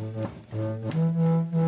We 0.00 1.67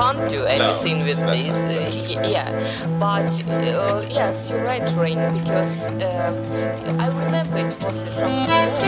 can't 0.00 0.30
do 0.30 0.44
anything 0.46 1.04
with 1.04 1.18
that's 1.18 1.46
this. 1.46 2.16
Uh, 2.16 2.22
yeah, 2.24 2.48
but 2.98 3.28
uh, 3.48 4.02
yes, 4.08 4.48
you're 4.48 4.64
right, 4.64 4.88
Rain, 4.96 5.20
because 5.38 5.88
uh, 5.88 6.32
I 6.98 7.08
remember 7.08 7.58
it 7.58 7.76
was 7.84 7.96
something. 8.14 8.80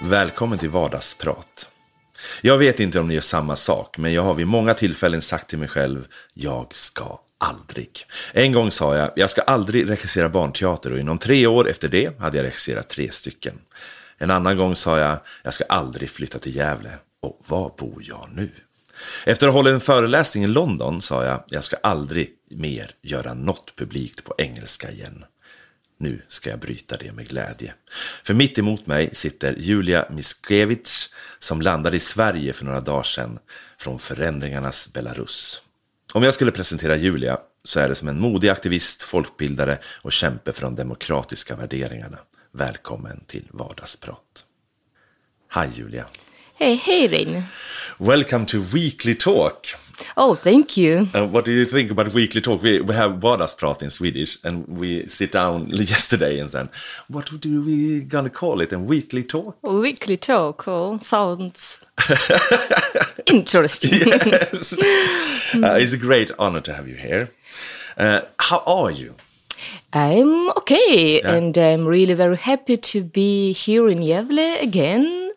Välkommen 0.00 0.58
till 0.58 0.70
Vardagsprat. 0.70 1.49
Jag 2.42 2.58
vet 2.58 2.80
inte 2.80 3.00
om 3.00 3.08
ni 3.08 3.14
gör 3.14 3.20
samma 3.20 3.56
sak, 3.56 3.98
men 3.98 4.12
jag 4.12 4.22
har 4.22 4.34
vid 4.34 4.46
många 4.46 4.74
tillfällen 4.74 5.22
sagt 5.22 5.50
till 5.50 5.58
mig 5.58 5.68
själv, 5.68 6.06
jag 6.34 6.74
ska 6.74 7.20
aldrig. 7.38 8.06
En 8.32 8.52
gång 8.52 8.70
sa 8.70 8.96
jag, 8.96 9.10
jag 9.16 9.30
ska 9.30 9.40
aldrig 9.42 9.90
regissera 9.90 10.28
barnteater 10.28 10.92
och 10.92 10.98
inom 10.98 11.18
tre 11.18 11.46
år 11.46 11.68
efter 11.68 11.88
det 11.88 12.20
hade 12.20 12.36
jag 12.36 12.44
regisserat 12.44 12.88
tre 12.88 13.10
stycken. 13.10 13.58
En 14.18 14.30
annan 14.30 14.56
gång 14.56 14.76
sa 14.76 14.98
jag, 14.98 15.18
jag 15.42 15.54
ska 15.54 15.64
aldrig 15.64 16.10
flytta 16.10 16.38
till 16.38 16.56
Gävle. 16.56 16.90
Och 17.22 17.40
var 17.46 17.72
bor 17.78 18.02
jag 18.06 18.28
nu? 18.34 18.50
Efter 19.24 19.46
att 19.46 19.52
ha 19.52 19.58
hållit 19.58 19.72
en 19.72 19.80
föreläsning 19.80 20.44
i 20.44 20.46
London 20.46 21.02
sa 21.02 21.24
jag, 21.24 21.44
jag 21.48 21.64
ska 21.64 21.76
aldrig 21.82 22.30
mer 22.50 22.90
göra 23.02 23.34
något 23.34 23.76
publikt 23.76 24.24
på 24.24 24.34
engelska 24.38 24.90
igen. 24.90 25.24
Nu 26.02 26.22
ska 26.28 26.50
jag 26.50 26.58
bryta 26.58 26.96
det 26.96 27.12
med 27.12 27.28
glädje. 27.28 27.74
För 28.24 28.34
mitt 28.34 28.58
emot 28.58 28.86
mig 28.86 29.10
sitter 29.12 29.54
Julia 29.58 30.06
Miskevich 30.10 31.08
som 31.38 31.62
landade 31.62 31.96
i 31.96 32.00
Sverige 32.00 32.52
för 32.52 32.64
några 32.64 32.80
dagar 32.80 33.02
sedan 33.02 33.38
från 33.78 33.98
förändringarnas 33.98 34.92
Belarus. 34.92 35.62
Om 36.12 36.22
jag 36.22 36.34
skulle 36.34 36.50
presentera 36.50 36.96
Julia 36.96 37.38
så 37.64 37.80
är 37.80 37.88
det 37.88 37.94
som 37.94 38.08
en 38.08 38.20
modig 38.20 38.48
aktivist, 38.48 39.02
folkbildare 39.02 39.78
och 40.02 40.12
kämpe 40.12 40.52
för 40.52 40.62
de 40.62 40.74
demokratiska 40.74 41.56
värderingarna. 41.56 42.18
Välkommen 42.52 43.24
till 43.26 43.48
Vardagsprat. 43.50 44.44
Hi 45.54 45.68
Julia. 45.74 46.06
Hey, 46.58 46.74
hey, 46.74 47.08
Rain. 47.08 47.42
Welcome 47.98 48.46
to 48.46 48.58
Weekly 48.58 49.14
Talk. 49.14 49.74
Oh, 50.16 50.34
thank 50.34 50.76
you. 50.76 51.08
Uh, 51.14 51.26
what 51.26 51.44
do 51.44 51.50
you 51.52 51.64
think 51.64 51.90
about 51.90 52.12
Weekly 52.14 52.40
Talk? 52.40 52.62
We, 52.62 52.80
we 52.80 52.94
have 52.94 53.12
Vardagsprat 53.20 53.82
in 53.82 53.90
Swedish 53.90 54.38
and 54.44 54.66
we 54.68 55.06
sit 55.06 55.32
down 55.32 55.68
yesterday 55.70 56.38
and 56.40 56.50
said, 56.50 56.68
what 57.08 57.30
do 57.40 57.62
we 57.62 58.04
gonna 58.04 58.30
call 58.30 58.60
it? 58.60 58.72
A 58.72 58.78
Weekly 58.78 59.22
Talk? 59.22 59.56
Weekly 59.62 60.16
talk 60.16 60.66
oh, 60.68 60.98
sounds 61.00 61.80
interesting. 63.26 63.90
yes. 64.26 64.76
Uh, 65.52 65.76
it's 65.80 65.92
a 65.92 65.98
great 65.98 66.30
honor 66.38 66.60
to 66.60 66.72
have 66.72 66.86
you 66.86 66.94
here. 66.94 67.28
Uh, 67.98 68.20
how 68.38 68.62
are 68.66 68.90
you? 68.92 69.16
I'm 69.92 70.50
okay, 70.50 71.20
Yeah. 71.20 71.34
and 71.34 71.58
I'm 71.58 71.86
really 71.86 72.14
very 72.14 72.36
happy 72.36 72.76
to 72.76 73.02
be 73.02 73.52
here 73.52 73.88
in 73.88 73.98
Gävle 73.98 74.62
again 74.62 75.32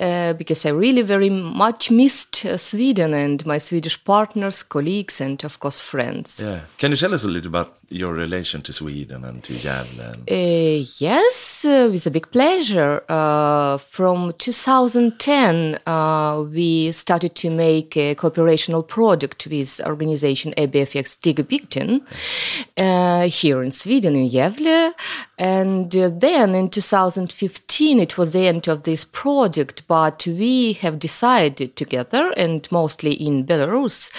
uh, 0.00 0.32
because 0.32 0.64
I 0.64 0.70
really 0.70 1.02
very 1.02 1.28
much 1.28 1.90
missed 1.90 2.46
uh, 2.46 2.56
Sweden 2.56 3.12
and 3.14 3.44
my 3.44 3.58
Swedish 3.58 4.02
partners, 4.02 4.62
colleagues, 4.62 5.20
and 5.20 5.44
of 5.44 5.60
course 5.60 5.80
friends. 5.80 6.40
Yeah. 6.40 6.60
Can 6.78 6.90
you 6.90 6.96
tell 6.96 7.14
us 7.14 7.24
a 7.24 7.28
little 7.28 7.48
about 7.48 7.79
your 7.90 8.14
relation 8.14 8.62
to 8.62 8.72
Sweden 8.72 9.24
and 9.24 9.42
to 9.42 9.52
Gävle? 9.52 10.22
Uh, 10.30 10.86
yes, 10.98 11.64
uh, 11.64 11.88
with 11.90 12.06
a 12.06 12.10
big 12.10 12.30
pleasure. 12.30 13.02
Uh, 13.08 13.78
from 13.78 14.32
2010, 14.38 15.80
uh, 15.86 16.44
we 16.52 16.92
started 16.92 17.34
to 17.34 17.50
make 17.50 17.96
a 17.96 18.14
cooperational 18.14 18.86
product 18.86 19.48
with 19.50 19.80
organization 19.84 20.54
ABFX 20.56 21.18
Digabigten 21.18 22.00
uh, 22.76 23.28
here 23.28 23.62
in 23.62 23.72
Sweden, 23.72 24.14
in 24.14 24.28
Gävle. 24.28 24.92
And 25.36 25.96
uh, 25.96 26.10
then 26.12 26.54
in 26.54 26.70
2015, 26.70 27.98
it 27.98 28.16
was 28.16 28.32
the 28.32 28.46
end 28.46 28.68
of 28.68 28.84
this 28.84 29.04
project, 29.04 29.82
but 29.88 30.26
we 30.26 30.74
have 30.74 30.98
decided 30.98 31.74
together, 31.74 32.32
and 32.36 32.70
mostly 32.70 33.12
in 33.14 33.46
Belarus, 33.46 34.12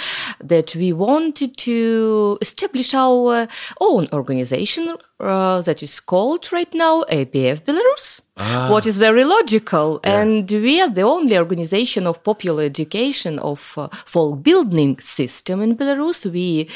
that 0.43 0.75
we 0.75 0.91
wanted 0.91 1.57
to 1.57 2.37
establish 2.41 2.93
our 2.93 3.47
own 3.79 4.07
organization 4.13 4.95
uh, 5.21 5.61
that 5.61 5.83
is 5.83 5.99
called 5.99 6.51
right 6.51 6.73
now 6.73 7.03
ABF 7.03 7.61
Belarus. 7.61 8.21
What 8.69 8.85
is 8.87 8.97
very 8.97 9.23
logical, 9.23 9.99
and 10.03 10.49
we 10.49 10.81
are 10.81 10.89
the 10.89 11.03
only 11.03 11.37
organization 11.37 12.07
of 12.07 12.23
popular 12.23 12.63
education 12.63 13.37
of 13.39 13.73
uh, 13.77 13.87
folk 14.05 14.41
building 14.41 14.97
system 14.99 15.61
in 15.61 15.75
Belarus. 15.75 16.25
We 16.25 16.67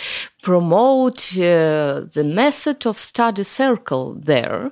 promote 0.43 1.21
uh, 1.37 2.05
the 2.15 2.23
method 2.23 2.85
of 2.85 2.99
study 2.99 3.43
circle 3.43 4.05
there, 4.13 4.69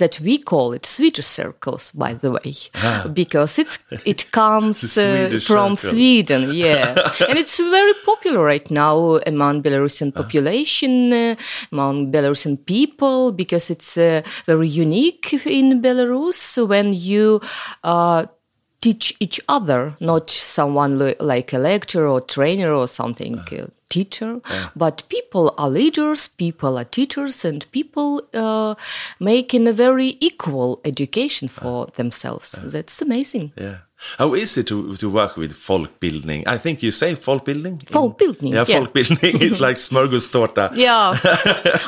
that 0.00 0.20
we 0.20 0.36
call 0.36 0.74
it 0.74 0.84
Swedish 0.84 1.26
circles, 1.26 1.92
by 1.92 2.12
the 2.12 2.30
way, 2.32 2.54
because 3.20 3.58
it's 3.58 3.78
it 4.12 4.30
comes 4.32 4.98
uh, 4.98 5.40
from 5.46 5.76
circle. 5.76 5.90
Sweden, 5.90 6.42
yeah, 6.64 6.94
and 7.28 7.38
it's 7.42 7.58
very 7.58 7.94
popular 8.04 8.44
right 8.44 8.70
now 8.70 8.96
among 9.26 9.62
Belarusian 9.62 10.12
population, 10.12 11.12
uh, 11.12 11.36
among 11.72 12.12
Belarusian 12.12 12.56
people, 12.66 13.13
because 13.32 13.70
it's 13.74 13.96
uh, 13.96 14.22
very 14.46 14.68
unique 14.68 15.26
in 15.46 15.80
Belarus 15.82 16.40
when 16.66 16.92
you. 16.92 17.40
Uh, 17.82 18.26
teach 18.80 19.16
each 19.18 19.40
other, 19.48 19.94
not 19.98 20.28
someone 20.28 20.98
li- 20.98 21.16
like 21.18 21.56
a 21.56 21.58
lecturer 21.58 22.06
or 22.06 22.20
trainer 22.20 22.70
or 22.70 22.86
something, 22.86 23.38
uh, 23.38 23.66
teacher, 23.88 24.40
but 24.76 25.02
people 25.08 25.54
are 25.56 25.70
leaders, 25.70 26.28
people 26.28 26.76
are 26.76 26.84
teachers, 26.84 27.46
and 27.46 27.64
people 27.72 28.20
uh, 28.34 28.74
making 29.20 29.66
a 29.68 29.72
very 29.72 30.18
equal 30.20 30.80
education 30.84 31.48
for 31.48 31.86
themselves. 31.96 32.52
That's 32.72 33.00
amazing. 33.00 33.52
Yeah. 33.56 33.78
How 34.18 34.34
is 34.34 34.56
it 34.58 34.66
to, 34.68 34.94
to 34.96 35.10
work 35.10 35.36
with 35.36 35.52
folkbildning? 35.52 36.44
I 36.46 36.58
think 36.58 36.82
you 36.82 36.90
say 36.92 37.14
folkbildning? 37.14 37.78
Folkbildning, 37.90 38.52
Yeah, 38.52 38.64
yeah. 38.68 38.80
folkbildning. 38.80 39.40
it's 39.42 39.60
like 39.60 39.76
smörgåstårta. 39.88 40.70
Yeah, 40.74 41.16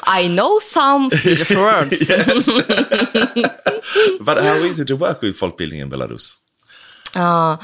I 0.06 0.28
know 0.28 0.58
some 0.60 1.10
Swedish 1.10 1.50
words. 1.50 2.10
But 4.20 4.38
how 4.38 4.56
is 4.64 4.78
it 4.80 4.88
to 4.88 4.96
work 4.96 5.22
with 5.22 5.38
folkbildning 5.38 5.80
in 5.80 5.90
Belarus? 5.90 6.38
Uh, 7.16 7.56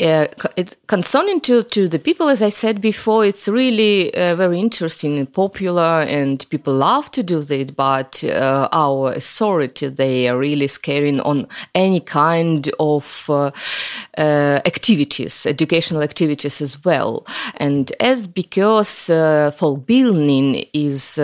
uh, 0.00 0.26
it, 0.56 0.76
concerning 0.88 1.40
to, 1.40 1.62
to 1.62 1.88
the 1.88 1.98
people, 1.98 2.28
as 2.28 2.42
I 2.42 2.48
said 2.48 2.80
before, 2.80 3.24
it's 3.24 3.46
really 3.46 4.12
uh, 4.14 4.34
very 4.34 4.58
interesting 4.58 5.18
and 5.18 5.32
popular, 5.32 6.00
and 6.00 6.44
people 6.50 6.74
love 6.74 7.10
to 7.12 7.22
do 7.22 7.42
that. 7.42 7.76
But 7.76 8.24
uh, 8.24 8.68
our 8.72 9.12
authority, 9.12 9.88
they 9.88 10.28
are 10.28 10.36
really 10.36 10.66
scaring 10.66 11.20
on 11.20 11.46
any 11.74 12.00
kind 12.00 12.68
of 12.80 13.26
uh, 13.28 13.50
uh, 14.18 14.60
activities, 14.64 15.46
educational 15.46 16.02
activities 16.02 16.60
as 16.60 16.84
well. 16.84 17.26
And 17.58 17.92
as 18.00 18.26
because 18.26 19.08
uh, 19.10 19.52
folkbildning 19.56 20.68
is 20.72 21.18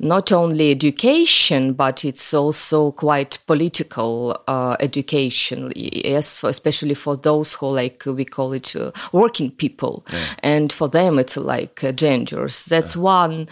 not 0.00 0.32
only 0.32 0.70
education, 0.72 1.72
but 1.72 2.04
it's 2.04 2.34
also 2.34 2.90
quite 2.92 3.38
political 3.46 4.42
education. 4.80 5.72
Yes, 5.74 6.40
for, 6.40 6.52
especially 6.66 6.94
for 6.94 7.16
those 7.16 7.54
who 7.54 7.68
like 7.68 8.02
we 8.06 8.24
call 8.24 8.52
it 8.52 8.74
uh, 8.74 8.90
working 9.12 9.50
people, 9.50 10.04
and 10.40 10.72
for 10.72 10.88
them 10.88 11.18
it's 11.18 11.36
like 11.36 11.84
uh, 11.84 11.92
dangerous. 11.92 12.64
That's 12.64 12.96
one. 12.96 13.48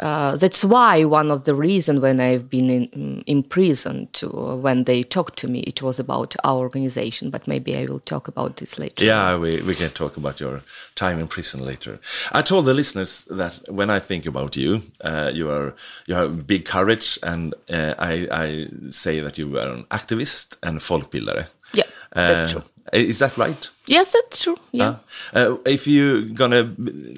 Uh, 0.00 0.36
that's 0.36 0.64
why 0.64 1.04
one 1.04 1.30
of 1.30 1.44
the 1.44 1.54
reason 1.54 2.00
when 2.00 2.18
I've 2.20 2.50
been 2.50 2.70
in, 2.70 3.22
imprisoned, 3.26 4.12
to, 4.14 4.28
when 4.56 4.84
they 4.84 5.02
talked 5.04 5.38
to 5.38 5.48
me, 5.48 5.60
it 5.60 5.80
was 5.80 6.00
about 6.00 6.34
our 6.42 6.58
organization. 6.58 7.30
But 7.30 7.46
maybe 7.46 7.76
I 7.76 7.86
will 7.86 8.00
talk 8.00 8.28
about 8.28 8.56
this 8.56 8.78
later. 8.78 9.04
Yeah, 9.04 9.38
we, 9.38 9.62
we 9.62 9.74
can 9.74 9.90
talk 9.90 10.16
about 10.16 10.40
your 10.40 10.62
time 10.94 11.20
in 11.20 11.28
prison 11.28 11.64
later. 11.64 12.00
I 12.32 12.42
told 12.42 12.64
the 12.64 12.74
listeners 12.74 13.26
that 13.30 13.60
when 13.68 13.90
I 13.90 14.00
think 14.00 14.26
about 14.26 14.56
you, 14.56 14.82
uh, 15.02 15.30
you 15.32 15.50
are 15.50 15.74
you 16.06 16.16
have 16.16 16.46
big 16.46 16.64
courage, 16.64 17.18
and 17.22 17.54
uh, 17.70 17.94
I, 17.98 18.26
I 18.32 18.66
say 18.90 19.20
that 19.20 19.38
you 19.38 19.56
are 19.58 19.72
an 19.72 19.84
activist 19.84 20.56
and 20.62 20.80
folkbildare. 20.80 21.46
Yeah, 21.74 21.84
that's 22.16 22.50
Uh, 22.50 22.60
true. 22.60 22.62
Is 22.92 23.18
that 23.18 23.36
right? 23.36 23.70
Yes, 23.86 24.12
that's 24.12 24.42
true. 24.42 24.56
Yeah. 24.72 24.94
Uh, 25.34 25.56
if 25.66 25.86
you're 25.86 26.22
gonna 26.22 26.72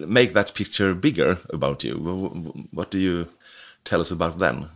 make 0.06 0.32
that 0.32 0.54
picture 0.54 0.94
bigger 0.94 1.38
about 1.52 1.84
you, 1.84 1.94
what 2.72 2.90
do 2.90 2.98
you 2.98 3.26
tell 3.84 4.00
us 4.00 4.10
about 4.10 4.38
then? 4.38 4.66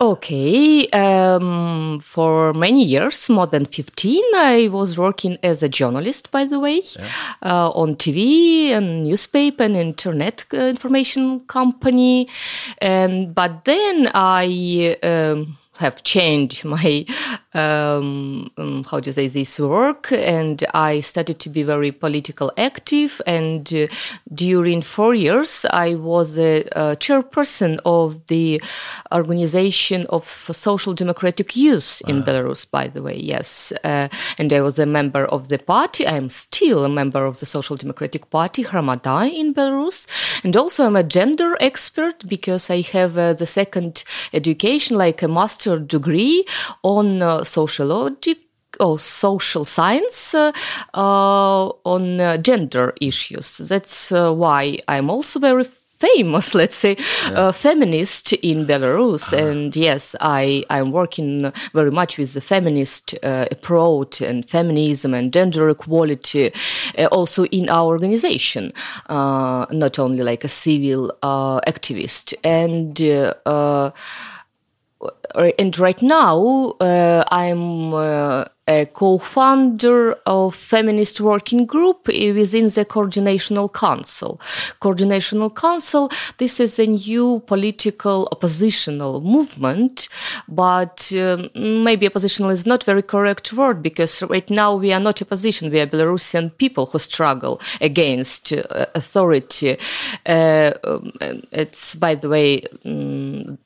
Okay, 0.00 0.88
um, 0.88 2.00
for 2.00 2.52
many 2.54 2.84
years, 2.84 3.30
more 3.30 3.46
than 3.46 3.66
15, 3.66 4.20
I 4.34 4.68
was 4.68 4.98
working 4.98 5.38
as 5.44 5.62
a 5.62 5.68
journalist, 5.68 6.32
by 6.32 6.44
the 6.44 6.58
way, 6.58 6.82
yeah. 6.98 7.06
uh, 7.44 7.70
on 7.70 7.94
TV 7.94 8.70
and 8.70 9.04
newspaper 9.04 9.62
and 9.62 9.76
internet 9.76 10.44
uh, 10.52 10.56
information 10.56 11.40
company. 11.46 12.26
And 12.78 13.32
but 13.32 13.64
then 13.64 14.10
I. 14.12 14.96
Um, 15.04 15.56
have 15.78 16.02
changed 16.02 16.64
my 16.76 17.04
um, 17.54 18.50
um, 18.56 18.84
how 18.84 18.98
do 18.98 19.10
you 19.10 19.12
say 19.12 19.28
this 19.28 19.60
work. 19.60 20.10
And 20.12 20.64
i 20.74 21.00
started 21.00 21.38
to 21.40 21.48
be 21.50 21.62
very 21.62 21.92
political 21.92 22.52
active. 22.56 23.20
And 23.26 23.72
uh, 23.72 23.86
during 24.34 24.82
four 24.82 25.14
years 25.14 25.66
i 25.70 25.94
was 25.94 26.38
a, 26.38 26.62
a, 26.72 26.96
chairperson 26.96 27.78
of 27.84 28.26
the 28.26 28.62
organization 29.12 30.06
of 30.10 30.24
social 30.24 30.94
democratic 30.94 31.56
youth 31.56 32.02
in 32.06 32.18
uh-huh. 32.18 32.26
belarus 32.26 32.70
by 32.70 32.88
the 32.88 33.02
way 33.02 33.16
yes. 33.16 33.72
Uh, 33.84 34.08
and 34.38 34.52
i 34.52 34.60
was 34.60 34.78
a 34.78 34.86
member 34.86 35.24
of 35.26 35.48
the 35.48 35.58
party. 35.58 36.06
I 36.06 36.16
am 36.16 36.30
still 36.30 36.84
a 36.84 36.88
member 36.88 37.24
of 37.24 37.40
the 37.40 37.46
social 37.46 37.76
democratic 37.76 38.30
party 38.30 38.64
Hromada 38.64 39.32
in 39.32 39.54
belarus. 39.54 40.06
And 40.44 40.56
also 40.56 40.86
i'm 40.86 40.96
a 40.96 41.02
gender 41.02 41.56
expert 41.60 42.26
because 42.26 42.70
i 42.70 42.80
have 42.80 43.18
uh, 43.18 43.32
the 43.32 43.46
second 43.46 44.04
education 44.32 44.96
like 44.96 45.22
a 45.22 45.28
master 45.28 45.61
master 45.62 45.78
degree 45.78 46.44
on 46.82 47.22
uh, 47.22 47.44
sociology 47.44 48.36
or 48.80 48.98
social 48.98 49.64
science 49.64 50.34
uh, 50.34 50.52
uh, 50.94 51.68
on 51.84 52.20
uh, 52.20 52.36
gender 52.38 52.94
issues. 53.00 53.58
That's 53.58 54.12
uh, 54.12 54.32
why 54.32 54.78
I'm 54.88 55.10
also 55.10 55.38
very 55.38 55.64
famous, 55.98 56.54
let's 56.60 56.74
say, 56.74 56.96
yeah. 56.98 57.48
uh, 57.48 57.52
feminist 57.52 58.32
in 58.32 58.66
Belarus. 58.66 59.32
Uh-huh. 59.32 59.46
And 59.46 59.76
yes, 59.76 60.16
I, 60.20 60.64
I'm 60.68 60.90
working 60.90 61.52
very 61.74 61.90
much 61.90 62.18
with 62.18 62.32
the 62.32 62.40
feminist 62.40 63.14
uh, 63.22 63.46
approach 63.52 64.20
and 64.20 64.48
feminism 64.48 65.14
and 65.14 65.32
gender 65.32 65.68
equality 65.68 66.50
also 67.12 67.44
in 67.44 67.68
our 67.68 67.86
organization, 67.92 68.72
not 69.08 69.98
only 69.98 70.22
like 70.24 70.44
a 70.44 70.48
civil 70.48 71.12
activist. 71.22 72.34
And 72.42 72.98
and 75.34 75.78
right 75.78 76.02
now 76.02 76.74
uh, 76.80 77.24
I'm 77.30 77.94
uh, 77.94 78.44
a 78.68 78.86
co-founder 78.86 80.12
of 80.24 80.54
feminist 80.54 81.20
working 81.20 81.66
group 81.66 82.06
within 82.06 82.64
the 82.64 82.86
coordinational 82.88 83.72
council. 83.72 84.40
Coordinational 84.80 85.54
council 85.54 86.10
this 86.38 86.60
is 86.60 86.78
a 86.78 86.86
new 86.86 87.42
political 87.46 88.28
oppositional 88.30 89.20
movement 89.20 90.08
but 90.48 91.12
um, 91.16 91.50
maybe 91.56 92.06
oppositional 92.06 92.50
is 92.50 92.66
not 92.66 92.84
very 92.84 93.02
correct 93.02 93.52
word 93.52 93.82
because 93.82 94.22
right 94.22 94.48
now 94.48 94.76
we 94.76 94.92
are 94.92 95.00
not 95.00 95.20
opposition 95.20 95.70
we 95.70 95.80
are 95.80 95.86
belarusian 95.86 96.56
people 96.58 96.86
who 96.86 96.98
struggle 96.98 97.60
against 97.80 98.52
uh, 98.52 98.86
authority. 98.94 99.76
Uh, 100.24 100.72
um, 100.84 101.12
it's 101.50 101.94
by 101.96 102.14
the 102.14 102.28
way 102.28 102.62
um, 102.84 103.58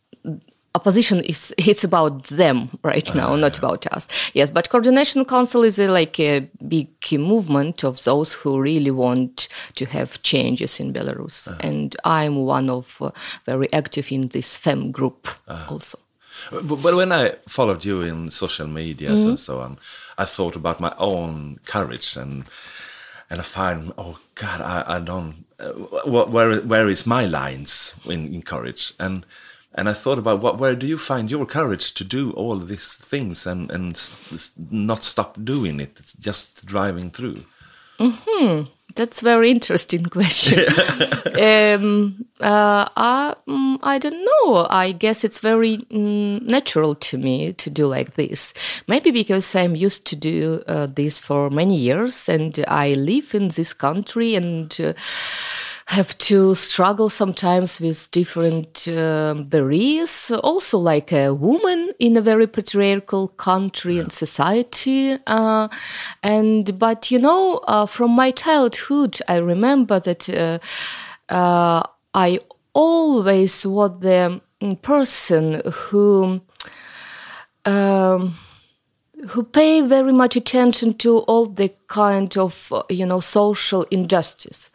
opposition 0.77 1.19
is 1.25 1.55
it's 1.59 1.85
about 1.85 2.15
them 2.25 2.59
right 2.83 3.09
now, 3.15 3.33
uh, 3.33 3.37
not 3.37 3.55
yeah. 3.55 3.61
about 3.61 3.83
us. 3.97 4.09
Yes, 4.35 4.51
but 4.51 4.69
coordination 4.69 5.25
council 5.25 5.65
is 5.65 5.79
a, 5.79 5.89
like 5.89 6.21
a 6.21 6.41
big 6.69 6.91
movement 7.13 7.85
of 7.85 8.03
those 8.05 8.35
who 8.39 8.61
really 8.61 8.91
want 8.91 9.49
to 9.75 9.85
have 9.87 10.23
changes 10.23 10.81
in 10.81 10.93
Belarus, 10.93 11.49
uh, 11.49 11.57
and 11.69 11.97
I'm 12.05 12.37
one 12.59 12.69
of 12.71 12.97
uh, 13.01 13.11
very 13.47 13.69
active 13.73 14.13
in 14.13 14.29
this 14.29 14.57
fem 14.57 14.93
group 14.93 15.29
also. 15.69 15.99
But, 16.51 16.83
but, 16.83 16.95
when 16.95 17.13
I 17.13 17.33
followed 17.49 17.83
you 17.85 18.03
in 18.03 18.31
social 18.31 18.67
media 18.67 19.11
mm 19.11 19.17
-hmm. 19.17 19.29
and 19.29 19.39
so 19.39 19.61
on, 19.61 19.79
I 20.19 20.25
thought 20.35 20.57
about 20.57 20.81
my 20.81 20.93
own 20.99 21.59
courage 21.65 22.21
and 22.21 22.45
and 23.31 23.41
I 23.41 23.45
find, 23.45 23.93
oh 23.97 24.19
God, 24.35 24.61
I, 24.61 24.97
I 24.97 24.99
don't. 25.05 25.35
Uh, 25.59 25.73
where 26.35 26.61
where 26.61 26.91
is 26.91 27.07
my 27.07 27.27
lines 27.27 27.95
in, 28.05 28.35
in 28.35 28.43
courage 28.43 28.93
and 28.99 29.25
and 29.77 29.89
I 29.89 29.93
thought 29.93 30.19
about 30.19 30.41
what, 30.41 30.59
where 30.59 30.75
do 30.75 30.87
you 30.87 30.97
find 30.97 31.31
your 31.31 31.45
courage 31.45 31.93
to 31.95 32.05
do 32.05 32.31
all 32.33 32.57
these 32.57 32.95
things 32.95 33.47
and, 33.47 33.71
and 33.71 34.13
not 34.71 35.03
stop 35.03 35.37
doing 35.45 35.81
it, 35.81 36.15
just 36.19 36.65
driving 36.65 37.11
through? 37.11 37.45
Hmm, 37.99 38.63
that's 38.95 39.21
a 39.21 39.25
very 39.25 39.51
interesting 39.51 40.05
question. 40.07 40.59
um, 41.41 42.25
uh, 42.41 42.89
I, 42.97 43.35
um, 43.47 43.79
I 43.83 43.99
don't 43.99 44.25
know. 44.25 44.67
I 44.71 44.93
guess 44.93 45.25
it's 45.25 45.41
very 45.41 45.87
um, 45.93 46.47
natural 46.47 46.95
to 46.95 47.19
me 47.19 47.53
to 47.55 47.71
do 47.71 47.87
like 47.87 48.15
this. 48.15 48.55
Maybe 48.89 49.11
because 49.11 49.55
I'm 49.55 49.77
used 49.77 50.07
to 50.07 50.17
do 50.17 50.63
uh, 50.67 50.87
this 50.87 51.19
for 51.19 51.51
many 51.51 51.77
years 51.77 52.29
and 52.29 52.65
I 52.67 52.95
live 52.95 53.35
in 53.35 53.49
this 53.49 53.75
country 53.75 54.35
and. 54.35 54.75
Uh, 54.81 54.95
have 55.87 56.19
to 56.19 56.55
struggle 56.57 57.09
sometimes 57.09 57.81
with 57.81 58.11
different 58.11 58.89
uh, 58.89 59.35
barriers. 59.35 60.33
Also, 60.43 60.79
like 60.79 61.13
a 61.13 61.33
woman 61.33 61.93
in 62.01 62.17
a 62.17 62.21
very 62.21 62.47
patriarchal 62.49 63.29
country 63.29 63.95
yeah. 63.95 64.03
and 64.03 64.13
society. 64.13 65.17
Uh, 65.27 65.69
and 66.23 66.79
but 66.79 67.11
you 67.11 67.21
know, 67.21 67.61
uh, 67.69 67.87
from 67.87 68.11
my 68.11 68.33
childhood, 68.33 69.19
I 69.29 69.37
remember 69.37 70.01
that 70.01 70.29
uh, 70.29 70.59
uh, 71.33 71.83
I 72.13 72.41
always 72.73 73.65
was 73.65 73.93
the 74.01 74.41
person 74.83 75.63
who. 75.73 76.41
Um, 77.65 78.35
who 79.29 79.43
pay 79.43 79.81
very 79.81 80.13
much 80.13 80.37
attention 80.37 80.95
to 80.95 81.19
all 81.21 81.47
the 81.47 81.73
kind 81.87 82.37
of 82.37 82.73
you 82.91 83.07
know 83.07 83.21
social 83.21 83.83
injustice. 83.91 84.71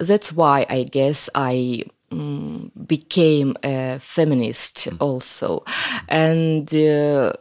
That's 0.00 0.32
why 0.32 0.66
I 0.68 0.84
guess 0.84 1.28
I 1.34 1.84
um, 2.10 2.72
became 2.86 3.56
a 3.62 3.98
feminist 4.00 4.88
also, 5.00 5.64
and 6.08 6.72
uh, 6.74 7.32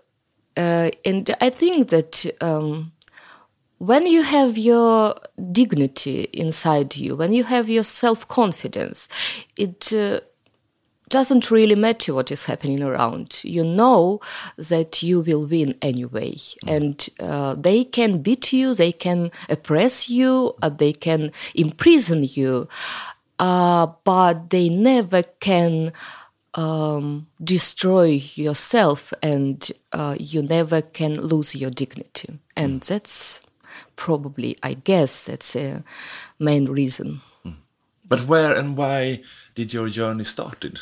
uh, 0.58 0.92
and 1.06 1.36
I 1.42 1.50
think 1.50 1.90
that. 1.90 2.26
Um, 2.42 2.92
when 3.80 4.06
you 4.08 4.22
have 4.22 4.58
your 4.58 5.16
dignity 5.52 6.30
inside 6.32 6.96
you, 6.96 7.18
when 7.18 7.34
you 7.34 7.44
have 7.44 7.68
your 7.68 7.84
self 7.84 8.26
confidence, 8.30 9.10
it 9.58 9.92
uh, 9.92 10.22
doesn't 11.10 11.52
really 11.52 11.76
matter 11.76 12.14
what 12.14 12.32
is 12.32 12.46
happening 12.46 12.82
around. 12.82 13.42
You 13.44 13.64
know 13.64 14.20
that 14.58 15.04
you 15.04 15.22
will 15.22 15.46
win 15.46 15.76
anyway. 15.82 16.32
Mm. 16.32 16.76
And 16.76 17.10
uh, 17.20 17.56
they 17.56 17.84
can 17.84 18.22
beat 18.22 18.54
you, 18.54 18.74
they 18.74 18.92
can 18.92 19.32
oppress 19.50 20.10
you, 20.10 20.54
uh, 20.62 20.70
they 20.70 20.94
can 20.94 21.30
imprison 21.54 22.24
you, 22.24 22.68
uh, 23.40 23.88
but 24.04 24.50
they 24.50 24.70
never 24.70 25.24
can 25.40 25.94
um, 26.56 27.28
destroy 27.44 28.22
yourself 28.36 29.14
and 29.22 29.72
uh, 29.92 30.16
you 30.20 30.42
never 30.42 30.82
can 30.82 31.20
lose 31.20 31.56
your 31.56 31.72
dignity. 31.72 32.40
And 32.56 32.82
mm. 32.82 32.88
that's 32.88 33.42
probably, 33.96 34.56
I 34.64 34.74
guess, 34.74 35.26
that's 35.26 35.56
a 35.56 35.84
main 36.40 36.66
reason. 36.66 37.22
Mm. 37.46 37.56
But 38.08 38.22
where 38.28 38.56
and 38.56 38.78
why 38.78 39.22
did 39.56 39.74
your 39.74 39.90
journey 39.90 40.24
started? 40.24 40.82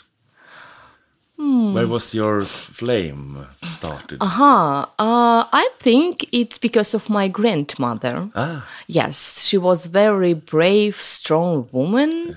Hmm. 1.41 1.73
Where 1.73 1.87
was 1.87 2.13
your 2.13 2.41
flame 2.41 3.47
started? 3.67 4.19
Uh-huh. 4.21 4.85
Uh, 4.99 5.43
I 5.51 5.69
think 5.79 6.29
it's 6.31 6.59
because 6.59 6.93
of 6.93 7.09
my 7.09 7.27
grandmother. 7.27 8.29
Ah. 8.35 8.67
Yes, 8.85 9.43
she 9.47 9.57
was 9.57 9.87
very 9.87 10.35
brave, 10.35 10.97
strong 10.97 11.67
woman. 11.71 12.11
Yeah. 12.27 12.33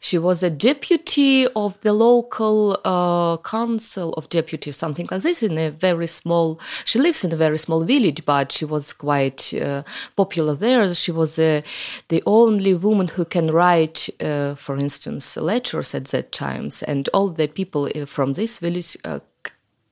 She 0.00 0.16
was 0.16 0.42
a 0.42 0.48
deputy 0.48 1.46
of 1.48 1.78
the 1.82 1.92
local 1.92 2.80
uh, 2.82 3.36
council 3.38 4.14
of 4.14 4.30
deputies, 4.30 4.78
something 4.78 5.06
like 5.10 5.20
this, 5.20 5.42
in 5.42 5.58
a 5.58 5.68
very 5.70 6.06
small. 6.06 6.58
She 6.86 6.98
lives 6.98 7.24
in 7.24 7.32
a 7.34 7.36
very 7.36 7.58
small 7.58 7.84
village, 7.84 8.24
but 8.24 8.52
she 8.52 8.64
was 8.64 8.94
quite 8.94 9.52
uh, 9.52 9.82
popular 10.16 10.54
there. 10.54 10.94
She 10.94 11.12
was 11.12 11.38
uh, 11.38 11.60
the 12.08 12.22
only 12.24 12.72
woman 12.72 13.08
who 13.08 13.26
can 13.26 13.50
write, 13.50 14.08
uh, 14.18 14.54
for 14.54 14.78
instance, 14.78 15.36
letters 15.36 15.94
at 15.94 16.06
that 16.06 16.32
times, 16.32 16.82
and 16.84 17.10
all 17.12 17.28
the 17.28 17.48
people 17.48 17.90
uh, 17.94 18.06
from 18.06 18.32
this 18.32 18.45
village 18.58 18.96
uh, 19.04 19.20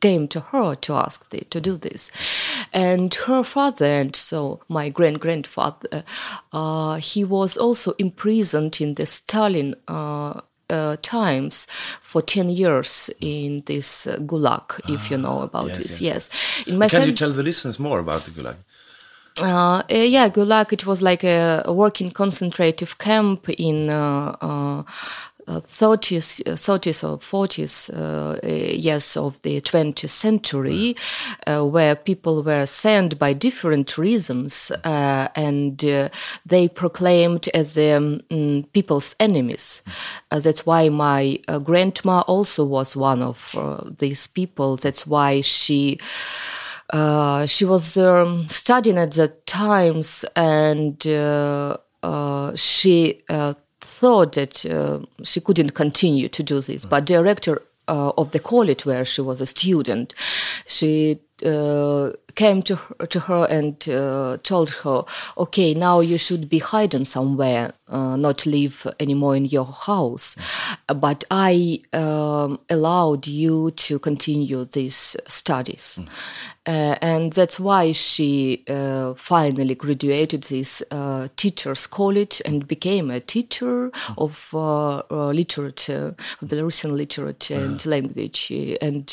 came 0.01 0.29
to 0.29 0.41
her 0.41 0.75
to 0.75 0.95
ask 0.95 1.31
the, 1.31 1.41
to 1.51 1.61
do 1.61 1.77
this. 1.77 2.11
And 2.73 3.15
her 3.27 3.43
father, 3.43 3.87
and 3.87 4.15
so 4.15 4.61
my 4.69 4.91
grand 4.91 5.21
grandfather, 5.21 6.05
uh, 6.53 6.97
he 6.97 7.25
was 7.25 7.57
also 7.57 7.93
imprisoned 7.99 8.81
in 8.81 8.95
the 8.95 9.07
Stalin. 9.07 9.75
Uh, 9.89 10.41
uh, 10.71 10.97
times 11.03 11.67
for 12.01 12.23
10 12.23 12.49
years 12.49 13.11
in 13.21 13.63
this 13.67 14.07
uh, 14.07 14.17
gulag 14.17 14.81
if 14.89 15.11
you 15.11 15.19
know 15.19 15.43
about 15.43 15.69
yes, 15.69 15.77
this 15.77 16.01
yes, 16.01 16.31
yes, 16.67 16.67
yes. 16.67 16.91
can 16.91 17.07
you 17.07 17.13
tell 17.13 17.31
the 17.31 17.43
listeners 17.43 17.79
more 17.79 17.99
about 17.99 18.23
the 18.23 18.31
gulag 18.31 18.57
Uh, 19.41 19.83
yeah, 19.89 20.29
Gulag. 20.29 20.73
It 20.73 20.87
was 20.87 21.03
like 21.03 21.25
a, 21.25 21.65
working 21.67 22.13
concentrative 22.13 22.99
camp 22.99 23.49
in 23.49 23.91
uh, 25.47 25.55
uh, 25.55 25.61
30s, 25.61 26.43
30s 26.45 27.05
or 27.05 27.19
40s 27.19 27.91
uh, 27.93 28.47
years 28.47 29.17
of 29.17 29.41
the 29.43 29.61
20th 29.61 30.09
century, 30.09 30.97
uh, 31.47 31.65
where 31.65 31.95
people 31.95 32.43
were 32.43 32.67
sent 32.67 33.19
by 33.19 33.33
different 33.33 33.97
reasons 33.99 34.71
uh, 34.85 35.29
and 35.37 35.79
they 36.47 36.69
proclaimed 36.69 37.49
as 37.55 37.75
the 37.75 37.93
um, 37.93 38.65
people's 38.73 39.15
enemies. 39.21 39.83
that's 40.31 40.67
why 40.67 40.89
my 40.89 41.39
grandma 41.63 42.21
also 42.27 42.65
was 42.65 42.97
one 42.97 43.23
of 43.23 43.55
these 43.99 44.27
people. 44.27 44.77
That's 44.77 45.07
why 45.07 45.41
she. 45.41 45.99
Uh, 46.91 47.47
she 47.47 47.65
was 47.65 47.97
um, 47.97 48.47
studying 48.49 48.99
at 48.99 49.13
the 49.13 49.29
times 49.47 50.25
and 50.37 51.05
uh, 51.07 51.77
uh, 52.03 52.55
she 52.55 53.23
thought 54.05 54.33
that 54.35 54.67
uh, 54.67 55.01
she 55.23 55.41
couldn't 55.41 55.71
continue 55.71 56.29
to 56.29 56.43
do 56.43 56.61
this. 56.61 56.85
But 56.85 57.07
director 57.07 57.63
uh, 57.89 58.13
of 58.19 58.33
the 58.33 58.39
college 58.39 58.85
where 58.85 59.03
she 59.03 59.23
was 59.23 59.41
a 59.41 59.47
student, 59.47 60.13
she 60.67 61.21
uh, 61.43 62.11
came 62.35 62.63
to 62.63 62.77
her, 62.77 63.07
to 63.07 63.21
her 63.21 63.47
and 63.49 63.89
uh, 63.89 64.37
told 64.43 64.71
her, 64.83 65.05
"Okay, 65.39 65.73
now 65.73 66.01
you 66.01 66.19
should 66.19 66.51
be 66.51 66.59
hiding 66.59 67.07
somewhere, 67.07 67.73
uh, 67.89 68.17
not 68.17 68.45
live 68.45 68.87
anymore 69.01 69.37
in 69.37 69.47
your 69.47 69.71
house. 69.87 70.37
Mm. 70.37 71.01
But 71.01 71.25
I 71.31 71.81
um, 71.95 72.61
allowed 72.69 73.27
you 73.27 73.71
to 73.71 73.99
continue 73.99 74.67
these 74.67 75.17
studies." 75.29 75.99
Mm. 75.99 76.09
Uh, 76.67 76.97
and 77.03 77.35
that's 77.35 77.61
why 77.61 77.93
she 77.93 78.65
uh, 78.69 79.13
finally 79.15 79.75
graduated 79.75 80.45
this 80.45 80.83
uh, 80.91 81.29
teachers 81.37 81.87
college 81.87 82.41
and 82.47 82.67
became 82.67 83.11
a 83.11 83.21
teacher 83.21 83.91
of 84.17 84.49
uh, 84.55 85.03
uh, 85.11 85.29
literature, 85.29 86.15
Belarusian 86.43 86.93
literature 86.93 87.57
and 87.57 87.85
language, 87.85 88.51
and 88.81 89.11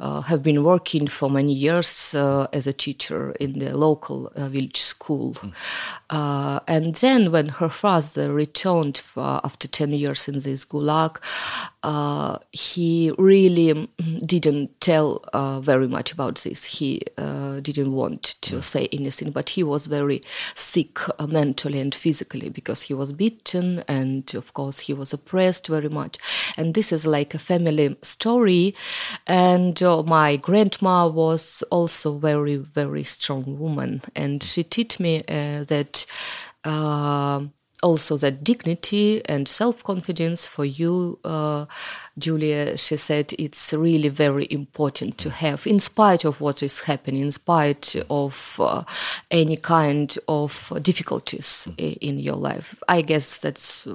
have 0.00 0.42
been 0.42 0.64
working 0.64 1.06
for 1.06 1.28
many 1.28 1.52
years 1.52 2.14
as 2.14 2.66
a 2.66 2.72
teacher 2.72 3.32
in 3.32 3.58
the 3.58 3.76
local 3.76 4.32
village 4.36 4.80
school. 4.80 5.34
Mm. 5.34 6.62
and 6.66 6.94
then 6.96 7.30
when 7.30 7.48
her 7.48 7.68
father 7.68 8.32
returned 8.32 9.02
after 9.16 9.68
10 9.68 9.92
years 9.92 10.26
in 10.28 10.38
this 10.38 10.64
gulag, 10.64 11.18
he 12.52 13.12
really 13.18 13.72
mm, 13.72 14.26
didn't 14.26 14.80
tell 14.80 15.24
very 15.62 15.88
much 15.88 16.12
about 16.12 16.36
this 16.42 16.64
he 16.64 17.02
uh, 17.16 17.60
didn't 17.60 17.92
want 17.92 18.36
to 18.40 18.56
yeah. 18.56 18.60
say 18.60 18.88
anything, 18.92 19.30
but 19.30 19.50
he 19.50 19.62
was 19.62 19.86
very 19.86 20.20
sick 20.54 20.98
uh, 21.18 21.26
mentally 21.26 21.80
and 21.80 21.94
physically 21.94 22.48
because 22.48 22.82
he 22.82 22.94
was 22.94 23.12
beaten 23.12 23.80
and, 23.88 24.34
of 24.34 24.52
course, 24.54 24.80
he 24.80 24.94
was 24.94 25.12
oppressed 25.12 25.66
very 25.66 25.88
much. 25.88 26.18
And 26.56 26.74
this 26.74 26.92
is 26.92 27.06
like 27.06 27.34
a 27.34 27.38
family 27.38 27.96
story. 28.02 28.74
And 29.26 29.82
uh, 29.82 30.02
my 30.02 30.36
grandma 30.36 31.08
was 31.08 31.62
also 31.70 32.18
very, 32.18 32.56
very 32.56 33.04
strong 33.04 33.58
woman, 33.58 34.02
and 34.14 34.42
she 34.42 34.64
taught 34.64 35.00
me 35.00 35.22
uh, 35.28 35.64
that 35.64 36.06
uh, 36.64 37.40
also 37.82 38.16
that 38.16 38.42
dignity 38.42 39.22
and 39.26 39.46
self-confidence 39.46 40.46
for 40.46 40.64
you 40.64 41.18
uh, 41.24 41.64
julia 42.18 42.76
she 42.76 42.96
said 42.96 43.32
it's 43.38 43.72
really 43.72 44.08
very 44.08 44.48
important 44.50 45.16
to 45.18 45.30
have 45.30 45.66
in 45.66 45.78
spite 45.78 46.24
of 46.24 46.40
what 46.40 46.62
is 46.62 46.80
happening 46.80 47.22
in 47.22 47.30
spite 47.30 47.94
of 48.10 48.56
uh, 48.60 48.82
any 49.30 49.56
kind 49.56 50.18
of 50.28 50.72
difficulties 50.82 51.68
in 51.76 52.18
your 52.18 52.36
life. 52.36 52.74
I 52.88 53.02
guess 53.02 53.40
that's 53.40 53.86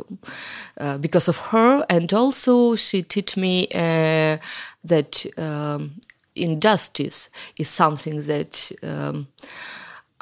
uh, 0.78 0.98
because 0.98 1.28
of 1.28 1.38
her. 1.48 1.86
And 1.90 2.13
also 2.13 2.75
she 2.75 3.04
taught 3.04 3.38
me 3.38 3.68
uh, 3.74 4.38
that 4.84 5.25
um, 5.38 6.02
injustice 6.36 7.30
is 7.58 7.70
something 7.70 8.22
that 8.22 8.72
um, 8.82 9.28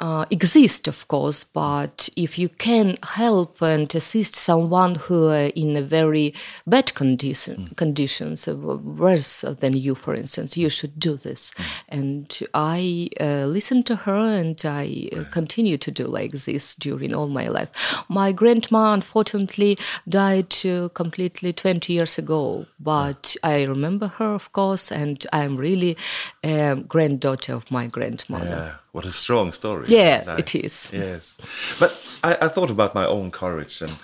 uh, 0.02 0.26
exist, 0.30 0.88
of 0.88 1.06
course, 1.06 1.44
but 1.44 2.08
if 2.16 2.36
you 2.36 2.48
can 2.48 2.98
help 3.04 3.62
and 3.62 3.94
assist 3.94 4.34
someone 4.34 4.96
who 4.96 5.28
are 5.28 5.52
in 5.54 5.76
a 5.76 5.80
very 5.80 6.34
bad 6.66 6.92
condition, 6.94 7.68
mm. 7.68 7.76
conditions, 7.76 8.48
uh, 8.48 8.56
worse 8.56 9.42
than 9.60 9.76
you, 9.76 9.94
for 9.94 10.12
instance, 10.12 10.56
you 10.56 10.68
should 10.68 10.98
do 10.98 11.16
this. 11.16 11.52
Mm. 11.52 11.64
And 11.88 12.38
I 12.52 13.10
uh, 13.20 13.46
listened 13.46 13.86
to 13.86 13.94
her 13.94 14.16
and 14.16 14.60
I 14.64 15.08
uh, 15.16 15.22
continue 15.30 15.78
to 15.78 15.90
do 15.92 16.08
like 16.08 16.32
this 16.32 16.74
during 16.74 17.14
all 17.14 17.28
my 17.28 17.46
life. 17.46 17.70
My 18.08 18.32
grandma, 18.32 18.94
unfortunately, 18.94 19.78
died 20.08 20.52
uh, 20.66 20.88
completely 20.94 21.52
20 21.52 21.92
years 21.92 22.18
ago, 22.18 22.66
but 22.80 23.36
I 23.44 23.62
remember 23.62 24.08
her, 24.08 24.34
of 24.34 24.50
course, 24.50 24.90
and 24.90 25.24
I'm 25.32 25.56
really 25.56 25.96
a 26.42 26.74
granddaughter 26.74 27.54
of 27.54 27.70
my 27.70 27.86
grandmother. 27.86 28.72
Yeah. 28.72 28.81
What 28.92 29.06
a 29.06 29.10
strong 29.10 29.52
story. 29.52 29.86
Yeah, 29.88 30.36
it 30.36 30.54
is. 30.54 30.90
Yes. 30.92 31.38
But 31.80 32.20
I, 32.22 32.46
I, 32.46 32.48
thought 32.48 32.70
about 32.70 32.94
my 32.94 33.06
own 33.06 33.30
courage 33.30 33.80
and 33.80 33.96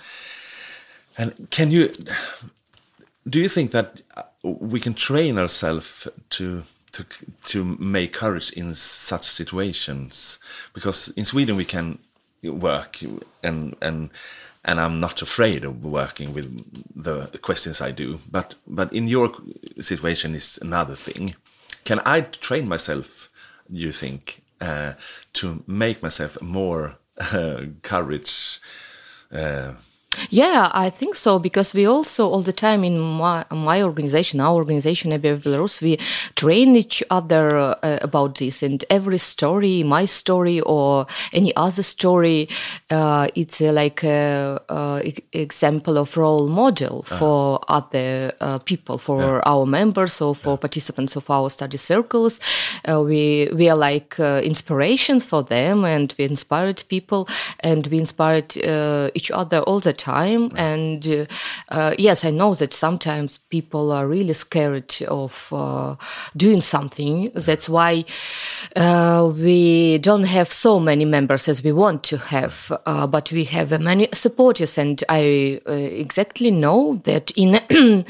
and 1.17 1.47
can 1.51 1.69
you 1.69 1.93
do 3.29 3.39
you 3.39 3.47
think 3.47 3.71
that 3.71 4.01
we 4.43 4.79
can 4.79 4.95
train 4.95 5.37
ourselves 5.37 6.07
to 6.31 6.63
to 6.93 7.05
to 7.45 7.63
make 7.79 8.13
courage 8.13 8.51
in 8.53 8.73
such 8.73 9.25
situations? 9.25 10.39
Because 10.73 11.09
in 11.09 11.25
Sweden 11.25 11.55
we 11.55 11.65
can 11.65 11.99
work 12.43 12.99
and 13.43 13.75
and 13.81 14.09
and 14.65 14.79
I'm 14.79 14.99
not 14.99 15.21
afraid 15.21 15.63
of 15.65 15.85
working 15.85 16.33
with 16.33 16.47
the 16.95 17.37
questions 17.41 17.81
I 17.81 17.91
do. 17.91 18.19
But 18.31 18.55
but 18.65 18.91
in 18.91 19.07
your 19.07 19.31
situation 19.79 20.35
is 20.35 20.57
another 20.61 20.95
thing. 20.95 21.35
Can 21.83 21.99
I 22.05 22.21
train 22.21 22.67
myself? 22.67 23.29
You 23.71 23.91
think 23.91 24.41
uh, 24.47 24.48
to 25.33 25.63
make 25.67 26.01
myself 26.01 26.41
more 26.41 26.97
uh, 27.31 27.61
courage 27.81 28.59
uh, 29.31 29.73
yeah, 30.29 30.69
I 30.73 30.89
think 30.89 31.15
so 31.15 31.39
because 31.39 31.73
we 31.73 31.85
also 31.85 32.29
all 32.29 32.41
the 32.41 32.53
time 32.53 32.83
in 32.83 32.99
my, 32.99 33.45
my 33.51 33.81
organization, 33.81 34.39
our 34.39 34.55
organization 34.55 35.11
ABF 35.11 35.43
Belarus, 35.43 35.81
we 35.81 35.97
train 36.35 36.75
each 36.75 37.03
other 37.09 37.57
uh, 37.57 37.99
about 38.01 38.37
this. 38.37 38.63
And 38.63 38.83
every 38.89 39.17
story, 39.17 39.83
my 39.83 40.05
story 40.05 40.61
or 40.61 41.07
any 41.33 41.55
other 41.55 41.83
story, 41.83 42.49
uh, 42.89 43.27
it's 43.35 43.61
uh, 43.61 43.71
like 43.71 44.03
a, 44.03 44.59
example 45.33 45.97
of 45.97 46.17
role 46.17 46.47
model 46.47 47.05
uh-huh. 47.07 47.17
for 47.17 47.59
uh 47.67 47.79
other 47.79 48.33
people, 48.65 48.97
for 48.97 49.21
yeah. 49.21 49.41
our 49.45 49.65
members 49.65 50.19
or 50.21 50.35
for 50.35 50.53
yeah. 50.53 50.57
participants 50.57 51.15
of 51.15 51.29
our 51.29 51.49
study 51.49 51.77
circles. 51.77 52.39
Uh, 52.87 53.01
we 53.01 53.49
we 53.55 53.69
are 53.69 53.77
like 53.77 54.19
uh, 54.19 54.41
inspiration 54.43 55.19
for 55.21 55.43
them, 55.43 55.85
and 55.85 56.13
we 56.17 56.25
inspired 56.25 56.83
people, 56.89 57.27
and 57.61 57.87
we 57.87 57.97
inspired 57.97 58.57
each 59.15 59.31
other 59.31 59.59
all 59.59 59.79
the 59.79 59.93
time. 59.93 60.08
And 60.09 61.07
uh, 61.07 61.25
uh, 61.69 61.95
yes, 61.97 62.25
I 62.25 62.31
know 62.31 62.53
that 62.55 62.73
sometimes 62.73 63.37
people 63.37 63.91
are 63.91 64.07
really 64.07 64.33
scared 64.33 64.95
of 65.07 65.47
uh, 65.51 65.95
doing 66.35 66.61
something. 66.61 67.31
That's 67.35 67.69
why 67.69 68.05
uh, 68.75 69.31
we 69.35 69.97
don't 69.99 70.23
have 70.23 70.51
so 70.51 70.79
many 70.79 71.05
members 71.05 71.47
as 71.47 71.63
we 71.63 71.71
want 71.71 72.03
to 72.03 72.17
have, 72.17 72.71
uh, 72.85 73.07
but 73.07 73.31
we 73.31 73.43
have 73.45 73.79
many 73.81 74.09
supporters. 74.13 74.77
And 74.77 75.03
I 75.09 75.61
uh, 75.67 75.71
exactly 75.71 76.51
know 76.51 77.01
that 77.05 77.31
in 77.31 77.55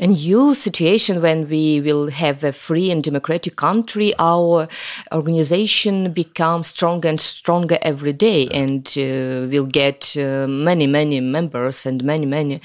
a 0.00 0.06
new 0.06 0.54
situation 0.54 1.22
when 1.22 1.48
we 1.48 1.80
will 1.80 2.08
have 2.10 2.44
a 2.44 2.52
free 2.52 2.90
and 2.90 3.02
democratic 3.02 3.56
country, 3.56 4.12
our 4.18 4.68
organization 5.12 6.12
becomes 6.12 6.68
stronger 6.68 7.08
and 7.08 7.20
stronger 7.20 7.78
every 7.82 8.12
day, 8.12 8.48
and 8.48 8.92
we'll 8.96 9.66
get 9.66 10.14
many, 10.16 10.86
many 10.86 11.20
members 11.38 11.86
and 11.86 12.04
many 12.12 12.26
many 12.26 12.60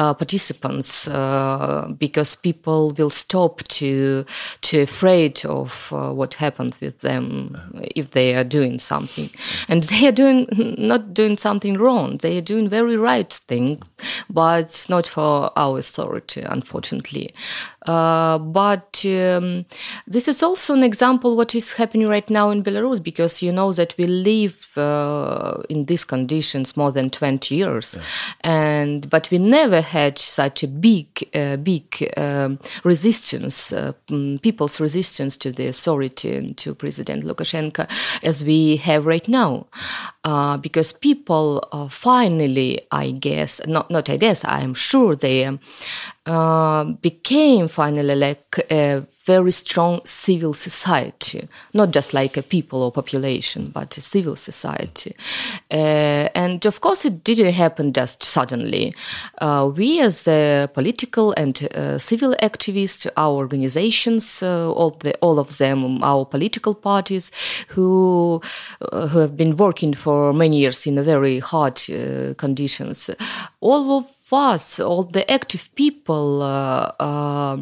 uh, 0.00 0.14
participants 0.14 1.08
uh, 1.08 1.86
because 2.04 2.36
people 2.48 2.80
will 2.98 3.10
stop 3.10 3.62
to 3.78 4.24
to 4.66 4.74
afraid 4.80 5.44
of 5.46 5.92
uh, 5.92 6.12
what 6.18 6.34
happens 6.34 6.80
with 6.80 6.96
them 7.00 7.56
if 7.96 8.10
they 8.10 8.34
are 8.34 8.48
doing 8.58 8.78
something. 8.78 9.28
And 9.68 9.82
they 9.90 10.08
are 10.08 10.16
doing 10.22 10.40
not 10.78 11.02
doing 11.20 11.36
something 11.36 11.74
wrong. 11.82 12.18
They 12.18 12.38
are 12.38 12.46
doing 12.52 12.68
very 12.68 12.96
right 12.96 13.32
thing 13.48 13.82
but 14.30 14.86
not 14.88 15.06
for 15.06 15.50
our 15.56 15.78
authority 15.78 16.42
unfortunately 16.42 17.34
but 17.84 19.04
um, 19.06 19.64
this 20.06 20.28
is 20.28 20.42
also 20.42 20.74
an 20.74 20.82
example 20.82 21.36
what 21.36 21.54
is 21.54 21.72
happening 21.72 22.08
right 22.08 22.28
now 22.30 22.50
in 22.50 22.62
Belarus 22.62 23.02
because 23.02 23.42
you 23.42 23.52
know 23.52 23.72
that 23.72 23.94
we 23.98 24.06
live 24.06 24.76
uh, 24.76 25.62
in 25.68 25.84
these 25.86 26.04
conditions 26.04 26.76
more 26.76 26.92
than 26.92 27.10
20 27.10 27.54
years. 27.54 27.96
Yeah. 27.96 28.02
and 28.44 29.10
but 29.10 29.30
we 29.30 29.38
never 29.38 29.80
had 29.80 30.18
such 30.18 30.62
a 30.62 30.68
big, 30.68 31.06
uh, 31.34 31.56
big 31.56 31.84
um, 32.16 32.58
resistance, 32.84 33.72
uh, 33.72 33.92
mm, 34.08 34.40
people's 34.42 34.80
resistance 34.80 35.36
to 35.38 35.52
the 35.52 35.66
authority 35.68 36.34
and 36.36 36.56
to 36.58 36.74
President 36.74 37.24
Lukashenko 37.24 37.88
as 38.22 38.44
we 38.44 38.76
have 38.76 39.06
right 39.06 39.28
now, 39.28 39.66
uh, 40.24 40.56
because 40.56 40.92
people 40.92 41.66
uh, 41.72 41.88
finally, 41.88 42.80
I 42.90 43.10
guess, 43.12 43.60
not 43.66 43.90
not 43.90 44.08
I 44.10 44.16
guess, 44.16 44.44
I 44.44 44.60
am 44.60 44.74
sure 44.74 45.14
they 45.16 45.44
um, 45.44 45.60
uh, 46.26 46.84
became 46.84 47.68
finally 47.68 48.14
like 48.14 48.58
a 48.70 49.02
very 49.24 49.52
strong 49.52 50.00
civil 50.04 50.52
society, 50.52 51.48
not 51.72 51.90
just 51.90 52.12
like 52.12 52.36
a 52.36 52.42
people 52.42 52.82
or 52.82 52.92
population, 52.92 53.70
but 53.72 53.96
a 53.96 54.00
civil 54.00 54.36
society. 54.36 55.14
Uh, 55.70 56.28
and 56.34 56.66
of 56.66 56.80
course, 56.80 57.06
it 57.06 57.24
didn't 57.24 57.52
happen 57.52 57.92
just 57.92 58.22
suddenly. 58.22 58.94
Uh, 59.38 59.70
we, 59.74 60.00
as 60.00 60.24
political 60.74 61.32
and 61.38 61.68
uh, 61.74 61.98
civil 61.98 62.34
activists, 62.42 63.10
our 63.16 63.34
organizations, 63.34 64.42
uh, 64.42 64.70
all, 64.72 64.90
the, 64.90 65.14
all 65.20 65.38
of 65.38 65.56
them, 65.56 66.02
our 66.02 66.26
political 66.26 66.74
parties, 66.74 67.30
who 67.68 68.40
who 68.92 69.18
have 69.18 69.36
been 69.36 69.56
working 69.56 69.94
for 69.94 70.32
many 70.32 70.58
years 70.58 70.86
in 70.86 71.02
very 71.02 71.38
hard 71.38 71.80
conditions, 72.36 73.10
all 73.60 73.98
of 73.98 74.13
us, 74.34 74.80
all 74.80 75.04
the 75.04 75.30
active 75.30 75.74
people, 75.74 76.42
uh, 76.42 76.92
uh, 77.00 77.58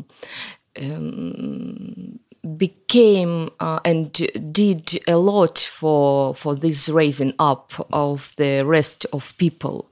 um, 0.81 2.19
became 2.57 3.50
uh, 3.61 3.79
and 3.85 4.12
did 4.52 5.00
a 5.07 5.17
lot 5.17 5.59
for 5.59 6.35
for 6.35 6.57
this 6.57 6.88
raising 6.88 7.35
up 7.38 7.73
of 7.93 8.35
the 8.37 8.62
rest 8.64 9.07
of 9.12 9.37
people. 9.38 9.91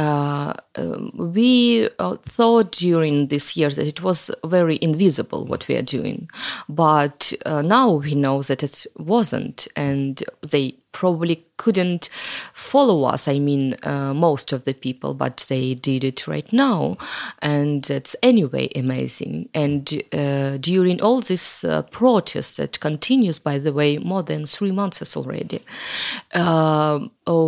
Uh, 0.00 0.54
um, 0.76 1.12
we 1.34 1.86
uh, 1.98 2.16
thought 2.24 2.72
during 2.72 3.26
these 3.26 3.54
years 3.54 3.76
that 3.76 3.86
it 3.86 4.02
was 4.02 4.30
very 4.46 4.78
invisible 4.80 5.44
what 5.44 5.68
we 5.68 5.76
are 5.76 5.82
doing, 5.82 6.26
but 6.70 7.34
uh, 7.44 7.60
now 7.60 7.90
we 7.90 8.14
know 8.14 8.40
that 8.40 8.62
it 8.62 8.86
wasn't, 8.96 9.68
and 9.76 10.24
they 10.40 10.74
probably 10.92 11.44
couldn't 11.56 12.08
follow 12.52 13.04
us. 13.04 13.28
I 13.28 13.38
mean, 13.38 13.76
uh, 13.82 14.14
most 14.14 14.52
of 14.52 14.64
the 14.64 14.72
people, 14.72 15.12
but 15.12 15.44
they 15.48 15.74
did 15.74 16.02
it 16.02 16.26
right 16.26 16.50
now, 16.52 16.96
and 17.42 17.88
it's 17.90 18.16
anyway 18.22 18.70
amazing. 18.74 19.50
And 19.52 20.02
uh, 20.12 20.56
during 20.56 21.02
all 21.02 21.20
this 21.20 21.62
uh, 21.62 21.82
protest 21.82 22.56
that 22.56 22.80
continues, 22.80 23.38
by 23.38 23.58
the 23.58 23.72
way, 23.74 23.98
more 23.98 24.22
than 24.22 24.46
three 24.46 24.72
months 24.72 25.16
already, 25.16 25.60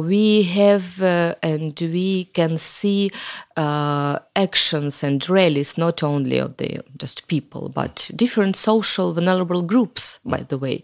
we 0.01 0.43
have 0.43 1.03
uh, 1.03 1.35
and 1.43 1.79
we 1.81 2.25
can 2.25 2.42
see 2.59 3.11
uh, 3.57 4.19
actions 4.37 5.03
and 5.03 5.29
rallies 5.29 5.77
not 5.77 6.03
only 6.03 6.39
of 6.39 6.57
the 6.57 6.81
just 6.97 7.27
people 7.29 7.69
but 7.75 8.11
different 8.17 8.57
social 8.57 9.13
vulnerable 9.13 9.63
groups 9.63 10.21
by 10.25 10.39
the 10.49 10.59
way 10.59 10.83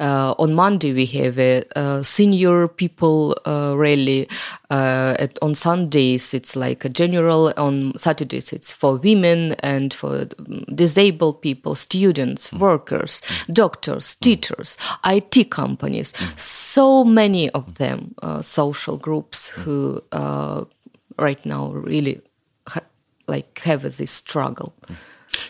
uh, 0.00 0.34
on 0.38 0.54
monday 0.54 0.92
we 0.92 1.06
have 1.06 1.38
a, 1.38 1.64
a 1.76 2.04
senior 2.04 2.68
people 2.68 3.36
uh, 3.46 3.74
rally 3.76 4.28
uh, 4.70 5.14
at, 5.18 5.38
on 5.42 5.54
sundays 5.54 6.34
it's 6.34 6.56
like 6.56 6.84
a 6.84 6.88
general 6.88 7.52
on 7.56 7.92
saturdays 7.96 8.52
it's 8.52 8.72
for 8.72 8.96
women 8.96 9.52
and 9.60 9.94
for 9.94 10.26
disabled 10.74 11.40
people 11.40 11.74
students 11.74 12.50
mm. 12.50 12.58
workers 12.58 13.20
mm. 13.20 13.54
doctors 13.54 14.16
teachers 14.16 14.76
it 15.04 15.50
companies 15.50 16.12
mm. 16.12 16.38
so 16.38 17.04
many 17.04 17.50
of 17.50 17.76
them 17.76 18.14
uh, 18.22 18.42
social 18.42 18.96
groups 18.96 19.48
who 19.48 20.00
uh, 20.12 20.64
right 21.20 21.46
now 21.46 21.70
really 21.72 22.20
ha 22.66 22.80
like 23.26 23.60
have 23.64 23.82
this 23.96 24.10
struggle. 24.10 24.72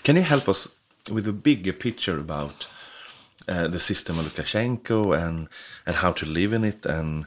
Can 0.04 0.16
you 0.16 0.22
help 0.22 0.48
us 0.48 0.68
with 1.10 1.28
a 1.28 1.32
bigger 1.32 1.72
picture 1.72 2.18
about 2.18 2.68
uh, 3.48 3.68
the 3.68 3.78
system 3.78 4.18
of 4.18 4.24
Lukashenko 4.26 5.16
and 5.16 5.48
and 5.86 5.96
how 5.96 6.12
to 6.12 6.26
live 6.26 6.52
in 6.52 6.64
it 6.64 6.86
and 6.86 7.26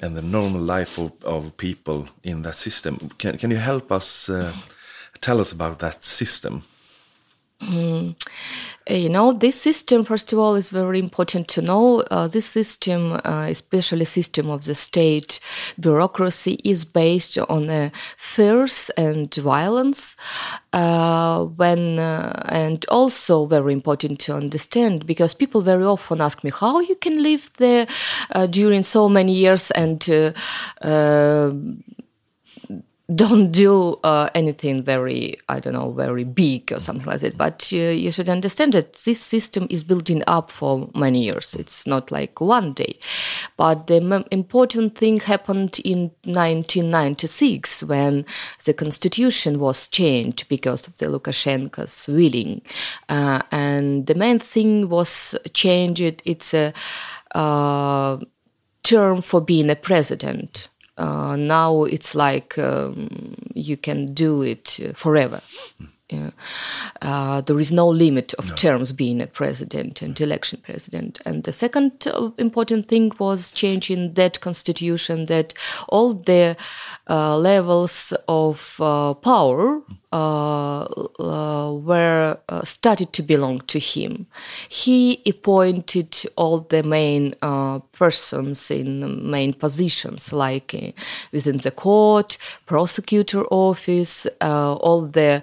and 0.00 0.16
the 0.16 0.22
normal 0.22 0.60
life 0.60 0.98
of, 0.98 1.12
of 1.24 1.56
people 1.56 2.08
in 2.22 2.42
that 2.42 2.56
system? 2.56 3.10
Can 3.18 3.38
can 3.38 3.50
you 3.50 3.58
help 3.58 3.92
us 3.92 4.28
uh, 4.28 4.52
tell 5.20 5.40
us 5.40 5.52
about 5.52 5.78
that 5.78 6.04
system? 6.04 6.62
Mm. 7.60 8.14
Uh, 8.88 8.94
you 8.94 9.08
know 9.08 9.32
this 9.32 9.60
system 9.60 10.04
first 10.04 10.32
of 10.32 10.38
all 10.38 10.54
is 10.54 10.70
very 10.70 11.00
important 11.00 11.48
to 11.48 11.60
know 11.60 12.02
uh, 12.10 12.28
this 12.28 12.46
system 12.46 13.20
uh, 13.24 13.46
especially 13.50 14.04
system 14.04 14.48
of 14.48 14.64
the 14.64 14.74
state 14.76 15.40
bureaucracy 15.78 16.60
is 16.64 16.84
based 16.84 17.36
on 17.36 17.68
uh, 17.68 17.90
fears 18.16 18.90
and 18.96 19.34
violence 19.34 20.16
uh, 20.72 21.44
when 21.44 21.98
uh, 21.98 22.44
and 22.46 22.86
also 22.90 23.44
very 23.46 23.72
important 23.72 24.20
to 24.20 24.32
understand 24.32 25.04
because 25.04 25.34
people 25.34 25.60
very 25.60 25.84
often 25.84 26.20
ask 26.20 26.44
me 26.44 26.50
how 26.54 26.78
you 26.78 26.94
can 26.94 27.20
live 27.20 27.50
there 27.56 27.88
during 28.50 28.84
so 28.84 29.08
many 29.08 29.32
years 29.32 29.72
and 29.72 30.08
don't 33.14 33.52
do 33.52 33.98
uh, 34.04 34.28
anything 34.34 34.82
very, 34.82 35.38
I 35.48 35.60
don't 35.60 35.72
know, 35.72 35.92
very 35.92 36.24
big 36.24 36.70
or 36.70 36.78
something 36.78 37.06
like 37.06 37.20
that. 37.20 37.38
But 37.38 37.70
uh, 37.72 37.76
you 37.76 38.12
should 38.12 38.28
understand 38.28 38.74
that 38.74 38.92
this 38.92 39.18
system 39.18 39.66
is 39.70 39.82
building 39.82 40.22
up 40.26 40.50
for 40.50 40.90
many 40.94 41.24
years. 41.24 41.54
It's 41.54 41.86
not 41.86 42.10
like 42.10 42.38
one 42.38 42.74
day. 42.74 42.98
But 43.56 43.86
the 43.86 44.26
important 44.30 44.98
thing 44.98 45.20
happened 45.20 45.80
in 45.86 46.10
1996 46.24 47.84
when 47.84 48.26
the 48.66 48.74
constitution 48.74 49.58
was 49.58 49.88
changed 49.88 50.46
because 50.50 50.86
of 50.86 50.98
the 50.98 51.06
Lukashenko's 51.06 52.08
willing. 52.08 52.60
Uh, 53.08 53.40
and 53.50 54.06
the 54.06 54.14
main 54.14 54.38
thing 54.38 54.90
was 54.90 55.34
changed. 55.54 56.20
It's 56.26 56.52
a 56.52 56.74
uh, 57.34 58.18
term 58.82 59.22
for 59.22 59.40
being 59.40 59.70
a 59.70 59.76
president 59.76 60.68
uh, 60.98 61.36
now 61.36 61.84
it's 61.84 62.14
like 62.14 62.58
um, 62.58 63.34
you 63.54 63.76
can 63.76 64.12
do 64.14 64.42
it 64.42 64.78
forever. 64.94 65.40
Yeah. 66.10 66.30
Uh, 67.02 67.42
there 67.42 67.60
is 67.60 67.70
no 67.70 67.86
limit 67.86 68.32
of 68.34 68.48
no. 68.48 68.56
terms 68.56 68.92
being 68.92 69.20
a 69.20 69.26
president 69.26 70.00
and 70.00 70.18
election 70.18 70.60
president. 70.62 71.20
And 71.26 71.44
the 71.44 71.52
second 71.52 72.06
uh, 72.06 72.30
important 72.38 72.88
thing 72.88 73.12
was 73.20 73.50
changing 73.52 74.14
that 74.14 74.40
constitution 74.40 75.26
that 75.26 75.52
all 75.88 76.14
the 76.14 76.56
uh, 77.10 77.36
levels 77.36 78.14
of 78.26 78.76
uh, 78.80 79.14
power 79.14 79.82
Uh, 80.10 80.84
uh, 81.20 81.70
were 81.82 82.38
uh, 82.48 82.62
started 82.62 83.12
to 83.12 83.22
belong 83.22 83.58
to 83.66 83.78
him. 83.78 84.26
He 84.70 85.20
appointed 85.26 86.16
all 86.34 86.60
the 86.60 86.82
main 86.82 87.34
uh, 87.42 87.80
persons 87.92 88.70
in 88.70 89.30
main 89.30 89.52
positions, 89.52 90.32
like 90.32 90.94
within 91.30 91.58
the 91.58 91.70
court, 91.70 92.38
prosecutor 92.64 93.44
office, 93.50 94.26
all 94.40 95.02
the 95.02 95.42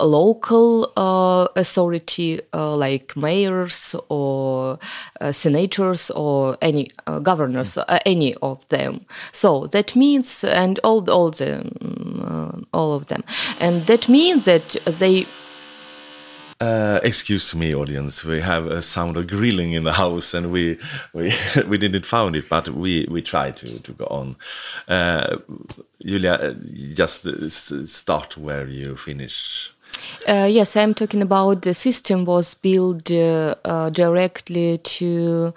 local 0.00 0.92
uh, 0.96 1.48
authority 1.56 2.40
uh, 2.52 2.76
like 2.76 3.16
mayors 3.16 3.94
or 4.08 4.78
uh, 5.20 5.32
senators 5.32 6.10
or 6.10 6.56
any 6.60 6.90
uh, 7.06 7.18
governors, 7.18 7.76
uh, 7.78 7.98
any 8.04 8.34
of 8.36 8.68
them. 8.68 9.04
So 9.32 9.66
that 9.68 9.96
means, 9.96 10.44
and 10.44 10.78
all 10.84 11.08
all 11.10 11.30
the 11.30 11.60
um, 11.80 12.66
all 12.72 12.94
of 12.94 13.06
them, 13.06 13.24
and 13.60 13.86
that 13.86 14.08
means 14.08 14.44
that 14.44 14.76
they. 14.84 15.26
Uh, 16.58 17.00
excuse 17.02 17.54
me, 17.54 17.74
audience. 17.74 18.24
We 18.24 18.40
have 18.40 18.66
a 18.66 18.80
sound 18.80 19.18
of 19.18 19.26
grilling 19.26 19.72
in 19.72 19.84
the 19.84 19.92
house, 19.92 20.32
and 20.32 20.50
we 20.50 20.78
we 21.12 21.32
we 21.68 21.76
didn't 21.76 22.06
found 22.06 22.34
it, 22.34 22.48
but 22.48 22.68
we 22.68 23.06
we 23.10 23.20
try 23.20 23.50
to 23.50 23.78
to 23.78 23.92
go 23.92 24.06
on. 24.06 24.36
Julia, 26.02 26.54
just 26.94 27.26
start 27.88 28.38
where 28.38 28.66
you 28.68 28.96
finish. 28.96 29.75
Uh, 30.28 30.48
yes, 30.50 30.76
I'm 30.76 30.94
talking 30.94 31.22
about 31.22 31.62
the 31.62 31.72
system 31.74 32.24
was 32.24 32.54
built 32.54 33.10
uh, 33.10 33.54
uh, 33.64 33.90
directly 33.90 34.78
to 34.78 35.54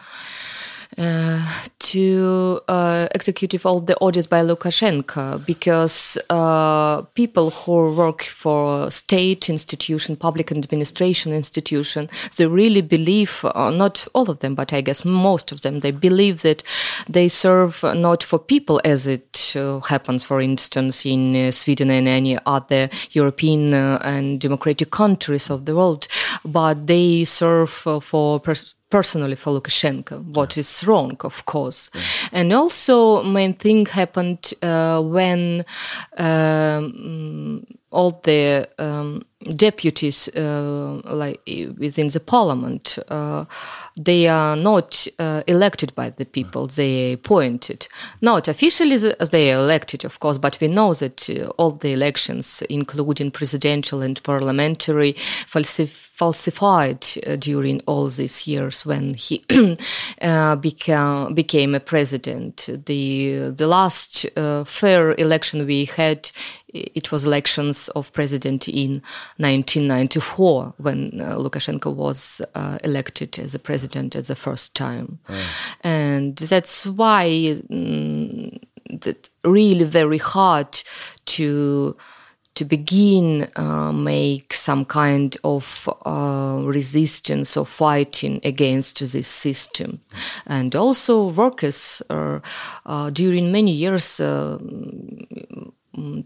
to 0.98 2.60
uh, 2.68 3.08
executive 3.14 3.66
all 3.66 3.80
the 3.80 3.98
orders 3.98 4.28
by 4.28 4.42
Lukashenko 4.42 5.46
because 5.46 6.18
uh, 6.30 7.02
people 7.14 7.52
who 7.52 7.94
work 7.94 8.24
for 8.24 8.90
state 8.90 9.50
institution, 9.50 10.16
public 10.16 10.52
administration 10.52 11.32
institution, 11.34 12.10
they 12.38 12.48
really 12.48 12.82
believe, 12.82 13.46
uh, 13.46 13.70
not 13.70 14.08
all 14.14 14.30
of 14.30 14.40
them, 14.40 14.56
but 14.56 14.74
I 14.74 14.82
guess 14.82 15.06
most 15.06 15.52
of 15.52 15.62
them, 15.62 15.82
they 15.82 15.92
believe 15.92 16.42
that 16.42 16.64
they 17.08 17.28
serve 17.28 17.84
not 17.84 18.24
for 18.24 18.40
people 18.40 18.82
as 18.84 19.08
it 19.08 19.54
uh, 19.56 19.80
happens, 19.82 20.24
for 20.24 20.42
instance, 20.42 21.06
in 21.06 21.36
uh, 21.36 21.52
Sweden 21.52 21.92
and 21.92 22.08
any 22.08 22.38
other 22.46 22.90
European 23.12 23.74
and 23.74 24.42
democratic 24.42 24.92
countries 24.92 25.50
of 25.50 25.66
the 25.66 25.76
world, 25.76 26.08
but 26.44 26.88
they 26.88 27.24
serve 27.26 27.70
for 27.70 28.40
pers- 28.40 28.76
personally 28.90 29.36
for 29.36 29.60
Lukashenko, 29.60 30.24
what 30.36 30.56
yeah. 30.56 30.62
is 30.62 30.84
wrong, 30.86 31.18
of 31.22 31.46
course. 31.46 31.90
Yeah. 31.94 32.02
And 32.32 32.54
also, 32.54 33.24
main 33.24 33.54
thing 33.54 33.86
happened 33.86 34.54
uh, 34.62 35.02
when 35.02 35.64
um, 36.18 37.66
all 37.92 38.20
the 38.24 38.70
um, 38.78 39.24
deputies, 39.56 40.28
uh, 40.36 41.02
like 41.06 41.42
within 41.78 42.10
the 42.10 42.20
parliament, 42.20 42.98
uh, 43.08 43.46
they 43.98 44.28
are 44.28 44.56
not 44.56 45.08
uh, 45.18 45.44
elected 45.48 45.96
by 45.96 46.10
the 46.10 46.26
people; 46.26 46.68
they 46.68 47.12
are 47.12 47.14
appointed. 47.16 47.88
Not 48.22 48.48
officially, 48.48 48.98
they 48.98 49.54
are 49.54 49.60
elected, 49.60 50.04
of 50.06 50.20
course, 50.20 50.38
but 50.38 50.60
we 50.60 50.68
know 50.68 50.94
that 50.94 51.30
uh, 51.30 51.50
all 51.58 51.72
the 51.72 51.94
elections, 51.94 52.62
including 52.70 53.32
presidential 53.32 54.02
and 54.02 54.22
parliamentary, 54.24 55.14
falsified 55.48 56.10
falsified 56.20 57.08
uh, 57.26 57.38
during 57.38 57.80
all 57.88 58.10
these 58.10 58.46
years 58.46 58.86
when 58.86 59.14
he 59.14 59.42
uh, 60.22 60.56
became 60.58 61.34
became 61.34 61.74
a 61.74 61.80
president. 61.80 62.68
The 62.86 63.54
the 63.56 63.68
last 63.68 64.26
uh, 64.36 64.66
fair 64.66 65.16
election 65.18 65.66
we 65.66 65.86
had 65.86 66.30
it 66.74 67.12
was 67.12 67.26
elections 67.26 67.90
of 67.96 68.12
president 68.14 68.68
in 68.68 69.02
1994 69.40 70.74
when 70.78 71.22
uh, 71.22 71.38
Lukashenko 71.38 71.94
was 71.94 72.42
uh, 72.56 72.78
elected 72.84 73.40
as 73.40 73.56
a 73.56 73.60
president 73.60 74.16
at 74.16 74.26
the 74.26 74.36
first 74.36 74.76
time, 74.76 75.20
oh. 75.30 75.50
and 75.82 76.36
that's 76.36 76.86
why 76.86 77.26
mm, 77.72 78.62
that 79.02 79.30
really 79.44 79.86
very 79.86 80.18
hard 80.18 80.82
to 81.26 81.96
to 82.56 82.66
begin 82.66 83.48
uh, 83.56 83.94
make 83.94 84.54
some 84.54 84.84
kind 84.84 85.38
of 85.46 85.88
uh, 86.06 86.62
resistance 86.66 87.56
or 87.56 87.66
fighting 87.66 88.42
against 88.44 89.00
this 89.00 89.30
system 89.30 90.02
and 90.46 90.76
also 90.76 91.30
workers 91.30 92.02
uh, 92.10 92.40
during 93.12 93.52
many 93.54 93.72
years 93.72 94.20
uh, 94.20 94.58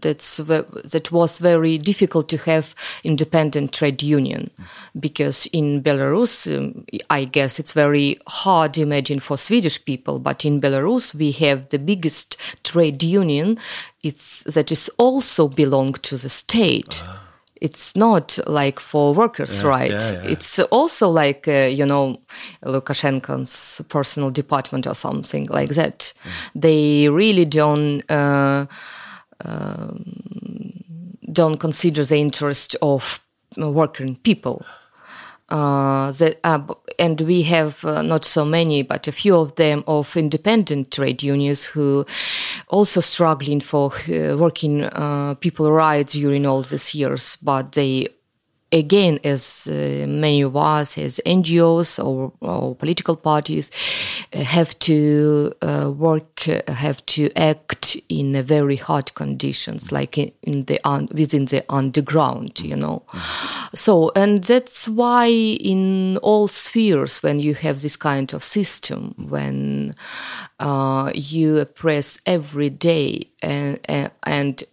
that's 0.00 0.36
that 0.36 1.08
was 1.10 1.38
very 1.38 1.78
difficult 1.78 2.28
to 2.28 2.38
have 2.38 2.74
independent 3.02 3.72
trade 3.72 4.02
union 4.02 4.50
because 4.98 5.46
in 5.46 5.82
Belarus 5.82 6.46
um, 6.46 6.84
I 7.10 7.24
guess 7.24 7.58
it's 7.58 7.72
very 7.72 8.18
hard 8.26 8.74
to 8.74 8.82
imagine 8.82 9.20
for 9.20 9.36
Swedish 9.36 9.84
people 9.84 10.18
but 10.18 10.44
in 10.44 10.60
Belarus 10.60 11.14
we 11.14 11.32
have 11.32 11.68
the 11.68 11.78
biggest 11.78 12.36
trade 12.62 13.02
union 13.02 13.58
it's 14.02 14.44
that 14.44 14.70
is 14.70 14.90
also 14.98 15.48
belong 15.48 15.94
to 15.94 16.16
the 16.16 16.28
state 16.28 17.00
uh-huh. 17.02 17.18
it's 17.60 17.96
not 17.96 18.38
like 18.46 18.78
for 18.78 19.14
workers 19.14 19.60
yeah, 19.60 19.68
right 19.68 19.90
yeah, 19.90 20.12
yeah. 20.12 20.30
it's 20.30 20.58
also 20.70 21.08
like 21.08 21.48
uh, 21.48 21.68
you 21.78 21.86
know 21.86 22.16
lukashenko's 22.64 23.80
personal 23.88 24.30
department 24.30 24.86
or 24.86 24.94
something 24.94 25.46
like 25.46 25.70
that 25.70 26.12
mm. 26.24 26.30
they 26.54 27.08
really 27.08 27.44
don't 27.44 28.02
uh, 28.10 28.66
don't 31.32 31.58
consider 31.58 32.04
the 32.04 32.16
interest 32.16 32.76
of 32.80 33.20
working 33.56 34.16
people. 34.16 34.64
Uh, 35.50 36.12
uh, 36.42 36.58
and 36.98 37.20
we 37.20 37.42
have 37.42 37.84
uh, 37.84 38.02
not 38.02 38.24
so 38.24 38.44
many, 38.44 38.82
but 38.82 39.06
a 39.06 39.12
few 39.12 39.36
of 39.36 39.54
them 39.56 39.84
of 39.86 40.16
independent 40.16 40.90
trade 40.90 41.22
unions 41.22 41.64
who 41.64 42.06
also 42.68 43.00
struggling 43.00 43.60
for 43.60 43.92
uh, 44.08 44.36
working 44.36 44.84
uh, 44.84 45.34
people 45.34 45.70
rights 45.70 46.14
during 46.14 46.46
all 46.46 46.62
these 46.62 46.94
years, 46.94 47.36
but 47.42 47.72
they 47.72 48.08
again, 48.72 49.20
as 49.24 49.68
uh, 49.70 50.06
many 50.08 50.42
of 50.42 50.56
us, 50.56 50.98
as 50.98 51.20
NGOs 51.24 52.04
or, 52.04 52.32
or 52.40 52.74
political 52.74 53.16
parties, 53.16 53.70
uh, 54.32 54.42
have 54.42 54.78
to 54.80 55.52
uh, 55.62 55.92
work, 55.94 56.48
uh, 56.48 56.60
have 56.72 57.04
to 57.06 57.30
act 57.36 57.96
in 58.08 58.42
very 58.42 58.76
hard 58.76 59.14
conditions, 59.14 59.92
like 59.92 60.18
in, 60.18 60.32
in 60.42 60.64
the 60.64 60.80
un- 60.84 61.08
within 61.12 61.46
the 61.46 61.64
underground, 61.68 62.60
you 62.60 62.76
know. 62.76 63.02
So, 63.74 64.10
and 64.16 64.42
that's 64.42 64.88
why 64.88 65.26
in 65.26 66.16
all 66.18 66.48
spheres, 66.48 67.22
when 67.22 67.38
you 67.38 67.54
have 67.54 67.82
this 67.82 67.96
kind 67.96 68.32
of 68.32 68.42
system, 68.42 69.14
when 69.16 69.92
uh, 70.58 71.12
you 71.14 71.58
oppress 71.58 72.20
every 72.26 72.70
day 72.70 73.28
and, 73.42 73.78
and 74.24 74.64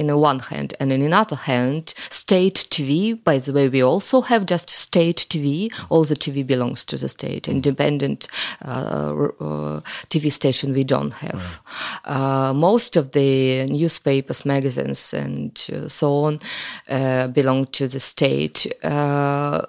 in 0.00 0.06
the 0.06 0.16
one 0.16 0.38
hand, 0.38 0.72
and 0.80 0.92
in 0.92 1.02
another 1.02 1.36
hand, 1.36 1.92
state 2.08 2.66
TV. 2.70 3.22
By 3.22 3.38
the 3.38 3.52
way, 3.52 3.68
we 3.68 3.82
also 3.82 4.22
have 4.22 4.46
just 4.46 4.70
state 4.70 5.26
TV. 5.28 5.70
All 5.90 6.04
the 6.04 6.16
TV 6.16 6.44
belongs 6.44 6.86
to 6.86 6.96
the 6.96 7.08
state. 7.08 7.48
Independent 7.48 8.26
uh, 8.64 9.12
uh, 9.40 9.80
TV 10.08 10.32
station 10.32 10.72
we 10.72 10.84
don't 10.84 11.12
have. 11.12 11.60
Uh, 12.06 12.54
most 12.54 12.96
of 12.96 13.12
the 13.12 13.66
newspapers, 13.66 14.46
magazines, 14.46 15.12
and 15.12 15.66
uh, 15.70 15.86
so 15.86 16.24
on 16.24 16.38
uh, 16.88 17.26
belong 17.28 17.66
to 17.66 17.86
the 17.86 18.00
state 18.00 18.66
uh, 18.82 19.66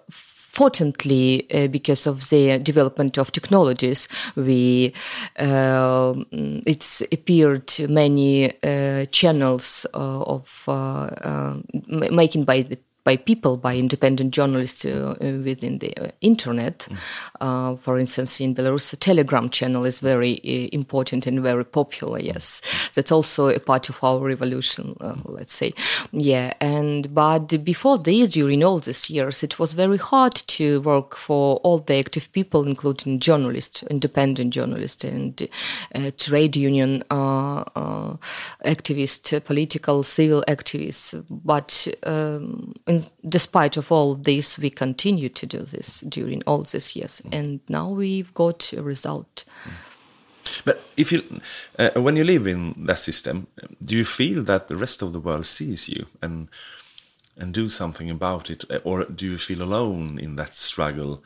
fortunately, 0.52 1.48
uh, 1.54 1.68
because 1.68 2.06
of 2.06 2.30
the 2.30 2.60
development 2.60 3.18
of 3.18 3.32
technologies, 3.32 4.08
we 4.36 4.94
uh, 5.40 6.14
it's 6.32 7.02
appeared 7.12 7.72
many 7.88 8.52
uh, 8.62 9.06
channels 9.12 9.86
uh, 9.94 10.22
of 10.24 10.64
uh, 10.68 10.72
uh, 10.72 11.58
making 11.88 12.44
by 12.44 12.64
the 12.64 12.78
by 13.04 13.18
people, 13.18 13.58
by 13.58 13.76
independent 13.76 14.32
journalists 14.32 14.86
uh, 14.86 15.16
uh, 15.20 15.40
within 15.44 15.80
the 15.80 15.98
uh, 15.98 16.12
internet. 16.22 16.88
Mm. 16.90 16.98
Uh, 17.42 17.76
for 17.78 17.98
instance, 17.98 18.40
in 18.40 18.54
Belarus, 18.54 18.92
the 18.92 18.98
Telegram 18.98 19.50
channel 19.50 19.86
is 19.86 20.00
very 20.00 20.40
uh, 20.44 20.70
important 20.72 21.26
and 21.26 21.42
very 21.42 21.66
popular. 21.66 22.20
Yes, 22.20 22.62
that's 22.94 23.12
also 23.12 23.50
a 23.50 23.60
part 23.60 23.90
of 23.90 24.04
our 24.04 24.20
revolution. 24.20 24.96
Uh, 25.02 25.16
let's 25.26 25.54
say, 25.54 25.74
yeah. 26.12 26.54
And 26.62 27.14
but 27.14 27.64
before 27.64 27.98
this, 27.98 28.30
during 28.30 28.64
all 28.64 28.80
these 28.80 29.10
years, 29.10 29.42
it 29.44 29.58
was 29.58 29.74
very 29.74 29.98
hard 29.98 30.36
to 30.36 30.82
work 30.82 31.16
for 31.16 31.58
all 31.58 31.80
the 31.80 31.96
active 31.96 32.32
people, 32.34 32.68
including 32.68 33.20
journalists, 33.20 33.82
independent 33.84 34.54
journalists, 34.54 35.04
and 35.04 35.50
trade 36.18 36.56
union 36.56 37.04
activists, 38.64 39.44
political, 39.44 40.04
civil 40.04 40.44
activists. 40.48 41.24
But 41.30 41.88
um, 42.04 42.74
in, 42.92 43.06
despite 43.28 43.78
of 43.78 43.92
all 43.92 44.16
this, 44.16 44.60
we 44.60 44.70
continue 44.70 45.30
to 45.30 45.46
do 45.46 45.60
this 45.60 46.02
during 46.02 46.44
all 46.46 46.64
these 46.64 46.96
years, 46.96 47.22
and 47.32 47.60
now 47.70 47.90
we've 47.90 48.34
got 48.34 48.74
a 48.74 48.84
result. 48.84 49.46
But 50.66 50.82
if 50.98 51.12
you, 51.12 51.24
uh, 51.80 51.92
when 51.96 52.16
you 52.18 52.24
live 52.24 52.46
in 52.48 52.86
that 52.86 53.00
system, 53.00 53.48
do 53.84 53.96
you 53.96 54.06
feel 54.06 54.44
that 54.44 54.68
the 54.68 54.76
rest 54.76 55.02
of 55.02 55.14
the 55.14 55.20
world 55.20 55.46
sees 55.46 55.90
you 55.90 56.06
and 56.22 56.48
and 57.38 57.54
do 57.54 57.70
something 57.70 58.10
about 58.10 58.50
it, 58.50 58.66
or 58.84 59.06
do 59.06 59.26
you 59.26 59.38
feel 59.38 59.62
alone 59.62 60.20
in 60.20 60.36
that 60.36 60.54
struggle? 60.54 61.24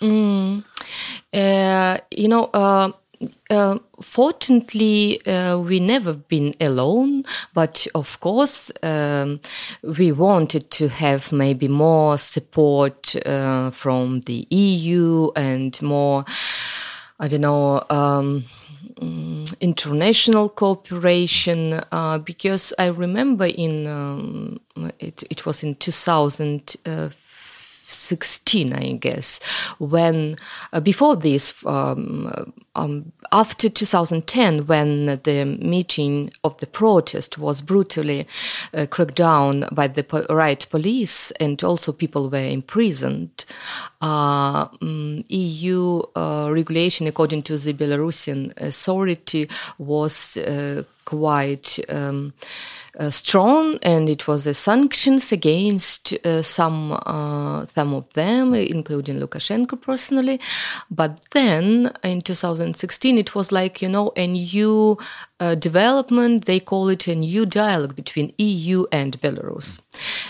Mm, 0.00 0.64
uh, 1.32 1.98
you 2.10 2.28
know. 2.28 2.50
Uh, 2.52 2.92
uh, 3.50 3.78
fortunately, 4.00 5.24
uh, 5.26 5.58
we 5.58 5.80
never 5.80 6.14
been 6.14 6.54
alone, 6.60 7.24
but 7.54 7.86
of 7.94 8.18
course, 8.20 8.72
um, 8.82 9.40
we 9.82 10.12
wanted 10.12 10.70
to 10.70 10.88
have 10.88 11.32
maybe 11.32 11.68
more 11.68 12.18
support 12.18 13.14
uh, 13.26 13.70
from 13.70 14.20
the 14.20 14.46
EU 14.50 15.30
and 15.36 15.80
more, 15.82 16.24
I 17.20 17.28
don't 17.28 17.42
know. 17.42 17.84
Um, 17.90 18.44
mm, 18.96 19.60
international 19.60 20.48
cooperation 20.48 21.80
uh, 21.92 22.18
because 22.18 22.72
I 22.78 22.86
remember 22.86 23.46
in 23.46 23.86
um, 23.86 24.60
it, 24.98 25.22
it 25.30 25.46
was 25.46 25.62
in 25.62 25.74
2000 25.76 26.76
uh, 26.86 27.08
16, 27.92 28.72
I 28.72 28.92
guess, 28.92 29.40
when 29.78 30.36
uh, 30.72 30.80
before 30.80 31.16
this, 31.16 31.54
um, 31.66 32.52
um, 32.74 33.12
after 33.32 33.68
2010, 33.68 34.66
when 34.66 35.06
the 35.24 35.44
meeting 35.60 36.32
of 36.44 36.58
the 36.58 36.66
protest 36.66 37.38
was 37.38 37.60
brutally 37.60 38.26
uh, 38.74 38.86
cracked 38.86 39.16
down 39.16 39.68
by 39.72 39.88
the 39.88 40.02
po- 40.02 40.26
riot 40.28 40.66
police 40.70 41.30
and 41.32 41.62
also 41.62 41.92
people 41.92 42.30
were 42.30 42.38
imprisoned, 42.38 43.44
uh, 44.00 44.68
um, 44.80 45.24
EU 45.28 46.02
uh, 46.16 46.50
regulation, 46.52 47.06
according 47.06 47.42
to 47.44 47.56
the 47.56 47.72
Belarusian 47.72 48.52
authority, 48.56 49.48
was 49.78 50.36
uh, 50.38 50.82
quite. 51.04 51.78
Uh, 52.98 53.08
strong, 53.08 53.78
and 53.82 54.10
it 54.10 54.28
was 54.28 54.44
the 54.44 54.52
sanctions 54.52 55.32
against 55.32 56.12
uh, 56.26 56.42
some 56.42 56.92
uh, 57.06 57.64
some 57.64 57.94
of 57.94 58.12
them, 58.12 58.54
including 58.54 59.18
Lukashenko 59.18 59.80
personally. 59.80 60.38
But 60.90 61.24
then 61.30 61.90
in 62.04 62.20
2016, 62.20 63.16
it 63.16 63.34
was 63.34 63.50
like 63.50 63.80
you 63.80 63.88
know 63.88 64.12
a 64.14 64.26
new 64.26 64.98
uh, 65.42 65.56
development. 65.56 66.44
They 66.44 66.60
call 66.60 66.88
it 66.88 67.08
a 67.08 67.16
new 67.16 67.44
dialogue 67.44 67.96
between 67.96 68.32
EU 68.38 68.86
and 68.92 69.20
Belarus, 69.20 69.80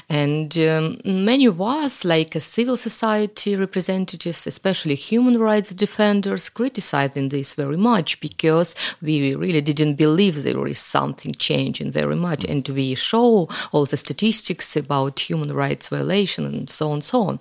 and 0.08 0.56
um, 0.58 1.00
many 1.04 1.44
of 1.44 1.60
us, 1.60 2.04
like 2.04 2.32
civil 2.40 2.78
society 2.78 3.54
representatives, 3.54 4.46
especially 4.46 4.94
human 4.94 5.38
rights 5.38 5.70
defenders, 5.74 6.48
criticizing 6.48 7.28
this 7.28 7.52
very 7.52 7.76
much 7.76 8.20
because 8.20 8.74
we 9.02 9.34
really 9.34 9.60
didn't 9.60 9.96
believe 9.96 10.42
there 10.42 10.66
is 10.66 10.78
something 10.78 11.32
changing 11.32 11.90
very 11.90 12.16
much 12.16 12.44
and 12.44 12.66
we 12.70 12.94
show 12.94 13.48
all 13.72 13.84
the 13.84 13.96
statistics 13.96 14.76
about 14.76 15.20
human 15.30 15.52
rights 15.52 15.88
violation 15.88 16.46
and 16.46 16.70
so 16.70 16.86
on 16.88 16.94
and 16.94 17.04
so 17.04 17.22
on. 17.28 17.38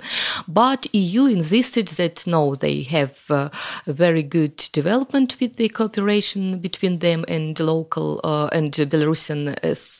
But 0.47 0.87
EU 0.93 1.25
insisted 1.25 1.87
that 1.99 2.27
no, 2.27 2.55
they 2.55 2.83
have 2.83 3.15
uh, 3.29 3.49
a 3.87 3.93
very 3.93 4.23
good 4.23 4.57
development 4.73 5.37
with 5.39 5.55
the 5.55 5.69
cooperation 5.69 6.59
between 6.59 6.99
them 6.99 7.23
and 7.27 7.60
local 7.61 8.19
uh, 8.23 8.47
and 8.51 8.71
Belarusian 8.73 9.55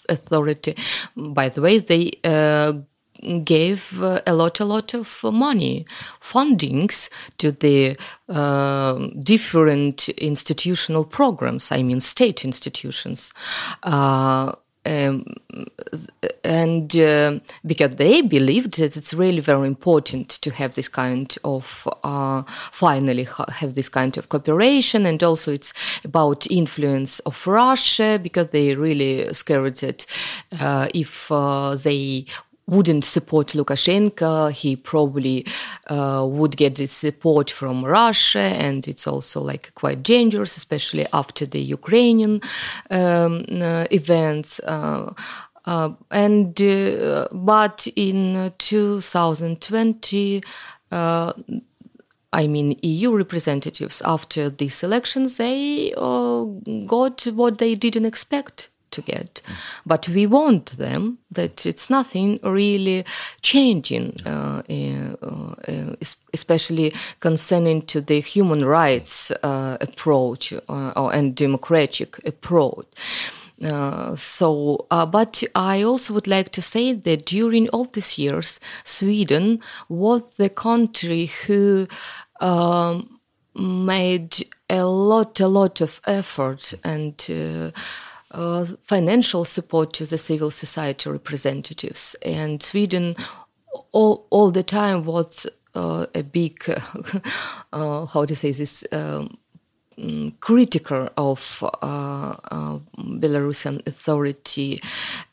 authority. 0.10 0.76
By 1.15 1.50
the 1.50 1.62
way, 1.62 1.80
they 1.80 2.12
uh, 2.24 2.74
gave 3.43 4.02
uh, 4.02 4.21
a 4.26 4.34
lot, 4.34 4.60
a 4.60 4.65
lot 4.65 4.93
of 4.93 5.24
money, 5.24 5.86
fundings 6.21 7.10
to 7.38 7.52
the 7.52 7.97
uh, 8.30 9.08
different 9.19 10.10
institutional 10.10 11.06
programs. 11.06 11.71
I 11.71 11.84
mean, 11.84 12.02
state 12.02 12.43
institutions. 12.43 13.34
Uh, 13.84 14.54
um, 14.85 15.25
and 16.43 16.95
uh, 16.95 17.39
because 17.65 17.95
they 17.95 18.21
believed 18.21 18.79
that 18.79 18.97
it's 18.97 19.13
really 19.13 19.39
very 19.39 19.67
important 19.67 20.29
to 20.29 20.51
have 20.51 20.75
this 20.75 20.87
kind 20.87 21.35
of 21.43 21.87
uh, 22.03 22.43
finally 22.71 23.27
have 23.49 23.75
this 23.75 23.89
kind 23.89 24.17
of 24.17 24.29
cooperation. 24.29 25.05
And 25.05 25.21
also 25.23 25.51
it's 25.51 25.73
about 26.03 26.49
influence 26.49 27.19
of 27.19 27.45
russia 27.45 28.19
because 28.21 28.49
they 28.49 28.75
really 28.75 29.31
scared 29.33 29.75
that 29.77 30.05
uh, 30.59 30.87
if 30.93 31.31
uh, 31.31 31.75
they 31.75 32.25
wouldn't 32.71 33.03
support 33.03 33.47
Lukashenko, 33.49 34.51
he 34.51 34.75
probably 34.77 35.45
uh, 35.88 36.25
would 36.27 36.55
get 36.55 36.77
the 36.77 36.88
support 36.88 37.51
from 37.51 37.84
Russia, 37.84 38.39
and 38.39 38.88
it's 38.88 39.05
also 39.05 39.41
like 39.41 39.75
quite 39.75 40.01
dangerous, 40.01 40.55
especially 40.55 41.05
after 41.12 41.45
the 41.45 41.62
Ukrainian 41.62 42.41
um, 42.89 43.45
uh, 43.62 43.86
events. 43.91 44.60
Uh, 44.62 45.13
uh 45.67 45.89
and 46.10 46.60
uh, 46.60 47.27
but 47.31 47.88
in 47.95 48.51
2020. 48.57 50.43
Uh, 50.91 51.34
I 52.34 52.47
mean, 52.47 52.79
EU 52.81 53.17
representatives 53.17 54.01
after 54.05 54.49
these 54.49 54.84
elections, 54.84 55.36
they 55.36 55.91
got 56.88 57.23
what 57.36 57.57
they 57.57 57.75
didn't 57.75 58.05
expect 58.05 58.70
to 58.91 59.01
get. 59.01 59.41
But 59.86 60.08
we 60.08 60.25
want 60.25 60.77
them 60.77 61.17
that 61.32 61.65
it's 61.65 61.89
nothing 61.89 62.39
really 62.43 63.06
changing, 63.41 64.17
uh, 64.25 64.62
uh, 64.69 65.15
uh 65.67 65.95
especially 66.34 66.93
concerning 67.19 67.82
to 67.84 68.01
the 68.01 68.21
human 68.21 68.65
rights 68.65 69.32
uh, 69.43 69.77
approach 69.82 70.54
uh, 70.54 71.08
and 71.13 71.36
democratic 71.36 72.25
approach. 72.25 72.88
Uh, 73.63 74.15
so, 74.15 74.88
uh, 74.89 75.06
but 75.06 75.43
I 75.54 75.84
also 75.84 76.13
would 76.15 76.27
like 76.27 76.49
to 76.54 76.62
say 76.62 76.93
that 76.93 77.25
during 77.25 77.69
all 77.69 77.86
these 77.86 78.17
years, 78.17 78.60
Sweden 78.84 79.60
was 79.88 80.36
the 80.38 80.49
country 80.49 81.27
who 81.45 81.86
um, 82.39 83.19
made 83.56 84.38
a 84.69 84.86
lot, 84.86 85.39
a 85.39 85.47
lot 85.47 85.82
of 85.82 86.01
effort 86.08 86.73
and 86.84 87.13
uh, 87.30 87.71
uh, 88.31 88.65
financial 88.83 89.45
support 89.45 89.93
to 89.93 90.05
the 90.05 90.17
civil 90.17 90.51
society 90.51 91.09
representatives. 91.09 92.15
And 92.23 92.61
Sweden 92.61 93.15
all, 93.91 94.27
all 94.29 94.51
the 94.51 94.63
time 94.63 95.05
was 95.05 95.47
uh, 95.75 96.05
a 96.15 96.23
big, 96.23 96.63
uh, 97.73 98.05
how 98.05 98.25
to 98.25 98.35
say 98.35 98.51
this, 98.51 98.85
um, 98.91 99.37
critical 100.39 101.09
of 101.17 101.63
uh, 101.63 102.35
uh, 102.51 102.79
Belarusian 102.97 103.85
authority 103.87 104.81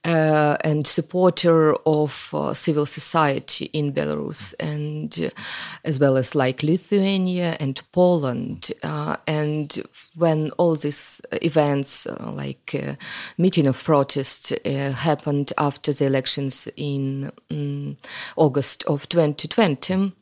uh, 0.04 0.56
and 0.62 0.86
supporter 0.86 1.74
of 1.86 2.34
civil 2.52 2.86
society 2.86 3.66
in 3.66 3.92
Belarus, 3.92 4.54
and 4.60 5.32
as 5.84 5.98
well 5.98 6.16
as 6.16 6.34
like 6.34 6.62
Lithuania 6.62 7.56
and 7.60 7.80
Poland. 7.92 8.72
And 9.26 9.82
when 10.16 10.50
all 10.58 10.76
these 10.76 11.20
events, 11.42 12.06
like 12.20 12.74
meeting 13.36 13.66
of 13.66 13.82
protest, 13.82 14.52
happened 14.64 15.52
after 15.58 15.92
the 15.92 16.06
elections 16.06 16.68
in 16.76 17.30
um, 17.50 17.96
August 18.36 18.84
of 18.84 19.08
2020 19.08 20.12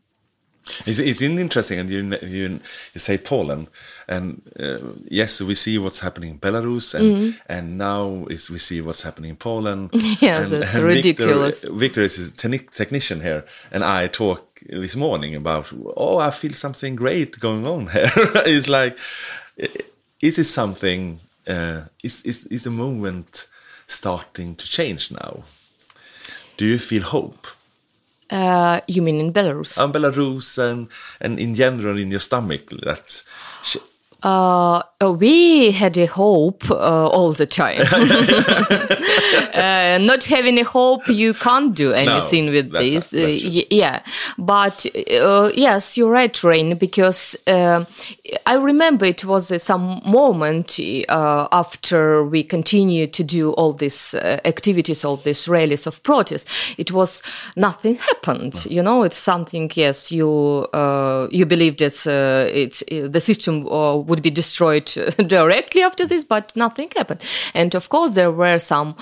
it's, 0.67 0.99
it's 0.99 1.23
interesting, 1.23 1.79
and 1.79 1.91
you, 1.91 2.17
you 2.23 2.61
you 2.93 3.01
say 3.01 3.19
Poland, 3.19 3.69
and 4.09 4.43
uh, 4.59 4.79
yes, 5.09 5.41
we 5.41 5.55
see 5.55 5.79
what's 5.79 6.01
happening 6.01 6.31
in 6.31 6.39
Belarus, 6.39 6.95
and 6.95 7.17
mm. 7.17 7.41
and 7.49 7.79
now 7.79 8.27
is 8.29 8.51
we 8.51 8.59
see 8.59 8.81
what's 8.81 9.03
happening 9.03 9.31
in 9.31 9.37
Poland. 9.37 9.91
Yeah, 10.21 10.43
and, 10.43 10.51
that's 10.51 10.75
and 10.75 10.85
ridiculous. 10.85 11.63
Victor, 11.63 11.79
Victor 11.79 12.01
is 12.03 12.19
a 12.19 12.33
technician 12.33 13.21
here, 13.21 13.45
and 13.71 13.85
I 13.85 14.09
talk 14.09 14.61
this 14.69 14.97
morning 14.97 15.37
about 15.37 15.73
oh, 15.97 16.19
I 16.19 16.31
feel 16.31 16.53
something 16.53 16.97
great 16.97 17.39
going 17.39 17.67
on 17.67 17.87
here. 17.93 18.11
it's 18.47 18.69
like, 18.69 18.99
is 20.21 20.39
it 20.39 20.45
something? 20.45 21.21
Uh, 21.47 21.83
is 22.03 22.23
is 22.23 22.47
is 22.47 22.65
the 22.65 22.71
moment 22.71 23.47
starting 23.87 24.57
to 24.57 24.67
change 24.67 25.13
now? 25.13 25.45
Do 26.57 26.65
you 26.65 26.79
feel 26.79 27.03
hope? 27.03 27.47
Uh, 28.31 28.81
you 28.89 29.03
mean 29.03 29.21
in 29.21 29.33
Belarus? 29.33 29.83
In 29.83 29.93
Belarus 29.93 30.59
and, 30.59 30.89
and 31.21 31.39
in 31.39 31.55
general 31.55 31.99
in 31.99 32.11
your 32.11 32.21
stomach 32.21 32.71
that 32.83 33.23
uh, 34.23 34.83
we 35.19 35.71
had 35.71 35.97
a 35.99 36.07
hope 36.07 36.69
uh, 36.71 37.07
all 37.09 37.33
the 37.33 37.47
time. 37.47 37.79
uh, 39.55 39.99
not 40.01 40.25
having 40.25 40.59
a 40.59 40.65
hope, 40.65 41.07
you 41.09 41.35
can't 41.35 41.75
do 41.75 41.93
anything 41.93 42.47
no, 42.47 42.53
with 42.53 42.71
this. 42.71 43.13
Uh, 43.13 43.65
yeah, 43.71 44.03
but 44.39 44.87
uh, 45.21 45.51
yes, 45.55 45.97
you're 45.97 46.11
right, 46.11 46.43
Rain. 46.43 46.77
Because 46.77 47.37
uh, 47.47 47.85
I 48.47 48.55
remember 48.55 49.05
it 49.05 49.25
was 49.25 49.51
uh, 49.51 49.59
some 49.59 50.01
moment 50.05 50.79
uh, 51.09 51.49
after 51.53 52.25
we 52.25 52.43
continued 52.43 53.13
to 53.15 53.25
do 53.25 53.53
all 53.53 53.73
these 53.73 54.15
uh, 54.15 54.41
activities, 54.45 55.05
all 55.05 55.17
these 55.17 55.49
rallies 55.49 55.87
of 55.87 56.03
protest. 56.03 56.49
It 56.79 56.93
was 56.93 57.23
nothing 57.57 57.97
happened. 57.97 58.55
No. 58.67 58.71
You 58.71 58.83
know, 58.83 59.03
it's 59.03 59.17
something. 59.17 59.71
Yes, 59.75 60.13
you 60.13 60.67
you 61.31 61.47
believe 61.47 61.77
that 61.79 62.07
it's 62.53 62.83
the 62.89 63.21
system 63.21 63.65
would 63.65 64.23
be 64.23 64.31
destroyed 64.31 64.87
directly 65.27 65.83
after 65.83 66.07
this, 66.07 66.25
but 66.25 66.55
nothing 66.57 66.91
happened. 66.97 67.23
And 67.55 67.75
of 67.75 67.89
course, 67.89 68.15
there 68.15 68.31
were 68.31 68.59
some, 68.59 68.97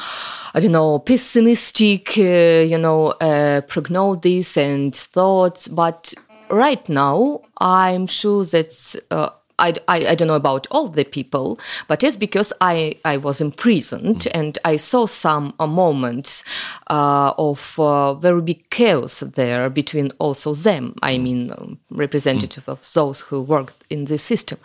I 0.55 0.61
don't 0.61 0.73
know, 0.73 0.99
pessimistic, 1.01 2.17
uh, 2.17 2.62
you 2.62 2.79
know, 2.79 3.09
uh, 3.21 3.62
prognosis 3.62 4.57
and 4.57 4.95
thoughts. 4.95 5.69
But 5.69 6.14
right 6.49 6.88
now, 6.88 7.43
I'm 7.59 8.07
sure 8.07 8.45
that. 8.45 9.43
I, 9.64 9.74
I, 9.88 10.07
I, 10.09 10.14
don't 10.14 10.29
know 10.29 10.35
about 10.35 10.66
all 10.70 10.88
the 10.88 11.05
people, 11.05 11.59
but 11.88 12.05
it's 12.05 12.16
because 12.16 12.53
I, 12.61 12.98
I 13.05 13.16
was 13.16 13.40
imprisoned 13.40 14.20
mm. 14.20 14.31
and 14.35 14.59
I 14.64 14.77
saw 14.77 15.07
some 15.07 15.55
uh, 15.59 15.66
moments 15.66 16.44
uh, 16.88 17.33
of 17.38 17.79
uh, 17.79 18.12
very 18.14 18.42
big 18.42 18.68
chaos 18.68 19.20
there 19.20 19.70
between 19.70 20.11
also 20.18 20.53
them, 20.53 20.94
I 21.03 21.16
mean, 21.16 21.50
um, 21.53 21.79
representative 21.90 22.66
mm. 22.66 22.72
of 22.72 22.92
those 22.92 23.22
who 23.22 23.40
worked 23.40 23.85
in 23.88 24.05
the 24.05 24.18
system. 24.18 24.59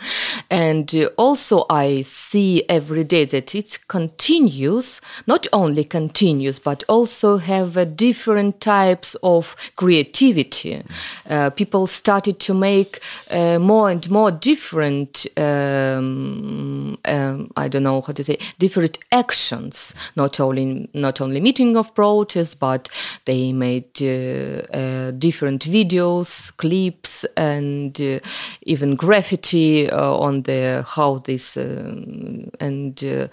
And 0.49 0.93
uh, 0.93 1.09
also, 1.17 1.65
I 1.69 2.01
see 2.01 2.63
every 2.67 3.05
day 3.05 3.23
that 3.25 3.55
it 3.55 3.79
continues, 3.87 4.99
not 5.27 5.47
only 5.53 5.85
continues, 5.85 6.59
but 6.59 6.83
also 6.89 7.37
have 7.37 7.77
uh, 7.77 7.85
different 7.85 8.59
types 8.59 9.15
of 9.23 9.55
creativity. 9.77 10.83
Uh, 11.29 11.51
people 11.51 11.87
started 11.87 12.39
to 12.39 12.53
make 12.53 12.99
more 13.31 13.89
and 13.89 14.09
more 14.09 14.31
different 14.31 14.88
different 14.89 15.27
um, 15.37 16.97
um, 17.05 17.51
I 17.55 17.67
don't 17.67 17.83
know 17.83 18.01
how 18.01 18.13
to 18.13 18.23
say 18.23 18.37
different 18.57 18.97
actions. 19.11 19.93
Not 20.15 20.39
only 20.39 20.89
not 20.93 21.21
only 21.21 21.39
meeting 21.39 21.77
of 21.77 21.93
protests 21.95 22.55
but 22.55 22.89
they 23.25 23.51
made 23.51 24.01
uh, 24.01 24.65
uh, 24.75 25.11
different 25.11 25.65
videos, 25.65 26.55
clips, 26.57 27.25
and 27.37 27.99
uh, 28.01 28.19
even 28.63 28.95
graffiti 28.95 29.89
on 29.91 30.43
the 30.43 30.83
how 30.87 31.19
this 31.19 31.57
um, 31.57 32.49
and 32.59 33.29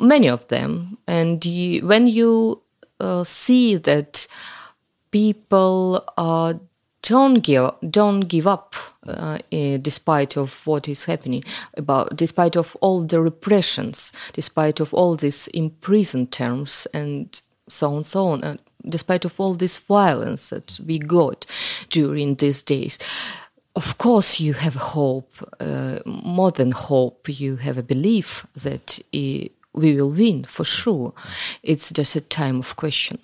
many 0.00 0.28
of 0.28 0.46
them. 0.48 0.98
And 1.06 1.44
you, 1.44 1.86
when 1.86 2.06
you 2.06 2.62
see 3.24 3.76
that 3.76 4.26
people 5.10 6.04
don't 7.02 7.42
give 7.42 7.70
don't 7.90 8.20
give 8.20 8.46
up 8.46 8.74
uh, 9.06 9.38
uh, 9.52 9.76
despite 9.78 10.36
of 10.36 10.66
what 10.66 10.88
is 10.88 11.04
happening 11.04 11.42
about 11.76 12.16
despite 12.16 12.56
of 12.56 12.76
all 12.80 13.02
the 13.02 13.20
repressions 13.20 14.12
despite 14.32 14.80
of 14.80 14.92
all 14.92 15.16
these 15.16 15.48
imprisoned 15.48 16.32
terms 16.32 16.86
and 16.92 17.40
so 17.68 17.94
on 17.94 18.04
so 18.04 18.26
on 18.26 18.42
and 18.42 18.58
despite 18.88 19.24
of 19.24 19.38
all 19.38 19.54
this 19.54 19.78
violence 19.78 20.50
that 20.50 20.78
we 20.86 20.98
got 20.98 21.46
during 21.90 22.36
these 22.36 22.62
days. 22.62 22.98
Of 23.76 23.98
course 23.98 24.40
you 24.40 24.54
have 24.54 24.74
hope 24.74 25.30
uh, 25.60 26.00
more 26.06 26.50
than 26.50 26.72
hope 26.72 27.28
you 27.28 27.56
have 27.56 27.78
a 27.78 27.82
belief 27.82 28.46
that 28.54 28.98
uh, 29.14 29.48
we 29.72 29.94
will 29.94 30.10
win 30.10 30.44
for 30.44 30.64
sure. 30.64 31.12
It's 31.62 31.90
just 31.92 32.16
a 32.16 32.20
time 32.20 32.58
of 32.58 32.76
question 32.76 33.18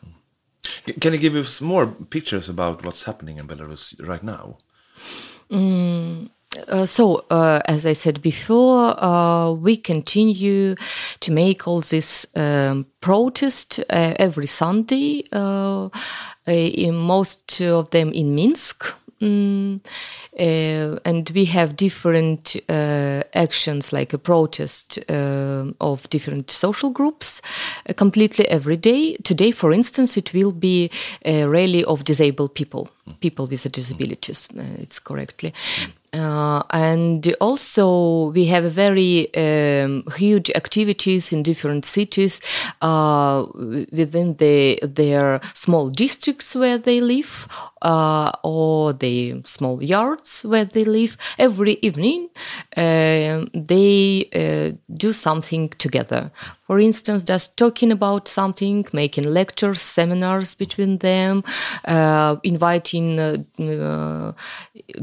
can 1.01 1.13
you 1.13 1.19
give 1.19 1.37
us 1.37 1.61
more 1.61 1.87
pictures 1.87 2.49
about 2.49 2.85
what's 2.85 3.05
happening 3.05 3.39
in 3.39 3.47
Belarus 3.47 3.95
right 4.07 4.23
now? 4.23 4.59
Mm, 5.51 6.31
uh, 6.69 6.87
so, 6.87 7.25
uh, 7.31 7.61
as 7.67 7.85
I 7.87 7.93
said 7.95 8.23
before, 8.23 9.03
uh, 9.03 9.51
we 9.53 9.77
continue 9.77 10.77
to 11.21 11.33
make 11.33 11.67
all 11.67 11.81
this 11.81 12.27
um, 12.35 12.87
protest 13.01 13.81
uh, 13.91 14.15
every 14.17 14.47
Sunday, 14.47 15.25
uh, 15.33 15.89
in 16.47 16.95
most 16.95 17.61
of 17.61 17.91
them 17.91 18.13
in 18.13 18.35
Minsk. 18.35 18.85
Mm, 19.21 19.81
uh, 20.39 20.99
and 21.05 21.31
we 21.31 21.45
have 21.47 21.77
different 21.77 22.57
uh, 22.69 23.23
actions 23.35 23.93
like 23.93 24.13
a 24.13 24.19
protest 24.19 24.99
uh, 25.09 25.67
of 25.81 26.09
different 26.11 26.51
social 26.51 26.91
groups 26.91 27.41
uh, 27.89 27.93
completely 27.93 28.47
every 28.49 28.77
day. 28.77 29.17
Today, 29.23 29.53
for 29.53 29.73
instance, 29.73 30.17
it 30.17 30.33
will 30.35 30.53
be 30.53 30.91
a 31.25 31.47
rally 31.47 31.85
of 31.85 32.05
disabled 32.05 32.55
people, 32.55 32.91
people 33.21 33.47
with 33.47 33.71
disabilities, 33.73 34.49
uh, 34.57 34.63
it's 34.79 34.99
correctly. 34.99 35.53
Uh, 36.15 36.63
and 36.71 37.35
also, 37.41 38.31
we 38.31 38.47
have 38.47 38.65
very 38.73 39.35
um, 39.35 40.05
huge 40.17 40.49
activities 40.51 41.33
in 41.33 41.43
different 41.43 41.85
cities 41.85 42.41
uh, 42.83 43.45
within 43.91 44.37
the, 44.37 44.79
their 44.83 45.41
small 45.55 45.91
districts 45.91 46.55
where 46.55 46.79
they 46.79 47.01
live 47.01 47.49
uh, 47.83 48.31
or 48.45 48.93
the 48.93 49.43
small 49.45 49.83
yards 49.83 50.45
where 50.45 50.65
they 50.65 50.85
live. 50.85 51.17
Every 51.37 51.79
evening, 51.83 52.29
uh, 52.77 53.47
they 53.53 54.29
uh, 54.33 54.77
do 54.97 55.13
something 55.13 55.71
together. 55.71 56.31
For 56.67 56.79
instance, 56.79 57.23
just 57.23 57.59
talking 57.59 57.93
about 57.93 58.27
something, 58.27 58.87
making 58.95 59.25
lectures, 59.25 59.83
seminars 59.83 60.55
between 60.55 60.97
them, 60.99 61.45
uh, 61.85 62.37
inviting 62.43 63.21
uh, 63.21 63.37
uh, 63.61 64.33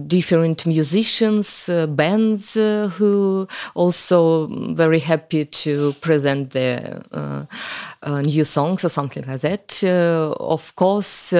different 0.07 0.65
musicians, 0.65 1.69
uh, 1.69 1.85
bands 1.85 2.57
uh, 2.57 2.89
who 2.97 3.47
also 3.75 4.47
very 4.73 4.97
happy 4.99 5.45
to 5.45 5.93
present 6.01 6.49
their 6.51 7.03
uh, 7.11 7.45
new 8.21 8.43
songs 8.43 8.83
or 8.83 8.89
something 8.89 9.23
like 9.27 9.41
that. 9.41 9.83
of 9.83 10.75
course, 10.75 11.31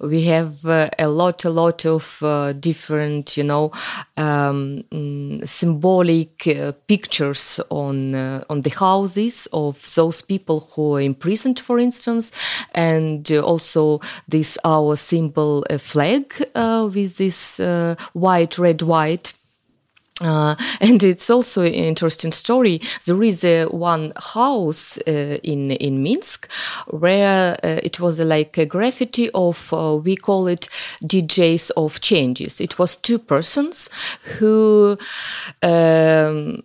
we 0.00 0.22
have 0.24 0.64
a 0.64 1.06
lot, 1.08 1.44
a 1.44 1.50
lot 1.50 1.84
of 1.84 2.22
different, 2.60 3.36
you 3.36 3.44
know, 3.44 3.70
um, 4.16 4.82
mm, 4.90 5.46
symbolic 5.46 6.48
pictures 6.86 7.60
on 7.68 8.14
on 8.48 8.62
the 8.62 8.70
houses 8.70 9.46
of 9.68 9.94
those 9.94 10.22
people 10.22 10.68
who 10.74 10.94
are 10.96 11.00
imprisoned, 11.00 11.60
for 11.60 11.78
instance, 11.78 12.32
and 12.74 13.30
also 13.32 14.00
this 14.28 14.58
our 14.64 14.96
symbol 14.96 15.64
flag 15.78 16.32
with 16.54 17.16
this 17.16 17.60
white, 18.12 18.58
red, 18.58 18.82
white. 18.82 19.32
Uh, 20.22 20.56
and 20.80 21.02
it's 21.02 21.28
also 21.28 21.62
an 21.62 21.72
interesting 21.74 22.32
story. 22.32 22.80
There 23.04 23.22
is 23.22 23.44
one 23.70 24.12
house 24.16 24.98
uh, 25.06 25.38
in 25.42 25.72
in 25.72 26.02
Minsk 26.02 26.50
where 26.88 27.56
uh, 27.62 27.80
it 27.82 28.00
was 28.00 28.18
like 28.20 28.56
a 28.58 28.66
graffiti 28.66 29.30
of 29.34 29.72
uh, 29.72 29.96
we 29.96 30.16
call 30.16 30.46
it 30.46 30.68
DJs 31.02 31.70
of 31.76 32.00
changes. 32.00 32.60
It 32.60 32.78
was 32.78 32.96
two 32.96 33.18
persons 33.18 33.90
who 34.38 34.96
um, 35.62 36.62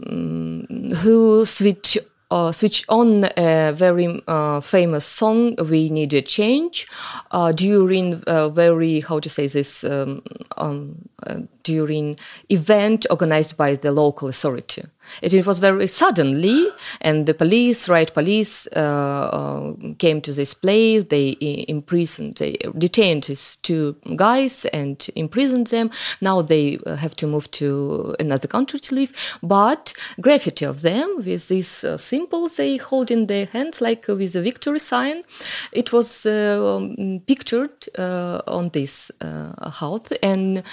who 1.01 1.45
switch 1.45 1.97
uh, 2.31 2.51
switch 2.51 2.83
on 2.89 3.29
a 3.37 3.71
very 3.73 4.21
uh, 4.27 4.61
famous 4.61 5.05
song 5.05 5.55
"We 5.69 5.89
Need 5.89 6.13
a 6.13 6.21
Change" 6.21 6.87
uh, 7.31 7.51
during 7.51 8.23
a 8.25 8.49
very 8.49 9.01
how 9.01 9.19
to 9.19 9.29
say 9.29 9.47
this 9.47 9.83
um, 9.83 10.23
um, 10.57 11.09
uh, 11.27 11.41
during 11.63 12.17
event 12.49 13.05
organized 13.09 13.57
by 13.57 13.75
the 13.75 13.91
local 13.91 14.27
authority. 14.27 14.83
It, 15.21 15.33
it 15.33 15.45
was 15.45 15.59
very 15.59 15.87
suddenly, 15.87 16.67
and 17.01 17.25
the 17.25 17.33
police, 17.33 17.89
riot 17.89 18.13
police, 18.13 18.67
uh, 18.75 18.79
uh, 18.79 19.73
came 19.97 20.21
to 20.21 20.33
this 20.33 20.53
place. 20.53 21.03
They 21.09 21.37
imprisoned, 21.67 22.35
they 22.35 22.57
detained 22.77 23.23
these 23.23 23.57
two 23.57 23.95
guys 24.15 24.65
and 24.65 25.05
imprisoned 25.15 25.67
them. 25.67 25.91
Now 26.21 26.41
they 26.41 26.79
uh, 26.85 26.95
have 26.95 27.15
to 27.17 27.27
move 27.27 27.49
to 27.51 28.15
another 28.19 28.47
country 28.47 28.79
to 28.79 28.95
live. 28.95 29.39
But 29.43 29.93
graffiti 30.19 30.65
of 30.65 30.81
them 30.81 31.17
with 31.17 31.47
these 31.47 31.83
uh, 31.83 31.97
symbols 31.97 32.55
they 32.55 32.77
hold 32.77 33.11
in 33.11 33.25
their 33.25 33.47
hands, 33.47 33.81
like 33.81 34.07
with 34.07 34.35
a 34.35 34.41
victory 34.41 34.79
sign, 34.79 35.21
it 35.71 35.91
was 35.91 36.25
uh, 36.25 36.77
um, 36.77 37.21
pictured 37.27 37.87
uh, 37.97 38.41
on 38.47 38.69
this 38.69 39.11
house 39.21 40.07
and 40.21 40.63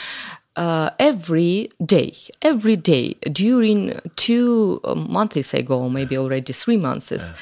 uh, 0.59 0.91
every 0.99 1.71
day, 1.87 2.13
every 2.43 2.77
day 2.77 3.15
during 3.31 3.99
two 4.17 4.81
months 4.97 5.55
ago, 5.55 5.89
maybe 5.89 6.19
already 6.19 6.53
three 6.53 6.77
months, 6.77 7.33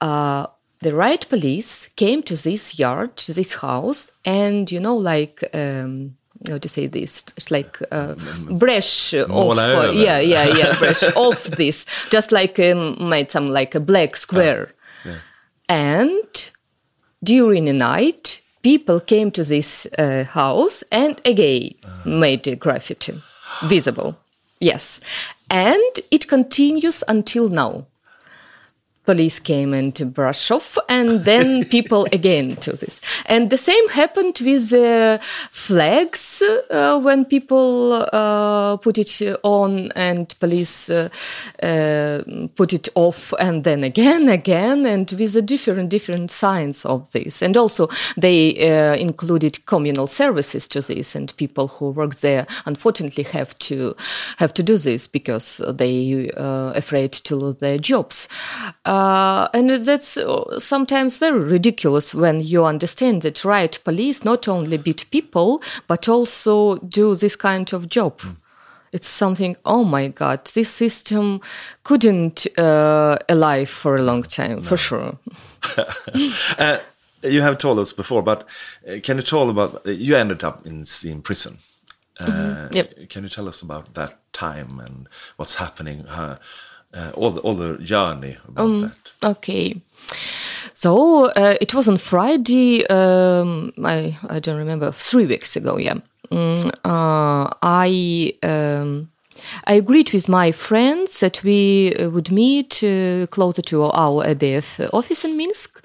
uh, 0.00 0.46
the 0.80 0.94
riot 0.94 1.26
police 1.28 1.88
came 1.96 2.22
to 2.22 2.34
this 2.36 2.78
yard, 2.78 3.16
to 3.16 3.34
this 3.34 3.54
house, 3.54 4.10
and 4.24 4.72
you 4.72 4.80
know, 4.80 4.96
like. 4.96 5.44
Um, 5.54 6.16
how 6.48 6.56
to 6.56 6.68
say 6.68 6.86
this? 6.86 7.24
It's 7.36 7.50
like 7.50 7.80
uh, 7.90 8.14
brush 8.48 9.12
off, 9.12 9.58
uh, 9.58 9.90
yeah, 9.92 10.20
yeah, 10.20 10.46
yeah, 10.46 10.72
brush 10.78 11.02
off 11.16 11.42
this, 11.46 11.84
just 12.10 12.30
like 12.30 12.60
um, 12.60 12.96
made 13.08 13.32
some 13.32 13.48
like 13.50 13.74
a 13.74 13.80
black 13.80 14.16
square, 14.16 14.70
yeah. 15.04 15.16
and 15.68 16.52
during 17.24 17.64
the 17.64 17.72
night 17.72 18.40
people 18.62 19.00
came 19.00 19.30
to 19.32 19.44
this 19.44 19.86
uh, 19.98 20.24
house 20.24 20.84
and 20.90 21.20
again 21.24 21.74
uh. 21.84 22.08
made 22.08 22.44
the 22.44 22.56
graffiti 22.56 23.20
visible. 23.64 24.18
Yes. 24.60 25.00
And 25.50 26.00
it 26.10 26.28
continues 26.28 27.02
until 27.08 27.48
now 27.48 27.86
police 29.08 29.40
came 29.40 29.72
and 29.72 29.94
to 29.94 30.04
brush 30.04 30.50
off 30.50 30.76
and 30.86 31.24
then 31.24 31.64
people 31.76 32.06
again 32.12 32.56
to 32.56 32.72
this. 32.72 33.00
And 33.24 33.48
the 33.48 33.56
same 33.56 33.88
happened 33.88 34.38
with 34.44 34.68
the 34.68 35.18
flags 35.50 36.42
uh, 36.42 37.00
when 37.00 37.24
people 37.24 38.06
uh, 38.12 38.76
put 38.76 38.98
it 38.98 39.22
on 39.42 39.90
and 39.96 40.38
police 40.40 40.90
uh, 40.90 41.08
uh 41.62 42.18
put 42.54 42.72
it 42.74 42.88
off 42.94 43.32
and 43.38 43.64
then 43.64 43.82
again 43.82 44.28
again 44.28 44.84
and 44.84 45.10
with 45.18 45.36
a 45.36 45.42
different 45.42 45.88
different 45.88 46.30
signs 46.30 46.84
of 46.84 47.10
this. 47.12 47.40
And 47.40 47.56
also 47.56 47.88
they 48.18 48.40
uh, 48.70 48.94
included 48.96 49.64
communal 49.64 50.06
services 50.06 50.68
to 50.68 50.82
this 50.82 51.14
and 51.14 51.34
people 51.38 51.68
who 51.68 51.92
work 51.92 52.16
there 52.16 52.46
unfortunately 52.66 53.24
have 53.24 53.58
to 53.70 53.94
have 54.36 54.52
to 54.52 54.62
do 54.62 54.76
this 54.76 55.06
because 55.06 55.62
they 55.80 56.30
uh, 56.36 56.72
afraid 56.74 57.12
to 57.12 57.36
lose 57.36 57.56
their 57.58 57.78
jobs 57.78 58.28
uh, 58.98 59.48
and 59.54 59.70
that's 59.70 60.16
uh, 60.16 60.58
sometimes 60.58 61.18
very 61.18 61.40
ridiculous 61.40 62.14
when 62.14 62.40
you 62.40 62.64
understand 62.64 63.22
that 63.22 63.44
riot 63.44 63.78
police 63.84 64.24
not 64.24 64.48
only 64.48 64.76
beat 64.76 65.04
people 65.10 65.62
but 65.86 66.08
also 66.08 66.78
do 66.78 67.14
this 67.14 67.36
kind 67.36 67.72
of 67.72 67.88
job 67.88 68.18
mm. 68.20 68.36
it's 68.92 69.08
something 69.08 69.56
oh 69.64 69.84
my 69.84 70.08
god 70.08 70.44
this 70.54 70.68
system 70.68 71.40
couldn't 71.84 72.46
uh, 72.58 73.16
alive 73.28 73.68
for 73.68 73.96
a 73.96 74.02
long 74.02 74.22
time 74.22 74.56
no. 74.56 74.62
for 74.62 74.76
sure 74.76 75.18
uh, 76.58 76.78
you 77.22 77.40
have 77.42 77.56
told 77.58 77.78
us 77.78 77.92
before 77.92 78.22
but 78.22 78.48
uh, 78.88 78.98
can 79.02 79.16
you 79.16 79.22
tell 79.22 79.48
about 79.50 79.86
you 79.86 80.16
ended 80.16 80.42
up 80.42 80.66
in, 80.66 80.84
in 81.04 81.22
prison 81.22 81.58
mm 82.20 82.26
-hmm. 82.26 82.74
yep. 82.74 82.88
can 83.12 83.22
you 83.22 83.30
tell 83.30 83.48
us 83.48 83.62
about 83.62 83.84
that 83.94 84.12
time 84.32 84.82
and 84.84 85.08
what's 85.36 85.56
happening 85.56 86.06
uh, 86.98 87.10
all 87.14 87.30
the 87.30 87.40
all 87.40 87.54
the 87.54 87.78
journey 87.78 88.36
about 88.48 88.80
that. 88.80 89.12
Okay. 89.24 89.80
So 90.74 91.26
uh, 91.26 91.56
it 91.60 91.74
was 91.74 91.88
on 91.88 91.98
Friday. 91.98 92.86
Um, 92.86 93.72
I 93.84 94.16
I 94.28 94.38
don't 94.40 94.58
remember 94.58 94.92
three 94.92 95.26
weeks 95.26 95.56
ago. 95.56 95.76
Yeah, 95.76 95.98
mm, 96.30 96.66
uh, 96.84 97.50
I. 97.62 98.34
Um, 98.42 99.08
I 99.66 99.74
agreed 99.74 100.12
with 100.12 100.28
my 100.28 100.52
friends 100.52 101.20
that 101.20 101.42
we 101.44 101.94
uh, 101.94 102.10
would 102.10 102.30
meet 102.30 102.82
uh, 102.82 103.26
closer 103.28 103.62
to 103.62 103.84
our 103.84 104.24
ABF 104.24 104.90
office 104.92 105.24
in 105.24 105.36
Minsk. 105.36 105.82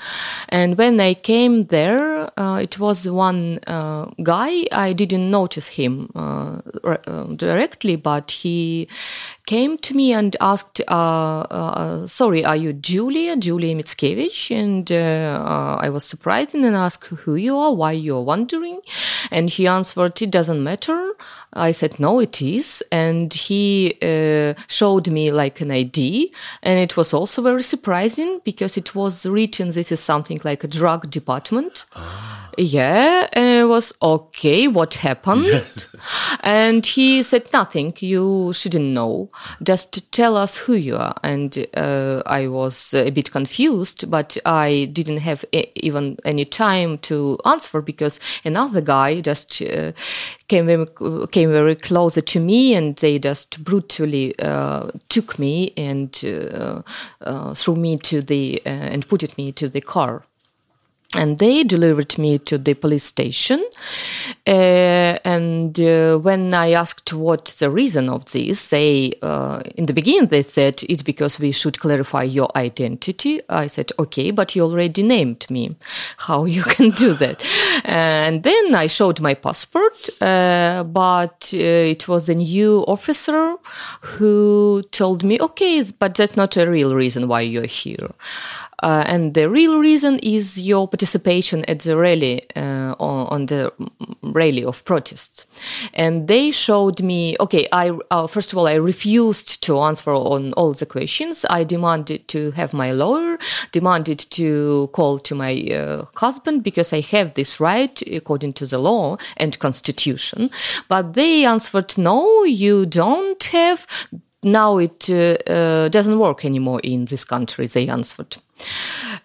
And 0.49 0.77
when 0.77 0.99
I 0.99 1.13
came 1.13 1.65
there, 1.67 2.29
uh, 2.39 2.59
it 2.59 2.79
was 2.79 3.07
one 3.07 3.59
uh, 3.67 4.05
guy. 4.23 4.65
I 4.71 4.93
didn't 4.93 5.29
notice 5.29 5.67
him 5.67 6.11
uh, 6.15 6.61
uh, 6.83 7.23
directly, 7.35 7.95
but 7.95 8.31
he 8.31 8.87
came 9.45 9.77
to 9.79 9.93
me 9.93 10.13
and 10.13 10.35
asked, 10.39 10.81
"Sorry, 10.87 12.45
are 12.45 12.55
you 12.55 12.73
Julia, 12.73 13.35
Julia 13.37 13.75
Mitskevich?" 13.75 14.51
And 14.51 14.91
I 14.91 15.89
was 15.89 16.03
surprised 16.03 16.55
and 16.55 16.75
asked 16.75 17.05
who 17.05 17.35
you 17.35 17.57
are, 17.57 17.73
why 17.73 17.91
you're 17.91 18.21
wondering. 18.21 18.81
And 19.31 19.49
he 19.49 19.67
answered, 19.67 20.21
"It 20.21 20.31
doesn't 20.31 20.63
matter." 20.63 21.13
I 21.55 21.71
said, 21.71 21.99
no, 21.99 22.19
it 22.19 22.41
is. 22.41 22.83
And 22.91 23.31
he 23.31 23.95
uh, 24.01 24.59
showed 24.67 25.07
me 25.07 25.31
like 25.31 25.61
an 25.61 25.69
ID. 25.69 26.33
And 26.63 26.79
it 26.79 26.97
was 26.97 27.13
also 27.13 27.43
very 27.43 27.61
surprising 27.61 28.41
because 28.43 28.75
it 28.75 28.95
was 28.95 29.25
written, 29.25 29.69
this 29.69 29.91
is 29.91 29.99
something 29.99 30.41
like 30.43 30.63
a 30.63 30.67
drug 30.67 31.11
department. 31.11 31.85
Ah. 31.95 32.51
Yeah. 32.57 33.27
And 33.33 33.45
it 33.45 33.65
was, 33.65 33.93
okay, 34.01 34.67
what 34.67 34.95
happened? 34.95 35.45
Yes. 35.45 35.95
And 36.41 36.85
he 36.85 37.21
said, 37.23 37.49
nothing. 37.53 37.93
You 37.99 38.51
shouldn't 38.53 38.85
know. 38.85 39.29
Just 39.61 40.11
tell 40.11 40.37
us 40.37 40.57
who 40.57 40.73
you 40.73 40.95
are. 40.97 41.15
And 41.23 41.65
uh, 41.75 42.21
I 42.25 42.47
was 42.47 42.93
a 42.93 43.09
bit 43.09 43.31
confused, 43.31 44.09
but 44.09 44.37
I 44.45 44.89
didn't 44.91 45.17
have 45.17 45.45
even 45.51 46.17
any 46.25 46.45
time 46.45 46.97
to 46.99 47.37
answer 47.45 47.81
because 47.81 48.19
another 48.45 48.81
guy 48.81 49.21
just 49.21 49.61
uh, 49.61 49.91
came 50.47 50.65
very, 50.65 50.87
came 51.31 51.51
very 51.51 51.75
closer 51.75 52.21
to 52.21 52.39
me 52.39 52.73
and 52.73 52.95
they 52.97 53.19
just 53.19 53.63
brutally 53.63 54.37
uh, 54.39 54.89
took 55.09 55.39
me 55.39 55.73
and 55.77 56.21
uh, 56.25 56.81
uh, 57.21 57.53
threw 57.53 57.75
me 57.75 57.97
to 57.97 58.21
the 58.21 58.61
uh, 58.65 58.69
and 58.69 59.07
put 59.07 59.37
me 59.37 59.51
to 59.51 59.69
the 59.69 59.81
car 59.81 60.23
and 61.15 61.37
they 61.37 61.63
delivered 61.63 62.17
me 62.17 62.37
to 62.39 62.57
the 62.57 62.73
police 62.73 63.03
station. 63.03 63.63
Uh, 64.47 65.17
and 65.23 65.79
uh, 65.79 66.17
when 66.17 66.53
I 66.53 66.71
asked 66.71 67.13
what 67.13 67.45
the 67.59 67.69
reason 67.69 68.09
of 68.09 68.25
this, 68.31 68.69
they 68.69 69.13
uh, 69.21 69.61
in 69.75 69.85
the 69.85 69.93
beginning 69.93 70.27
they 70.27 70.43
said 70.43 70.81
it's 70.89 71.03
because 71.03 71.39
we 71.39 71.51
should 71.51 71.79
clarify 71.79 72.23
your 72.23 72.49
identity. 72.55 73.41
I 73.49 73.67
said 73.67 73.91
okay, 73.99 74.31
but 74.31 74.55
you 74.55 74.63
already 74.63 75.03
named 75.03 75.49
me. 75.49 75.75
How 76.17 76.45
you 76.55 76.63
can 76.63 76.89
do 76.91 77.13
that? 77.15 77.43
and 77.85 78.43
then 78.43 78.75
I 78.75 78.87
showed 78.87 79.19
my 79.19 79.33
passport, 79.33 80.09
uh, 80.21 80.83
but 80.83 81.51
uh, 81.53 81.93
it 81.93 82.07
was 82.07 82.29
a 82.29 82.35
new 82.35 82.83
officer 82.87 83.55
who 84.01 84.83
told 84.91 85.23
me 85.23 85.39
okay, 85.39 85.83
but 85.99 86.15
that's 86.15 86.35
not 86.35 86.57
a 86.57 86.69
real 86.69 86.95
reason 86.95 87.27
why 87.27 87.41
you're 87.41 87.65
here. 87.65 88.09
Uh, 88.83 89.01
and 89.07 89.33
the 89.33 89.49
real 89.49 89.79
reason 89.79 90.19
is 90.19 90.61
your 90.61 90.89
participation 90.89 91.63
at 91.69 91.79
the 91.79 91.95
rally, 91.95 92.43
uh, 92.57 92.93
on, 92.99 93.27
on, 93.27 93.45
the 93.45 93.71
rally 94.21 94.65
of 94.65 94.83
protests. 94.83 95.45
And 95.93 96.27
they 96.27 96.51
showed 96.51 97.01
me, 97.01 97.37
okay, 97.39 97.65
I, 97.71 97.97
uh, 98.11 98.27
first 98.27 98.51
of 98.51 98.57
all, 98.57 98.67
I 98.67 98.73
refused 98.73 99.63
to 99.63 99.79
answer 99.79 100.11
on 100.11 100.51
all 100.53 100.73
the 100.73 100.85
questions. 100.85 101.45
I 101.49 101.63
demanded 101.63 102.27
to 102.27 102.51
have 102.51 102.73
my 102.73 102.91
lawyer, 102.91 103.39
demanded 103.71 104.19
to 104.31 104.89
call 104.91 105.17
to 105.19 105.33
my 105.33 105.53
uh, 105.71 106.05
husband 106.15 106.63
because 106.63 106.91
I 106.91 106.99
have 106.99 107.35
this 107.35 107.61
right 107.61 108.01
according 108.11 108.51
to 108.53 108.65
the 108.65 108.79
law 108.79 109.15
and 109.37 109.57
constitution. 109.59 110.49
But 110.89 111.13
they 111.13 111.45
answered, 111.45 111.97
no, 111.97 112.43
you 112.43 112.85
don't 112.85 113.41
have 113.45 113.87
now 114.43 114.77
it 114.77 115.09
uh, 115.09 115.37
uh, 115.49 115.89
doesn't 115.89 116.19
work 116.19 116.43
anymore 116.43 116.81
in 116.81 117.05
this 117.05 117.23
country, 117.23 117.65
they 117.67 117.87
answered. 117.87 118.37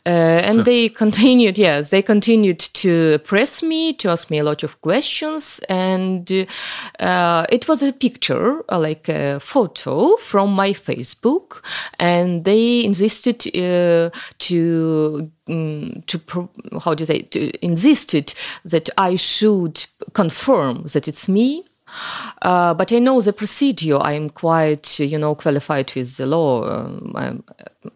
Uh, 0.06 0.40
and 0.44 0.64
they 0.64 0.88
continued, 0.88 1.58
yes, 1.66 1.90
they 1.90 2.02
continued 2.02 2.58
to 2.58 3.18
press 3.20 3.62
me, 3.62 3.92
to 3.94 4.08
ask 4.08 4.30
me 4.30 4.38
a 4.38 4.44
lot 4.44 4.62
of 4.62 4.80
questions. 4.80 5.60
And 5.68 6.46
uh, 6.98 7.46
it 7.50 7.68
was 7.68 7.82
a 7.82 7.92
picture, 7.92 8.64
uh, 8.70 8.78
like 8.78 9.08
a 9.08 9.40
photo 9.40 10.16
from 10.16 10.52
my 10.52 10.72
Facebook. 10.72 11.64
And 11.98 12.44
they 12.44 12.84
insisted 12.84 13.46
uh, 13.56 14.10
to 14.38 15.30
um, 15.48 16.02
to 16.06 16.48
how 16.84 16.94
do 16.94 17.02
you 17.02 17.06
say 17.06 17.22
to 17.22 17.64
insisted 17.64 18.34
that 18.64 18.90
I 18.98 19.16
should 19.16 19.84
confirm 20.12 20.82
that 20.92 21.08
it's 21.08 21.28
me 21.28 21.64
uh, 22.42 22.74
but 22.74 22.92
I 22.92 22.98
know 22.98 23.20
the 23.20 23.32
procedure. 23.32 23.98
I'm 23.98 24.30
quite, 24.30 24.98
you 25.00 25.18
know, 25.18 25.34
qualified 25.34 25.92
with 25.94 26.16
the 26.16 26.26
law, 26.26 26.64
um, 26.68 27.14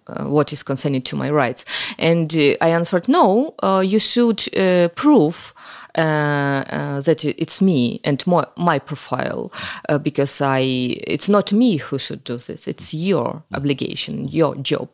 uh, 0.06 0.24
what 0.24 0.52
is 0.52 0.62
concerning 0.62 1.02
to 1.02 1.16
my 1.16 1.30
rights. 1.30 1.64
And 1.98 2.34
uh, 2.36 2.54
I 2.60 2.68
answered, 2.70 3.08
no, 3.08 3.54
uh, 3.62 3.82
you 3.84 3.98
should 3.98 4.42
uh, 4.56 4.88
prove 4.88 5.54
Uh, 5.94 6.64
uh, 6.70 7.00
that 7.02 7.22
it's 7.22 7.60
me 7.60 8.00
and 8.02 8.26
my, 8.26 8.46
my 8.56 8.78
profile 8.78 9.52
uh, 9.90 9.98
because 9.98 10.40
I 10.40 10.60
it's 11.06 11.28
not 11.28 11.52
me 11.52 11.76
who 11.76 11.98
should 11.98 12.24
do 12.24 12.38
this. 12.38 12.66
It's 12.66 12.94
your 12.94 13.42
obligation 13.52 14.26
your 14.28 14.54
job. 14.54 14.88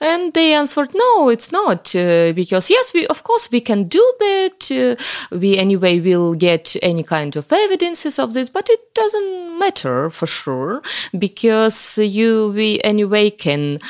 And 0.00 0.32
they 0.32 0.54
answered 0.54 0.94
no 0.94 1.28
it's 1.28 1.50
not 1.50 1.96
uh, 1.96 2.32
because 2.34 2.70
yes 2.70 2.92
we 2.94 3.04
of 3.08 3.24
course 3.24 3.50
we 3.50 3.60
can 3.60 3.88
do 3.88 4.14
that. 4.20 4.96
We 5.32 5.58
anyway 5.58 5.98
will 5.98 6.34
get 6.34 6.76
any 6.82 7.02
kind 7.02 7.34
of 7.34 7.52
evidences 7.52 8.20
of 8.20 8.32
this 8.34 8.48
but 8.48 8.70
it 8.70 8.94
doesn't 8.94 9.58
matter 9.58 10.08
for 10.08 10.26
sure 10.26 10.82
because 11.18 11.98
you 11.98 12.52
we 12.54 12.80
anyway 12.84 13.30
can 13.30 13.80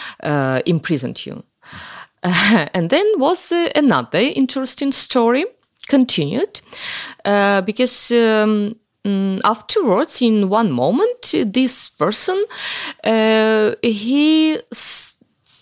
imprison 0.65 1.15
you. 1.27 1.45
And 2.73 2.89
then 2.89 3.05
was 3.19 3.53
uh, 3.53 3.69
another 3.77 4.19
interesting 4.19 4.93
story 4.93 5.45
continued 5.89 6.61
uh, 7.25 7.61
because 7.63 8.11
um, 8.13 8.77
mm, 9.05 9.41
afterwards 9.45 10.23
in 10.23 10.49
one 10.49 10.71
moment 10.71 11.35
this 11.47 11.91
person 11.91 12.45
uh, 13.05 13.73
he 13.83 14.59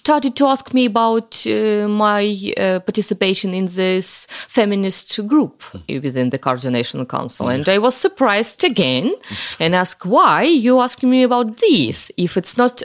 started 0.03 0.35
to 0.35 0.47
ask 0.47 0.75
me 0.75 0.87
about 0.87 1.47
uh, 1.47 1.87
my 1.87 2.53
uh, 2.57 2.81
participation 2.81 3.55
in 3.55 3.67
this 3.67 4.27
feminist 4.49 5.25
group 5.29 5.63
within 5.89 6.31
the 6.31 6.39
coordination 6.39 7.07
council. 7.07 7.49
And 7.49 7.69
i 7.69 7.79
was 7.79 7.95
surprised 7.95 8.65
again 8.65 9.15
and 9.61 9.75
asked 9.75 10.05
why 10.05 10.43
you 10.43 10.81
asking 10.81 11.11
me 11.11 11.23
about 11.23 11.59
this 11.59 12.11
if 12.17 12.37
it's 12.37 12.57
not 12.57 12.83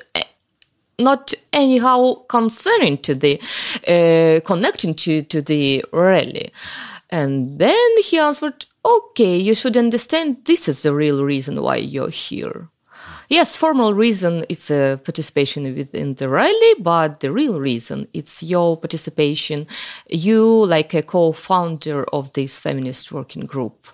not 1.00 1.34
anyhow 1.54 2.14
concerning 2.28 2.98
to 2.98 3.14
the 3.16 3.40
uh, 3.88 4.40
connecting 4.46 4.94
to 4.96 5.22
to 5.24 5.42
the 5.42 5.84
rally 5.92 6.52
and 7.10 7.60
then 7.60 8.02
he 8.04 8.18
answered, 8.18 8.66
Okay, 8.84 9.38
you 9.38 9.54
should 9.54 9.78
understand 9.78 10.46
this 10.46 10.68
is 10.68 10.84
the 10.84 10.94
real 10.94 11.24
reason 11.24 11.62
why 11.62 11.78
you're 11.78 12.10
here. 12.10 12.70
Yes, 13.30 13.58
formal 13.58 13.94
reason 13.94 14.46
it's 14.48 14.72
a 14.72 15.02
participation 15.04 15.64
within 15.76 16.16
the 16.16 16.30
rally, 16.30 16.74
but 16.80 17.20
the 17.20 17.32
real 17.32 17.60
reason 17.60 18.08
it's 18.14 18.42
your 18.42 18.78
participation, 18.78 19.68
you 20.10 20.66
like 20.66 20.94
a 20.94 21.04
co-founder 21.04 22.06
of 22.14 22.32
this 22.34 22.58
feminist 22.58 23.12
working 23.12 23.46
group. 23.46 23.88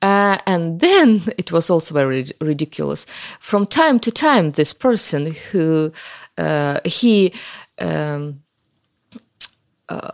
Uh, 0.00 0.38
and 0.46 0.80
then 0.80 1.22
it 1.38 1.52
was 1.52 1.68
also 1.68 1.92
very 1.92 2.24
ridiculous. 2.40 3.06
From 3.38 3.66
time 3.66 4.00
to 4.00 4.10
time, 4.10 4.52
this 4.52 4.72
person 4.72 5.34
who 5.50 5.92
uh, 6.38 6.80
he 6.86 7.34
um, 7.78 8.42
uh, 9.90 10.12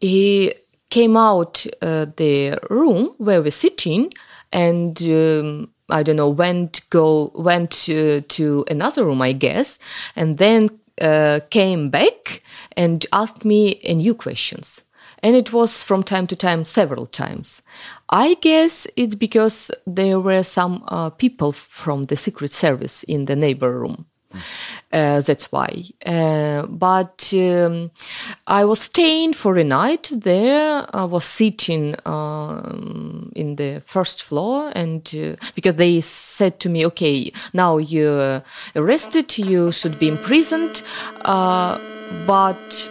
he 0.00 0.52
came 0.90 1.16
out 1.16 1.66
uh, 1.82 2.06
the 2.16 2.58
room 2.70 3.14
where 3.18 3.42
we're 3.42 3.50
sitting 3.50 4.12
and 4.52 5.02
um, 5.02 5.70
I 5.88 6.02
don't 6.02 6.16
know 6.16 6.28
went 6.28 6.88
go 6.90 7.32
went 7.34 7.70
to, 7.72 8.20
to 8.22 8.64
another 8.70 9.04
room 9.04 9.22
I 9.22 9.32
guess 9.32 9.78
and 10.14 10.38
then 10.38 10.68
uh, 11.00 11.40
came 11.50 11.90
back 11.90 12.42
and 12.76 13.04
asked 13.12 13.44
me 13.44 13.80
a 13.84 13.94
new 13.94 14.14
questions. 14.14 14.82
And 15.22 15.34
it 15.34 15.52
was 15.52 15.82
from 15.82 16.02
time 16.02 16.26
to 16.28 16.36
time 16.36 16.64
several 16.64 17.06
times. 17.06 17.62
I 18.10 18.34
guess 18.34 18.86
it's 18.96 19.14
because 19.14 19.70
there 19.86 20.20
were 20.20 20.42
some 20.42 20.84
uh, 20.88 21.10
people 21.10 21.52
from 21.52 22.06
the 22.06 22.16
secret 22.16 22.52
service 22.52 23.02
in 23.04 23.24
the 23.24 23.34
neighbor 23.34 23.78
room 23.78 24.06
Uh, 24.92 25.20
that's 25.20 25.50
why. 25.52 25.84
Uh, 26.04 26.66
but 26.66 27.32
um, 27.34 27.90
I 28.46 28.64
was 28.64 28.80
staying 28.80 29.34
for 29.34 29.56
a 29.56 29.64
night 29.64 30.10
there. 30.12 30.86
I 30.92 31.04
was 31.04 31.24
sitting 31.24 31.96
um, 32.06 33.32
in 33.34 33.56
the 33.56 33.82
first 33.86 34.22
floor, 34.22 34.72
and 34.74 35.02
uh, 35.14 35.36
because 35.54 35.74
they 35.74 36.00
said 36.00 36.60
to 36.60 36.68
me, 36.68 36.86
"Okay, 36.86 37.32
now 37.52 37.78
you're 37.78 38.42
arrested, 38.74 39.36
you 39.38 39.72
should 39.72 39.98
be 39.98 40.08
imprisoned," 40.08 40.82
uh, 41.24 41.78
but. 42.26 42.90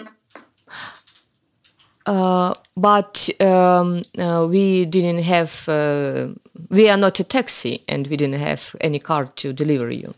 Uh, 2.05 2.53
but 2.77 3.29
um, 3.41 4.03
uh, 4.19 4.45
we 4.47 4.85
didn't 4.85 5.23
have 5.23 5.67
uh, 5.67 6.27
we 6.69 6.89
are 6.89 6.97
not 6.97 7.19
a 7.19 7.23
taxi 7.23 7.83
and 7.87 8.07
we 8.07 8.17
didn't 8.17 8.39
have 8.39 8.75
any 8.81 8.99
car 8.99 9.25
to 9.37 9.53
deliver 9.53 9.89
you 9.89 10.13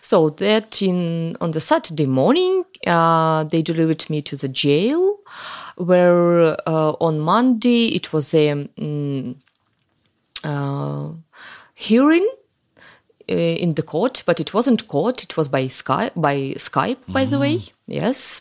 so 0.00 0.30
that 0.30 0.82
in 0.82 1.36
on 1.40 1.52
the 1.52 1.60
saturday 1.60 2.06
morning 2.06 2.64
uh, 2.86 3.44
they 3.44 3.62
delivered 3.62 4.08
me 4.10 4.22
to 4.22 4.36
the 4.36 4.48
jail 4.48 5.18
where 5.76 6.56
uh, 6.66 6.92
on 7.00 7.20
monday 7.20 7.86
it 7.86 8.12
was 8.12 8.34
a 8.34 8.68
um, 10.44 11.24
hearing 11.74 12.28
uh, 13.30 13.34
in 13.34 13.74
the 13.74 13.82
court 13.82 14.22
but 14.26 14.40
it 14.40 14.54
wasn't 14.54 14.88
court 14.88 15.22
it 15.22 15.36
was 15.36 15.48
by 15.48 15.64
skype 15.64 16.12
by 16.16 16.36
skype 16.56 16.98
by 17.08 17.24
mm. 17.24 17.30
the 17.30 17.38
way 17.38 17.60
yes 17.86 18.40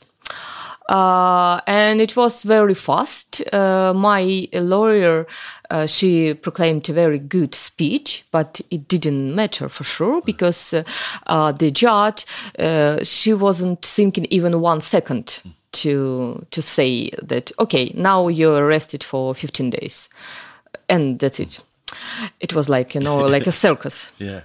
uh, 0.88 1.60
and 1.68 2.00
it 2.00 2.16
was 2.16 2.44
very 2.44 2.74
fast. 2.74 3.42
Uh, 3.54 3.94
my 3.96 4.48
lawyer, 4.54 5.28
uh, 5.70 5.86
she 5.86 6.34
proclaimed 6.34 6.88
a 6.90 6.94
very 6.94 7.20
good 7.20 7.54
speech, 7.54 8.26
but 8.32 8.62
it 8.72 8.88
didn't 8.88 9.36
matter 9.36 9.68
for 9.70 9.84
sure 9.84 10.22
because 10.22 10.74
uh, 10.74 10.84
uh, 11.28 11.52
the 11.52 11.72
judge, 11.72 12.26
uh, 12.60 13.04
she 13.04 13.34
wasn't 13.34 13.86
thinking 13.86 14.26
even 14.30 14.62
one 14.62 14.82
second 14.82 15.42
to 15.74 16.46
to 16.52 16.62
say 16.62 17.10
that 17.22 17.52
okay, 17.60 17.92
now 17.94 18.30
you're 18.30 18.66
arrested 18.66 19.04
for 19.04 19.36
15 19.36 19.70
days, 19.70 20.10
and 20.90 21.20
that's 21.20 21.40
it 21.40 21.64
it 22.40 22.54
was 22.54 22.70
like 22.70 22.96
you 22.96 23.02
know 23.02 23.18
like 23.18 23.48
a 23.48 23.52
circus. 23.52 24.12
Yeah. 24.20 24.42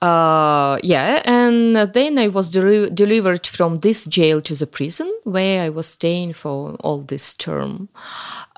Uh, 0.00 0.78
yeah 0.82 1.22
and 1.24 1.76
then 1.92 2.18
i 2.18 2.28
was 2.28 2.48
de- 2.50 2.90
delivered 2.90 3.46
from 3.46 3.80
this 3.80 4.04
jail 4.06 4.40
to 4.40 4.54
the 4.54 4.66
prison 4.66 5.12
where 5.24 5.62
i 5.62 5.68
was 5.68 5.86
staying 5.86 6.32
for 6.32 6.74
all 6.80 6.98
this 6.98 7.34
term. 7.34 7.88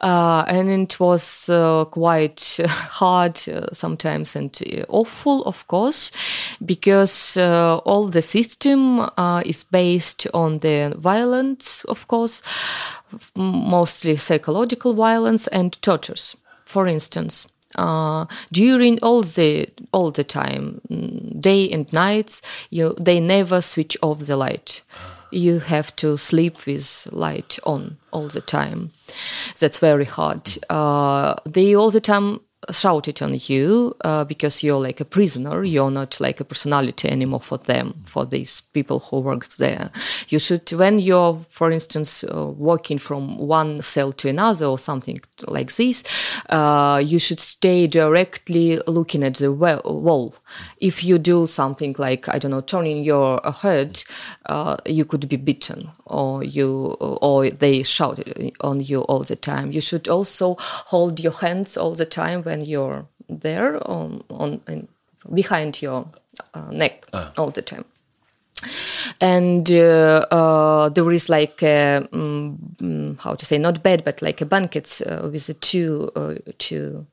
Uh, 0.03 0.45
and 0.49 0.71
it 0.71 0.99
was 0.99 1.49
uh, 1.51 1.85
quite 1.87 2.59
hard 2.67 3.43
uh, 3.49 3.67
sometimes 3.73 4.35
and 4.35 4.59
uh, 4.73 4.83
awful 4.89 5.45
of 5.45 5.67
course 5.67 6.11
because 6.65 7.37
uh, 7.37 7.77
all 7.85 8.09
the 8.09 8.23
system 8.23 9.07
is 9.45 9.65
based 9.65 10.27
on 10.33 10.59
the 10.61 10.95
violence 10.97 11.85
of 11.85 12.07
course 12.09 12.43
mostly 13.37 14.17
psychological 14.17 14.95
violence 14.95 15.47
and 15.49 15.81
tortures 15.83 16.37
for 16.65 16.87
instance 16.87 17.47
uh, 17.81 18.27
during 18.53 18.99
all 19.01 19.23
the 19.23 19.67
all 19.93 20.11
the 20.11 20.25
time, 20.25 20.81
mm, 20.91 21.41
day 21.41 21.71
and 21.71 21.91
nights, 21.93 22.43
you 22.69 22.95
they 23.01 23.21
never 23.21 23.63
switch 23.63 23.97
off 24.03 24.27
the 24.27 24.37
light. 24.37 24.83
You 25.33 25.61
have 25.61 25.95
to 25.97 26.17
sleep 26.17 26.67
with 26.67 27.09
light 27.13 27.59
on 27.65 27.97
all 28.11 28.29
the 28.29 28.41
time. 28.41 28.91
That's 29.59 29.79
very 29.79 30.05
hard. 30.05 30.59
Uh, 30.69 31.37
they 31.47 31.75
all 31.75 31.91
the 31.91 32.01
time 32.01 32.41
shouted 32.73 33.23
on 33.23 33.39
you 33.47 33.97
uh, 34.05 34.25
because 34.25 34.63
you're 34.63 34.81
like 34.81 35.01
a 35.01 35.05
prisoner. 35.05 35.65
You're 35.65 35.91
not 35.91 36.21
like 36.21 36.41
a 36.41 36.45
personality 36.45 37.09
anymore 37.09 37.41
for 37.41 37.59
them, 37.59 38.03
for 38.07 38.27
these 38.27 38.61
people 38.61 39.01
who 39.01 39.21
work 39.21 39.47
there. 39.57 39.91
You 40.29 40.39
should, 40.39 40.71
when 40.73 40.99
you're, 40.99 41.41
for 41.51 41.71
instance, 41.71 42.25
uh, 42.25 42.47
walking 42.47 42.99
from 42.99 43.39
one 43.39 43.83
cell 43.83 44.13
to 44.13 44.29
another 44.29 44.67
or 44.67 44.79
something 44.79 45.21
like 45.47 45.75
this, 45.75 46.05
uh, 46.49 47.03
you 47.05 47.19
should 47.19 47.41
stay 47.41 47.87
directly 47.87 48.79
looking 48.87 49.25
at 49.25 49.35
the 49.35 49.53
wall. 49.53 50.35
If 50.79 51.05
you 51.05 51.19
do 51.19 51.47
something 51.47 51.95
like, 51.99 52.29
I 52.29 52.39
don't 52.39 52.51
know, 52.51 52.61
turning 52.61 53.05
your 53.05 53.41
head, 53.63 54.03
uh, 54.47 54.77
you 54.87 55.05
could 55.05 55.29
be 55.29 55.37
beaten 55.37 55.91
or 56.07 56.43
you, 56.43 56.97
or 57.01 57.51
they 57.51 57.83
shout 57.83 58.21
on 58.61 58.81
you 58.81 59.03
all 59.03 59.23
the 59.23 59.37
time. 59.37 59.73
You 59.73 59.81
should 59.81 60.09
also 60.09 60.57
hold 60.59 61.21
your 61.21 61.33
hands 61.33 61.77
all 61.77 61.95
the 61.95 62.07
time 62.07 62.43
when 62.43 62.60
you're 62.61 63.07
there 63.29 63.77
on, 63.89 64.23
on 64.31 64.61
behind 65.33 65.81
your 65.83 66.07
uh, 66.55 66.71
neck 66.71 67.07
uh. 67.13 67.31
all 67.37 67.51
the 67.51 67.63
time 67.63 67.85
and 69.21 69.71
uh, 69.71 70.27
uh, 70.31 70.89
there 70.91 71.11
is 71.11 71.29
like 71.29 71.63
a, 71.63 72.07
um, 72.13 73.17
how 73.21 73.35
to 73.35 73.47
say 73.47 73.59
not 73.59 73.83
bed 73.83 74.05
but 74.05 74.21
like 74.23 74.41
a 74.41 74.47
blankets 74.47 75.01
uh, 75.01 75.29
with 75.33 75.49
a 75.49 75.55
two 75.55 76.11
uh, 76.17 76.35
two 76.59 77.07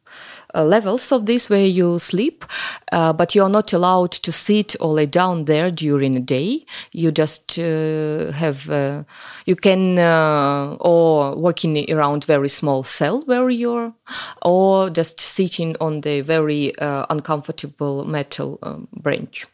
levels 0.63 1.11
of 1.11 1.25
this 1.25 1.49
where 1.49 1.65
you 1.65 1.99
sleep, 1.99 2.45
uh, 2.91 3.13
but 3.13 3.35
you 3.35 3.43
are 3.43 3.49
not 3.49 3.73
allowed 3.73 4.11
to 4.11 4.31
sit 4.31 4.75
or 4.79 4.93
lay 4.93 5.05
down 5.05 5.45
there 5.45 5.71
during 5.71 6.13
the 6.13 6.19
day. 6.19 6.65
You 6.91 7.11
just 7.11 7.59
uh, 7.59 8.31
have 8.31 8.69
uh, 8.69 9.03
you 9.45 9.55
can 9.55 9.99
uh, 9.99 10.77
or 10.79 11.35
working 11.35 11.91
around 11.91 12.25
very 12.25 12.49
small 12.49 12.83
cell 12.83 13.21
where 13.25 13.49
you're, 13.49 13.93
or 14.41 14.89
just 14.89 15.19
sitting 15.19 15.75
on 15.79 16.01
the 16.01 16.21
very 16.21 16.73
uncomfortable 16.79 18.05
metal 18.05 18.59
um, 18.63 18.87
bench 19.01 19.45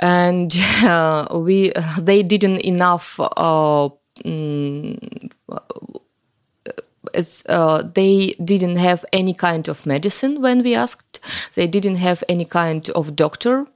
and 0.00 0.54
uh, 0.82 1.26
we 1.32 1.72
they 1.98 2.22
didn't 2.22 2.60
enough 2.60 3.18
uh, 3.18 3.88
mm, 7.16 7.42
uh, 7.48 7.82
they 7.94 8.34
didn't 8.44 8.76
have 8.76 9.04
any 9.12 9.34
kind 9.34 9.68
of 9.68 9.86
medicine 9.86 10.42
when 10.42 10.62
we 10.62 10.74
asked. 10.74 11.20
They 11.54 11.66
didn't 11.66 11.96
have 11.96 12.22
any 12.28 12.44
kind 12.44 12.88
of 12.90 13.16
doctor 13.16 13.66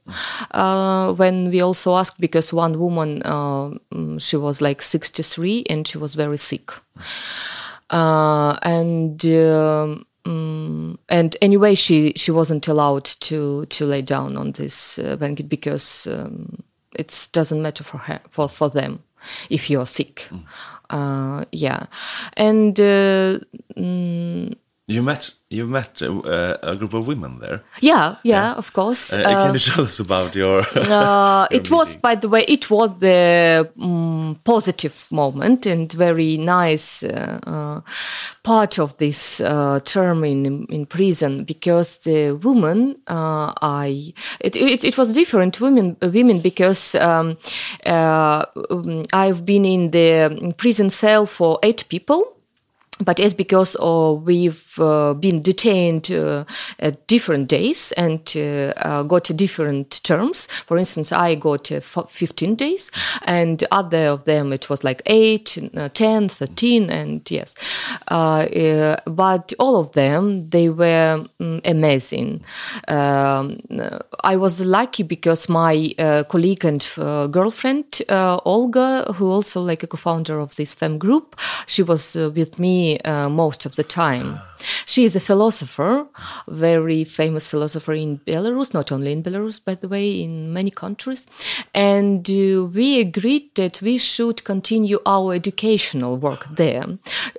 uh, 0.51 1.15
when 1.15 1.51
we 1.51 1.61
also 1.61 1.97
asked 1.97 2.21
because 2.21 2.53
one 2.53 2.79
woman 2.79 3.23
uh, 3.25 3.71
mm, 3.93 4.21
she 4.21 4.37
was 4.37 4.61
like 4.61 4.83
63 4.83 5.65
and 5.71 5.89
she 5.89 5.99
was 5.99 6.15
very 6.15 6.39
sick. 6.39 6.71
Uh, 7.91 8.57
and 8.63 9.25
um, 9.27 10.07
um, 10.25 10.99
and 11.09 11.37
anyway, 11.41 11.75
she 11.75 12.13
she 12.17 12.31
wasn't 12.31 12.69
allowed 12.69 13.05
to 13.05 13.67
to 13.67 13.87
lay 13.87 14.03
down 14.03 14.37
on 14.37 14.53
this 14.53 14.99
uh, 14.99 15.17
blanket 15.17 15.49
because 15.49 16.07
um, 16.07 16.63
it 16.95 17.29
doesn't 17.33 17.63
matter 17.63 17.85
for 17.85 17.99
her 17.99 18.21
for 18.31 18.49
for 18.49 18.69
them 18.69 19.03
if 19.49 19.71
you're 19.71 19.87
sick. 19.87 20.29
Mm. 20.31 20.43
Uh, 20.91 21.45
yeah, 21.53 21.87
and 22.37 22.79
uh, 22.81 23.39
mm, 23.77 24.55
you 24.91 25.03
met 25.03 25.35
you 25.51 25.67
met 25.67 26.01
uh, 26.01 26.57
a 26.63 26.77
group 26.77 26.95
of 26.95 27.07
women 27.09 27.41
there. 27.41 27.63
Yeah, 27.81 28.17
yeah, 28.23 28.43
yeah. 28.43 28.55
of 28.55 28.73
course. 28.73 29.13
Uh, 29.13 29.23
can 29.23 29.55
you 29.55 29.57
uh, 29.57 29.59
tell 29.59 29.85
us 29.85 30.01
about 30.01 30.35
your? 30.37 30.63
Uh, 30.91 31.47
your 31.51 31.61
it 31.61 31.71
was, 31.71 31.97
by 31.97 32.15
the 32.15 32.29
way, 32.29 32.45
it 32.49 32.71
was 32.71 32.99
the 32.99 33.71
um, 33.81 34.39
positive 34.45 35.07
moment 35.11 35.67
and 35.67 35.93
very 35.93 36.37
nice 36.37 37.03
uh, 37.03 37.81
part 38.43 38.79
of 38.79 38.97
this 38.99 39.39
term 39.85 40.25
in 40.25 40.67
in 40.67 40.87
prison 40.87 41.45
because 41.45 41.99
the 41.99 42.33
woman 42.43 42.97
I 43.07 44.13
it, 44.41 44.57
it, 44.57 44.85
it 44.85 44.99
was 44.99 45.15
different 45.15 45.61
women 45.61 45.97
women 46.01 46.41
because 46.41 46.95
um, 46.95 47.37
um 47.87 49.05
I've 49.13 49.45
been 49.45 49.65
in 49.65 49.91
the 49.91 50.55
prison 50.57 50.91
cell 50.91 51.27
for 51.27 51.59
eight 51.63 51.85
people 51.89 52.40
but 53.05 53.19
it's 53.19 53.35
because 53.35 53.77
uh, 53.81 54.13
we've 54.13 54.79
uh, 54.79 55.15
been 55.15 55.43
detained 55.43 56.11
uh, 56.11 56.45
at 56.79 57.07
different 57.07 57.49
days 57.49 57.93
and 57.93 58.33
uh, 58.37 58.73
uh, 58.77 59.03
got 59.03 59.25
different 59.37 60.03
terms. 60.05 60.47
For 60.67 60.77
instance, 60.77 61.13
I 61.13 61.35
got 61.35 61.73
uh, 61.73 61.81
15 61.81 62.55
days, 62.55 62.91
and 63.23 63.65
other 63.71 64.07
of 64.07 64.25
them 64.25 64.53
it 64.53 64.69
was 64.69 64.85
like 64.85 65.03
8, 65.07 65.71
10, 65.95 66.29
13, 66.29 66.91
and 66.91 67.31
yes. 67.31 67.55
but 68.09 69.53
all 69.59 69.77
of 69.77 69.93
them, 69.93 70.49
they 70.51 70.69
were 70.69 71.25
um, 71.41 71.61
amazing. 71.65 72.45
Um, 72.89 73.61
I 74.25 74.37
was 74.37 74.61
lucky 74.61 75.03
because 75.03 75.49
my 75.49 75.95
colleague 76.29 76.65
and 76.65 76.87
girlfriend, 77.33 78.03
Olga, 78.09 79.13
who 79.15 79.31
also 79.31 79.61
like 79.63 79.83
a 79.83 79.87
co-founder 79.87 80.39
of 80.39 80.57
this 80.57 80.75
fem 80.75 80.99
group, 80.99 81.37
she 81.67 81.83
was 81.83 82.15
with 82.15 82.59
me 82.59 82.90
uh, 82.99 83.29
most 83.29 83.67
of 83.67 83.77
the 83.77 83.85
time. 83.85 84.41
She 84.87 85.05
is 85.05 85.17
a 85.17 85.21
philosopher, 85.21 86.07
very 86.49 87.05
famous 87.05 87.49
philosopher 87.49 87.93
in 87.93 88.19
Belarus, 88.19 88.75
not 88.75 88.93
only 88.93 89.13
in 89.13 89.23
Belarus, 89.23 89.65
by 89.65 89.75
the 89.75 89.89
way, 89.89 90.23
in 90.23 90.53
many 90.53 90.71
countries. 90.71 91.27
And 91.75 92.29
uh, 92.29 92.65
we 92.65 93.01
agreed 93.01 93.55
that 93.55 93.81
we 93.83 93.99
should 93.99 94.45
continue 94.45 94.99
our 95.07 95.35
educational 95.35 96.17
work 96.17 96.47
there 96.57 96.85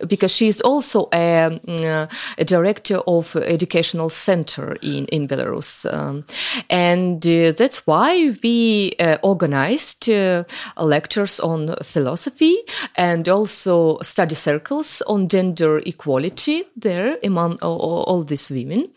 because 0.08 0.32
she 0.32 0.48
is 0.48 0.62
also 0.62 1.10
a, 1.14 1.60
uh, 1.68 2.08
a 2.38 2.46
director 2.46 2.98
of 3.08 3.36
educational 3.36 4.10
center 4.10 4.78
in, 4.82 5.06
in 5.08 5.28
Belarus. 5.28 5.92
Um, 5.92 6.26
and 6.70 7.26
uh, 7.26 7.52
that's 7.52 7.86
why 7.88 8.36
we 8.44 8.94
uh, 9.00 9.18
organized 9.24 10.10
uh, 10.10 10.44
lectures 10.78 11.40
on 11.40 11.76
philosophy 11.84 12.58
and 12.96 13.28
also 13.28 14.00
study 14.02 14.36
circles 14.36 15.02
on 15.08 15.28
gender 15.28 15.80
equality 15.86 16.64
there 16.76 17.11
among 17.24 17.60
all, 17.62 18.04
all 18.04 18.24
these 18.24 18.50
women. 18.50 18.90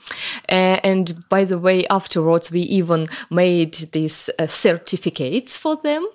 Uh, 0.48 0.78
and 0.82 1.28
by 1.28 1.44
the 1.44 1.58
way, 1.58 1.86
afterwards, 1.88 2.50
we 2.50 2.60
even 2.60 3.06
made 3.30 3.74
these 3.92 4.30
uh, 4.38 4.46
certificates 4.46 5.56
for 5.56 5.76
them 5.76 6.06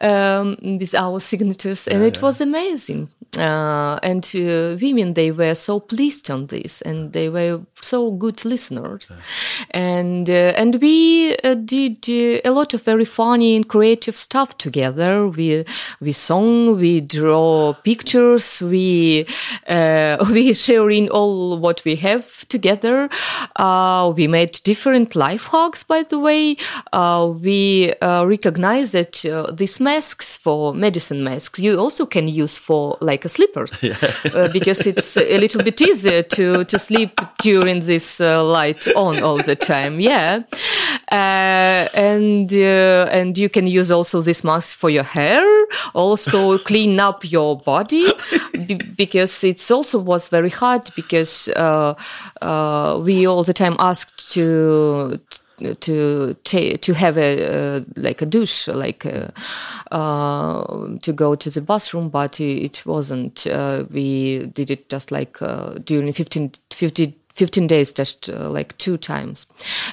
um, 0.00 0.56
with 0.78 0.94
our 0.94 1.20
signatures, 1.20 1.86
and 1.88 2.00
Yeah, 2.00 2.08
it 2.08 2.16
yeah. 2.16 2.22
was 2.22 2.40
amazing. 2.40 3.08
Uh, 3.38 3.96
and 4.02 4.24
uh, 4.34 4.76
women, 4.82 5.14
they 5.14 5.30
were 5.30 5.54
so 5.54 5.78
pleased 5.78 6.28
on 6.30 6.46
this, 6.46 6.82
and 6.82 7.12
they 7.12 7.28
were 7.28 7.60
so 7.80 8.10
good 8.10 8.44
listeners. 8.44 9.12
And 9.70 10.28
uh, 10.28 10.52
and 10.56 10.74
we 10.82 11.36
uh, 11.44 11.54
did 11.54 12.08
uh, 12.08 12.40
a 12.44 12.50
lot 12.50 12.74
of 12.74 12.82
very 12.82 13.04
funny 13.04 13.54
and 13.54 13.68
creative 13.68 14.16
stuff 14.16 14.58
together. 14.58 15.28
We 15.28 15.64
we 16.00 16.10
song, 16.12 16.76
we 16.80 17.00
draw 17.00 17.74
pictures, 17.84 18.62
we 18.62 19.26
uh, 19.68 20.16
we 20.32 20.52
sharing 20.52 21.08
all 21.10 21.56
what 21.58 21.84
we 21.84 21.94
have 21.96 22.48
together. 22.48 23.08
Uh, 23.54 24.12
we 24.16 24.26
made 24.26 24.60
different 24.64 25.14
life 25.14 25.46
hacks, 25.52 25.84
by 25.84 26.02
the 26.02 26.18
way. 26.18 26.56
Uh, 26.92 27.32
we 27.40 27.92
uh, 28.02 28.24
recognize 28.24 28.90
that 28.90 29.24
uh, 29.24 29.49
these 29.52 29.80
masks 29.80 30.36
for 30.36 30.74
medicine 30.74 31.22
masks 31.24 31.58
you 31.58 31.78
also 31.78 32.06
can 32.06 32.28
use 32.28 32.58
for 32.58 32.96
like 33.00 33.24
a 33.24 33.28
slippers 33.28 33.72
uh, 34.34 34.48
because 34.52 34.86
it's 34.86 35.16
a 35.16 35.38
little 35.38 35.62
bit 35.62 35.80
easier 35.80 36.22
to 36.22 36.64
to 36.64 36.78
sleep 36.78 37.20
during 37.42 37.80
this 37.80 38.20
uh, 38.20 38.44
light 38.44 38.86
on 38.94 39.22
all 39.22 39.38
the 39.38 39.56
time. 39.56 40.00
Yeah, 40.00 40.42
uh, 41.12 41.88
and 41.94 42.52
uh, 42.52 43.08
and 43.10 43.36
you 43.36 43.48
can 43.48 43.66
use 43.66 43.90
also 43.90 44.20
this 44.20 44.44
mask 44.44 44.78
for 44.78 44.90
your 44.90 45.04
hair. 45.04 45.44
Also 45.94 46.58
clean 46.70 47.00
up 47.00 47.30
your 47.30 47.58
body 47.58 48.06
be- 48.66 48.80
because 48.96 49.44
it's 49.44 49.70
also 49.70 49.98
was 49.98 50.28
very 50.28 50.50
hard 50.50 50.90
because 50.96 51.48
uh, 51.56 51.94
uh, 52.42 53.00
we 53.02 53.26
all 53.26 53.44
the 53.44 53.54
time 53.54 53.76
asked 53.78 54.32
to 54.32 55.18
to 55.30 55.40
ta- 55.60 56.76
to 56.80 56.94
have 56.94 57.16
a 57.18 57.76
uh, 57.76 57.80
like 57.96 58.22
a 58.22 58.26
douche 58.26 58.68
like 58.68 59.06
uh, 59.06 59.28
uh, 59.94 60.96
to 61.02 61.12
go 61.12 61.34
to 61.34 61.50
the 61.50 61.60
bathroom 61.60 62.08
but 62.08 62.40
it 62.40 62.84
wasn't 62.86 63.46
uh, 63.46 63.84
we 63.90 64.46
did 64.54 64.70
it 64.70 64.88
just 64.88 65.10
like 65.10 65.40
uh, 65.42 65.74
during 65.84 66.12
15 66.12 66.52
50 66.70 67.14
15 67.34 67.66
days 67.66 67.92
just 67.92 68.28
uh, 68.28 68.50
like 68.50 68.76
two 68.76 68.98
times. 68.98 69.46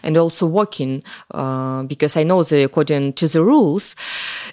And 0.03 0.17
also 0.17 0.45
walking 0.45 1.03
uh, 1.31 1.83
because 1.83 2.17
i 2.17 2.23
know 2.23 2.43
that 2.43 2.63
according 2.63 3.13
to 3.13 3.27
the 3.27 3.43
rules 3.43 3.95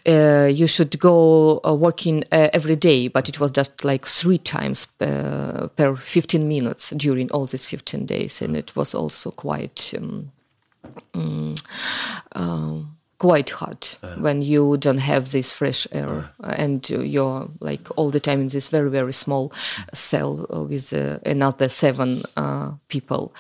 uh, 0.07 0.49
you 0.53 0.67
should 0.67 0.99
go 1.01 1.61
walking 1.65 2.25
every 2.31 2.77
day 2.77 3.09
but 3.09 3.29
it 3.29 3.41
was 3.41 3.51
just 3.51 3.85
like 3.85 4.07
three 4.07 4.39
times 4.39 4.87
uh, 5.01 5.69
per 5.77 5.97
15 5.97 6.49
minutes 6.49 6.91
during 6.91 7.31
all 7.33 7.47
these 7.47 7.67
15 7.67 8.07
days. 8.07 8.43
And 8.43 8.57
it 8.57 8.77
was 8.77 8.95
also 8.95 9.31
quite 9.31 9.93
um, 9.97 10.31
um, 11.15 12.97
quite 13.19 13.51
hard 13.51 13.89
when 14.19 14.43
you 14.43 14.77
don't 14.77 14.99
have 14.99 15.31
this 15.31 15.51
fresh 15.53 15.87
air. 15.93 16.31
And 16.43 16.87
uh, 16.91 17.01
you're 17.01 17.49
like 17.61 17.89
all 17.97 18.11
the 18.11 18.21
time 18.21 18.41
in 18.41 18.49
this 18.49 18.69
very 18.69 18.91
very 18.91 19.13
small 19.13 19.53
cell 19.93 20.47
uh, 20.53 20.63
with 20.63 20.93
uh, 20.93 21.19
another 21.25 21.69
seven 21.69 22.23
uh, 22.37 22.73
people 22.89 23.35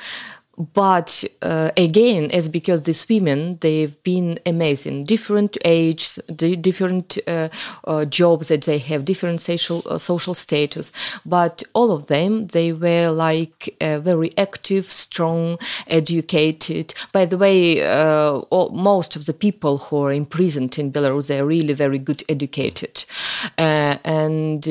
but 0.56 1.24
uh, 1.42 1.70
again 1.76 2.30
it's 2.32 2.48
because 2.48 2.82
these 2.82 3.08
women 3.08 3.58
they've 3.60 4.02
been 4.02 4.38
amazing. 4.46 5.04
Different 5.04 5.56
ages 5.64 6.18
different 6.36 7.18
uh, 7.26 7.48
uh, 7.84 8.04
jobs 8.04 8.48
that 8.48 8.62
they 8.62 8.78
have 8.78 9.04
different 9.04 9.40
social 9.40 9.82
uh, 9.86 9.98
social 9.98 10.34
status. 10.34 10.92
But 11.26 11.62
all 11.72 11.90
of 11.90 12.06
them 12.06 12.46
they 12.48 12.72
were 12.72 13.10
like 13.10 13.74
uh, 13.80 13.98
very 14.00 14.30
active 14.38 14.90
strong 14.90 15.58
educated. 15.86 16.94
By 17.12 17.24
the 17.26 17.38
way 17.38 17.82
uh, 17.82 18.38
all, 18.50 18.70
most 18.70 19.16
of 19.16 19.26
the 19.26 19.34
people 19.34 19.78
who 19.78 20.02
are 20.04 20.12
imprisoned 20.12 20.78
in 20.78 20.92
belarus 20.92 21.28
they 21.28 21.40
are 21.40 21.46
really 21.46 21.74
very 21.74 21.98
good 21.98 22.22
educated. 22.28 23.04
And 23.58 24.64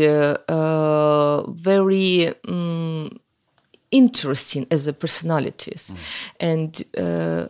very 1.54 2.34
mm, 2.48 3.18
interesting 3.94 4.68
as 4.72 4.88
a 4.88 4.94
personalities. 4.94 5.94
And 6.40 6.84
uh, 6.98 7.48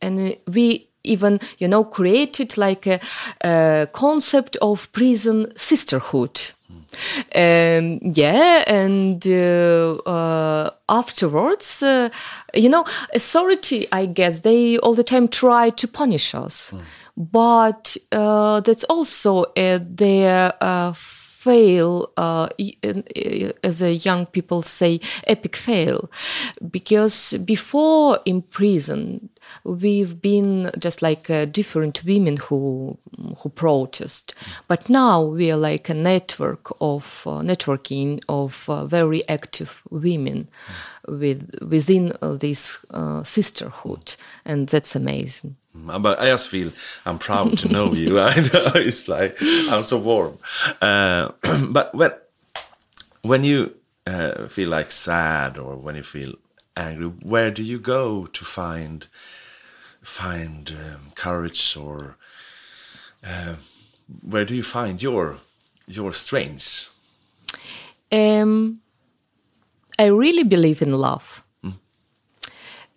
and 0.00 0.36
we 0.46 0.88
even 1.04 1.40
you 1.58 1.68
know 1.68 1.84
created 1.84 2.56
like 2.56 2.86
a, 2.86 3.00
a 3.44 3.88
concept 3.92 4.56
of 4.62 4.90
prison 4.92 5.52
sisterhood. 5.56 6.40
Um, 7.34 8.00
yeah 8.02 8.64
and 8.66 9.26
uh, 9.26 9.94
uh, 10.04 10.70
afterwards 10.90 11.82
uh, 11.82 12.10
you 12.54 12.68
know 12.68 12.84
authority 13.14 13.86
i 13.92 14.04
guess 14.04 14.40
they 14.40 14.76
all 14.78 14.92
the 14.92 15.02
time 15.02 15.26
try 15.28 15.70
to 15.70 15.88
punish 15.88 16.34
us. 16.34 16.72
But 17.16 17.96
uh, 18.10 18.60
that's 18.60 18.84
also 18.84 19.44
uh, 19.56 19.78
their 19.82 20.52
uh, 20.60 20.92
fail 21.42 22.12
uh, 22.16 22.48
uh, 22.84 23.52
as 23.64 23.82
a 23.82 23.94
young 23.94 24.26
people 24.26 24.62
say 24.62 25.00
epic 25.26 25.56
fail. 25.56 26.10
Because 26.70 27.34
before 27.44 28.20
in 28.24 28.42
prison 28.42 29.28
we've 29.64 30.20
been 30.20 30.70
just 30.78 31.02
like 31.02 31.30
uh, 31.30 31.44
different 31.44 32.04
women 32.04 32.36
who 32.36 32.96
who 33.38 33.48
protest 33.48 34.34
but 34.68 34.88
now 34.88 35.22
we 35.22 35.50
are 35.50 35.56
like 35.56 35.88
a 35.88 35.94
network 35.94 36.72
of 36.80 37.22
uh, 37.26 37.40
networking 37.40 38.20
of 38.28 38.68
uh, 38.68 38.84
very 38.86 39.26
active 39.28 39.82
women 39.90 40.48
with 41.08 41.48
within 41.68 42.12
uh, 42.22 42.32
this 42.32 42.78
uh, 42.90 43.22
sisterhood 43.22 44.14
and 44.44 44.68
that's 44.68 44.96
amazing 44.96 45.56
Mm, 45.76 46.02
But 46.02 46.20
I 46.20 46.26
just 46.26 46.48
feel 46.48 46.70
I'm 47.06 47.18
proud 47.18 47.56
to 47.58 47.68
know 47.68 47.94
you. 47.94 48.20
I 48.20 48.34
know 48.34 48.72
it's 48.74 49.08
like 49.08 49.38
I'm 49.40 49.82
so 49.84 49.96
warm. 49.98 50.36
Uh, 50.82 51.32
but 51.70 51.94
when 51.94 52.12
when 53.22 53.42
you 53.42 53.74
feel 54.48 54.68
like 54.68 54.90
sad 54.90 55.56
or 55.56 55.76
when 55.76 55.96
you 55.96 56.02
feel 56.02 56.34
angry, 56.76 57.06
where 57.06 57.50
do 57.50 57.62
you 57.62 57.78
go 57.78 58.26
to 58.26 58.44
find 58.44 59.06
find 60.02 60.70
um, 60.70 61.12
courage 61.14 61.76
or 61.76 62.16
uh, 63.24 63.54
where 64.22 64.44
do 64.44 64.54
you 64.54 64.62
find 64.62 65.02
your 65.02 65.38
your 65.86 66.12
strength? 66.12 66.88
Um, 68.10 68.80
I 69.98 70.06
really 70.06 70.44
believe 70.44 70.82
in 70.82 70.92
love. 70.92 71.42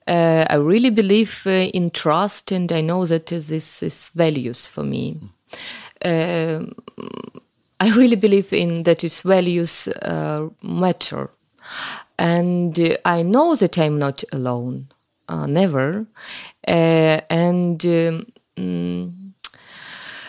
Uh, 0.07 0.45
I 0.47 0.55
really 0.57 0.91
believe 0.91 1.41
uh, 1.47 1.71
in 1.73 1.89
trust, 1.89 2.51
and 2.51 2.71
I 2.71 2.81
know 2.81 3.07
that 3.07 3.25
this 3.25 3.81
is 3.81 4.11
values 4.13 4.67
for 4.67 4.83
me. 4.83 5.17
Um, 6.03 6.75
I 7.79 7.89
really 7.89 8.15
believe 8.15 8.53
in 8.53 8.83
that 8.83 9.03
its 9.03 9.21
values 9.21 9.87
uh, 9.87 10.47
matter, 10.61 11.31
and 12.19 12.97
I 13.03 13.23
know 13.23 13.55
that 13.55 13.79
I'm 13.79 13.97
not 13.97 14.23
alone, 14.31 14.89
uh, 15.27 15.45
never. 15.45 16.05
Uh, 16.67 17.21
and 17.29 17.85
um, 17.85 18.25
mm, 18.57 19.13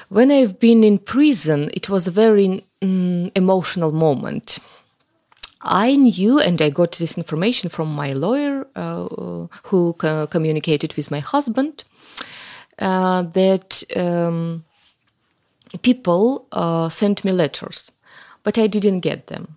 when 0.08 0.30
I've 0.30 0.58
been 0.58 0.84
in 0.84 0.98
prison, 0.98 1.70
it 1.74 1.88
was 1.88 2.06
a 2.06 2.10
very 2.10 2.64
mm, 2.80 3.32
emotional 3.34 3.92
moment. 3.92 4.58
I 5.62 5.96
knew, 5.96 6.38
and 6.38 6.62
I 6.62 6.70
got 6.70 6.92
this 6.92 7.18
information 7.18 7.70
from 7.70 7.92
my 7.92 8.12
lawyer, 8.12 8.66
uh, 8.76 9.46
who 9.64 9.94
co- 9.94 10.26
communicated 10.28 10.94
with 10.94 11.10
my 11.10 11.18
husband, 11.18 11.82
uh, 12.78 13.22
that 13.22 13.82
um, 13.96 14.64
people 15.82 16.46
uh, 16.52 16.88
sent 16.88 17.24
me 17.24 17.32
letters, 17.32 17.90
but 18.44 18.58
I 18.58 18.68
didn't 18.68 19.00
get 19.00 19.26
them. 19.26 19.56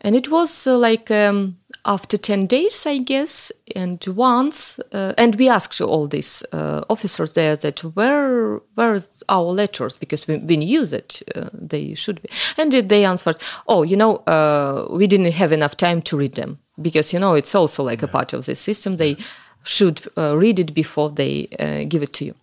And 0.00 0.14
it 0.14 0.30
was 0.30 0.66
uh, 0.66 0.78
like 0.78 1.10
um, 1.10 1.56
after 1.84 2.18
10 2.18 2.46
days, 2.46 2.84
I 2.86 2.98
guess, 2.98 3.50
and 3.74 4.04
once, 4.06 4.78
uh, 4.92 5.14
and 5.16 5.34
we 5.36 5.48
asked 5.48 5.80
all 5.80 6.06
these 6.06 6.42
uh, 6.52 6.84
officers 6.90 7.32
there 7.32 7.56
that 7.56 7.80
where 7.80 8.60
where's 8.74 9.22
our 9.28 9.52
letters? 9.52 9.96
Because 9.96 10.26
we, 10.28 10.38
we 10.38 10.56
knew 10.58 10.84
that 10.86 11.22
uh, 11.34 11.48
they 11.54 11.94
should 11.94 12.20
be, 12.22 12.28
and 12.58 12.72
they 12.72 13.04
answered, 13.04 13.36
oh, 13.66 13.82
you 13.82 13.96
know, 13.96 14.16
uh, 14.26 14.88
we 14.90 15.06
didn't 15.06 15.32
have 15.32 15.52
enough 15.52 15.76
time 15.76 16.02
to 16.02 16.16
read 16.16 16.34
them. 16.34 16.58
Because 16.80 17.12
you 17.12 17.18
know 17.18 17.34
it's 17.34 17.54
also 17.54 17.82
like 17.82 18.02
a 18.02 18.08
part 18.08 18.32
of 18.32 18.46
the 18.46 18.54
system. 18.54 18.96
They 18.96 19.16
should 19.64 20.00
uh, 20.16 20.36
read 20.36 20.58
it 20.58 20.74
before 20.74 21.10
they 21.10 21.48
uh, 21.58 21.84
give 21.88 22.02
it 22.02 22.12
to 22.14 22.24
you. 22.24 22.34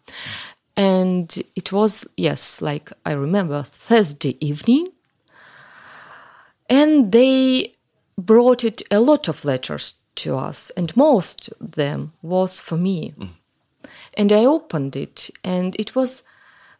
And 0.75 1.43
it 1.55 1.71
was 1.71 2.05
yes, 2.17 2.61
like 2.61 2.91
I 3.05 3.13
remember 3.13 3.63
Thursday 3.63 4.38
evening, 4.39 4.89
and 6.69 7.11
they 7.11 7.73
brought 8.18 8.63
it 8.63 8.82
a 8.89 8.99
lot 8.99 9.28
of 9.28 9.45
letters 9.45 9.95
to 10.15 10.36
us, 10.36 10.72
and 10.72 10.95
most 10.97 11.49
of 11.59 11.74
them 11.74 12.13
was 12.22 12.59
for 12.59 12.78
me. 12.78 13.13
And 14.15 14.32
I 14.32 14.45
opened 14.45 14.95
it, 14.95 15.30
and 15.43 15.76
it 15.78 15.95
was 15.95 16.24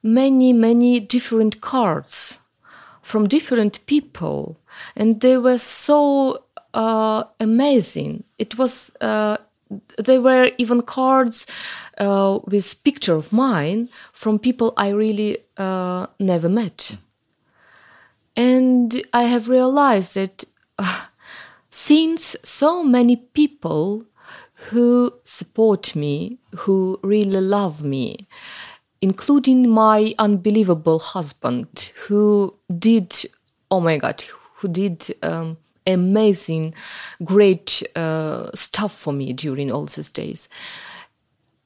many, 0.02 0.54
many 0.54 1.00
different 1.00 1.62
cards 1.62 2.40
from 3.02 3.28
different 3.28 3.86
people, 3.86 4.58
and 4.96 5.22
they 5.22 5.38
were 5.38 5.60
so 5.60 6.44
uh, 6.74 7.24
amazing. 7.40 8.24
It 8.38 8.58
was. 8.58 8.92
Uh, 9.00 9.38
there 9.98 10.22
were 10.22 10.50
even 10.58 10.82
cards 10.82 11.46
uh, 11.98 12.40
with 12.46 12.82
picture 12.86 13.16
of 13.16 13.34
mine 13.34 13.90
from 14.14 14.40
people 14.40 14.74
I 14.78 14.90
really 14.90 15.40
uh, 15.58 16.08
never 16.20 16.48
met, 16.48 16.98
and 18.36 19.02
I 19.14 19.24
have 19.24 19.50
realized 19.50 20.16
that 20.16 20.46
uh, 20.80 21.08
since 21.78 22.36
so 22.42 22.84
many 22.84 23.16
people 23.16 24.04
who 24.72 25.14
support 25.26 25.96
me, 25.96 26.40
who 26.56 27.00
really 27.04 27.40
love 27.40 27.84
me, 27.84 28.28
including 29.00 29.70
my 29.70 30.16
unbelievable 30.18 30.98
husband, 30.98 31.92
who 32.08 32.52
did, 32.80 33.14
oh 33.70 33.80
my 33.80 34.00
God, 34.00 34.24
who 34.56 34.68
did 34.68 35.16
um, 35.22 35.56
amazing, 35.86 36.74
great 37.24 37.84
uh, 37.96 38.50
stuff 38.56 38.98
for 38.98 39.14
me 39.14 39.32
during 39.32 39.72
all 39.72 39.86
these 39.86 40.12
days. 40.12 40.50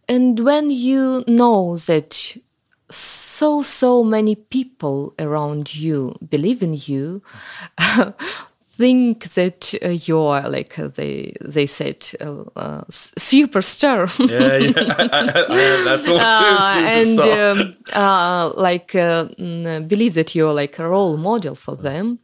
And 0.09 0.41
when 0.41 0.69
you 0.69 1.23
know 1.25 1.77
that 1.77 2.35
so, 2.89 3.61
so 3.61 4.03
many 4.03 4.35
people 4.35 5.13
around 5.17 5.73
you 5.73 6.17
believe 6.29 6.61
in 6.61 6.73
you, 6.73 7.21
think 8.81 9.29
that 9.35 9.73
uh, 9.83 9.89
you're 9.89 10.41
like 10.49 10.79
uh, 10.79 10.87
they 10.87 11.33
they 11.39 11.67
said 11.67 11.99
uh, 12.19 12.43
uh, 12.55 12.83
superstar. 12.89 14.09
yeah, 14.19 14.57
yeah, 14.57 14.95
I, 14.97 15.03
I, 15.03 15.83
that 15.85 15.99
thought 16.05 16.37
too. 16.39 16.85
and 16.97 17.19
um, 17.19 17.75
uh, 17.93 18.51
like 18.57 18.95
uh, 18.95 19.25
mm, 19.37 19.87
believe 19.87 20.15
that 20.15 20.33
you're 20.35 20.53
like 20.53 20.79
a 20.79 20.89
role 20.89 21.17
model 21.17 21.55
for 21.55 21.75
them. 21.75 22.19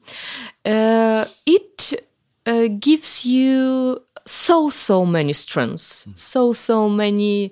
Uh, 0.66 1.26
it 1.46 1.94
uh, 2.46 2.68
gives 2.80 3.24
you 3.24 4.02
so 4.26 4.70
so 4.70 5.06
many 5.06 5.34
strengths, 5.34 6.08
so 6.16 6.54
so 6.54 6.90
many 6.90 7.52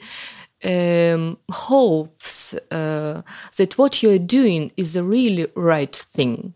um, 0.64 1.38
hopes 1.52 2.56
uh, 2.72 3.22
that 3.58 3.78
what 3.78 4.02
you're 4.02 4.26
doing 4.40 4.72
is 4.78 4.94
the 4.94 5.04
really 5.04 5.48
right 5.56 5.96
thing. 5.96 6.54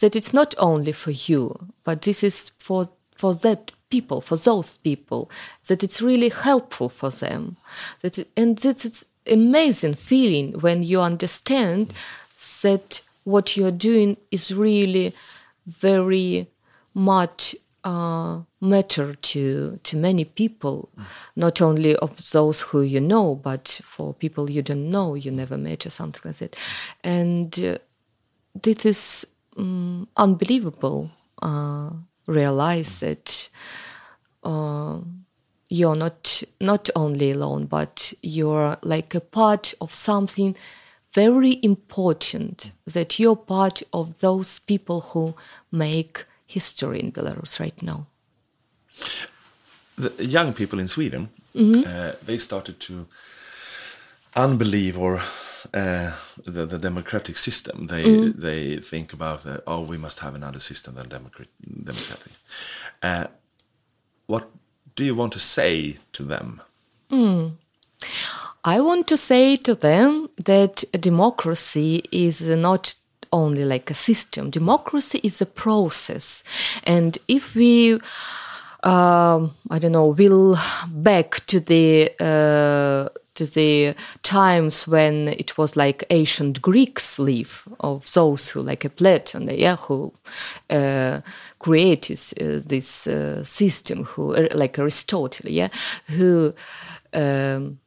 That 0.00 0.16
it's 0.16 0.32
not 0.32 0.54
only 0.58 0.92
for 0.92 1.10
you, 1.10 1.72
but 1.84 2.02
this 2.02 2.24
is 2.24 2.50
for 2.58 2.88
for 3.14 3.34
that 3.34 3.72
people, 3.90 4.20
for 4.20 4.36
those 4.36 4.78
people. 4.78 5.30
That 5.66 5.82
it's 5.84 6.00
really 6.00 6.30
helpful 6.30 6.88
for 6.88 7.10
them. 7.10 7.56
That 8.02 8.18
it, 8.18 8.28
and 8.36 8.56
that 8.58 8.84
it's 8.84 9.04
amazing 9.26 9.94
feeling 9.94 10.52
when 10.60 10.82
you 10.82 11.00
understand 11.00 11.92
that 12.62 13.02
what 13.24 13.56
you're 13.56 13.70
doing 13.70 14.16
is 14.30 14.54
really 14.54 15.12
very 15.66 16.48
much 16.94 17.54
uh, 17.84 18.40
matter 18.60 19.14
to 19.14 19.78
to 19.82 19.96
many 19.96 20.24
people, 20.24 20.88
not 21.36 21.62
only 21.62 21.96
of 21.96 22.30
those 22.30 22.60
who 22.60 22.82
you 22.82 23.00
know, 23.00 23.34
but 23.34 23.80
for 23.84 24.14
people 24.14 24.50
you 24.50 24.62
don't 24.62 24.90
know, 24.90 25.14
you 25.14 25.30
never 25.30 25.56
met, 25.56 25.86
or 25.86 25.90
something 25.90 26.22
like 26.24 26.36
that. 26.38 26.56
And 27.02 27.58
uh, 27.58 27.78
this 28.62 28.84
is 28.84 29.26
um, 29.60 30.08
unbelievable. 30.16 31.10
Uh, 31.42 31.90
realize 32.26 33.00
that 33.00 33.48
uh, 34.44 34.98
you're 35.68 35.96
not 35.96 36.42
not 36.60 36.90
only 36.94 37.30
alone, 37.32 37.66
but 37.66 38.12
you're 38.22 38.76
like 38.82 39.14
a 39.14 39.20
part 39.20 39.74
of 39.80 39.92
something 39.92 40.56
very 41.12 41.58
important. 41.62 42.72
That 42.94 43.18
you're 43.18 43.36
part 43.36 43.82
of 43.92 44.18
those 44.20 44.58
people 44.58 45.00
who 45.00 45.34
make 45.70 46.24
history 46.46 47.00
in 47.00 47.12
Belarus 47.12 47.60
right 47.60 47.82
now. 47.82 48.06
the 49.98 50.24
young 50.24 50.52
people 50.54 50.80
in 50.80 50.88
Sweden, 50.88 51.28
Mm-hmm. 51.54 51.82
uh, 51.84 52.12
they 52.24 52.38
started 52.38 52.78
to 52.80 53.06
unbelieve 54.36 54.96
or 54.98 55.20
uh, 55.74 56.12
the, 56.44 56.66
the 56.66 56.78
democratic 56.78 57.36
system. 57.38 57.86
They 57.86 58.04
Mm-hmm. 58.04 58.40
they 58.40 58.78
think 58.78 59.12
about 59.12 59.42
that. 59.42 59.62
Oh, 59.66 59.80
we 59.80 59.98
must 59.98 60.20
have 60.20 60.34
another 60.34 60.60
system 60.60 60.94
than 60.94 61.08
democrat 61.08 61.48
democratic. 61.84 62.32
Uh, 63.02 63.26
what 64.26 64.48
do 64.96 65.04
you 65.04 65.14
want 65.14 65.32
to 65.32 65.38
say 65.38 65.98
to 66.12 66.24
them? 66.24 66.60
I 68.64 68.80
want 68.80 69.06
to 69.08 69.16
say 69.16 69.56
to 69.56 69.74
them 69.74 70.28
that 70.44 70.84
democracy 71.00 72.04
is 72.12 72.48
not 72.48 72.94
only 73.32 73.64
like 73.64 73.90
a 73.90 73.94
system. 73.94 74.50
Democracy 74.50 75.20
is 75.22 75.40
a 75.40 75.46
process, 75.46 76.44
and 76.84 77.18
if 77.26 77.54
we, 77.54 77.94
um, 78.82 79.54
I 79.70 79.78
don't 79.78 79.92
know, 79.92 80.06
will 80.06 80.56
back 80.88 81.46
to 81.46 81.60
the 81.60 82.10
uh, 82.20 83.08
to 83.40 83.54
the 83.54 83.94
times 84.22 84.86
when 84.86 85.28
it 85.28 85.56
was 85.56 85.76
like 85.76 86.04
ancient 86.10 86.60
Greeks 86.60 87.18
live 87.18 87.66
of 87.80 88.12
those 88.12 88.50
who 88.50 88.60
like 88.60 88.84
a 88.84 88.90
Plato, 88.90 89.40
yeah, 89.40 89.76
who 89.76 90.12
uh, 90.68 91.20
created 91.58 92.20
uh, 92.40 92.60
this 92.66 93.06
uh, 93.06 93.42
system, 93.42 94.04
who 94.04 94.34
like 94.54 94.78
Aristotle, 94.78 95.50
yeah, 95.50 95.68
who. 96.06 96.54
Um, 97.12 97.78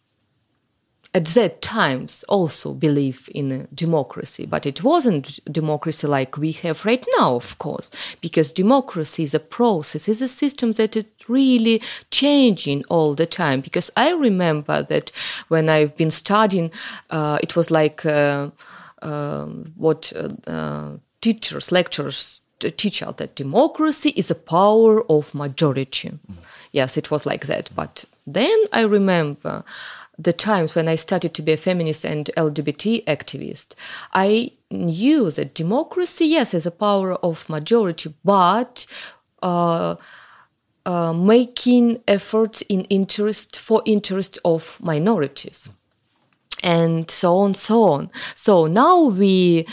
at 1.16 1.26
that 1.26 1.62
times 1.62 2.24
also 2.28 2.74
believe 2.74 3.30
in 3.36 3.52
a 3.52 3.68
democracy 3.76 4.46
but 4.46 4.66
it 4.66 4.84
wasn't 4.84 5.40
democracy 5.52 6.08
like 6.08 6.38
we 6.38 6.52
have 6.52 6.86
right 6.86 7.06
now 7.20 7.36
of 7.36 7.58
course 7.60 7.92
because 8.22 8.52
democracy 8.52 9.24
is 9.24 9.36
a 9.36 9.40
process 9.40 10.10
is 10.10 10.22
a 10.22 10.28
system 10.28 10.72
that 10.74 10.96
is 10.96 11.06
really 11.28 11.82
changing 12.12 12.84
all 12.90 13.14
the 13.16 13.26
time. 13.26 13.62
Because 13.62 13.92
i 13.96 14.12
remember 14.12 14.84
that 14.84 15.12
when 15.48 15.70
i've 15.70 15.96
been 15.96 16.12
studying 16.12 16.72
uh, 17.10 17.38
it 17.42 17.56
was 17.56 17.70
like 17.70 18.06
uh, 18.06 18.50
um, 19.02 19.74
what 19.76 20.12
uh, 20.16 20.30
uh, 20.50 20.98
teachers 21.22 21.72
lecturers 21.72 22.42
teach 22.78 23.04
us 23.04 23.16
that 23.18 23.36
democracy 23.36 24.12
is 24.16 24.32
a 24.32 24.36
power 24.36 25.04
of 25.12 25.36
majority. 25.36 26.12
Yes 26.72 26.96
it 26.98 27.12
was 27.12 27.26
like 27.26 27.46
that. 27.48 27.70
But 27.76 28.06
then 28.26 28.58
i 28.72 28.82
remember 28.82 29.64
the 30.18 30.34
times 30.34 30.76
when 30.76 30.88
I 30.88 30.96
started 30.96 31.34
to 31.34 31.42
be 31.42 31.54
a 31.54 31.58
feminist 31.58 32.06
and 32.06 32.30
LGBT 32.38 33.04
activist, 33.06 33.74
I 34.14 34.52
knew 34.70 35.32
that 35.32 35.56
democracy, 35.56 36.26
yes, 36.26 36.54
is 36.54 36.66
a 36.66 36.72
power 36.72 37.14
of 37.16 37.50
majority, 37.50 38.14
but 38.24 38.86
uh, 39.42 39.96
uh, 40.86 41.14
making 41.14 42.02
efforts 42.08 42.62
in 42.64 42.82
interest 42.86 43.60
for 43.60 43.82
interest 43.86 44.38
of 44.46 44.78
minorities. 44.82 45.74
And 46.62 47.12
so 47.12 47.40
on 47.40 47.56
so 47.56 47.84
on. 47.84 48.10
So 48.36 48.68
now 48.68 49.04
we 49.04 49.68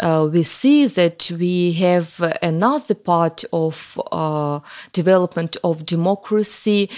uh, 0.00 0.28
we 0.30 0.42
see 0.42 0.86
that 0.86 1.30
we 1.38 1.72
have 1.72 2.20
another 2.42 2.94
part 2.94 3.44
of 3.52 4.00
uh, 4.12 4.60
development 4.92 5.56
of 5.64 5.86
democracy 5.86 6.90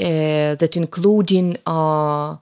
uh, 0.00 0.54
that 0.56 0.76
including 0.76 1.56
uh, 1.66 2.36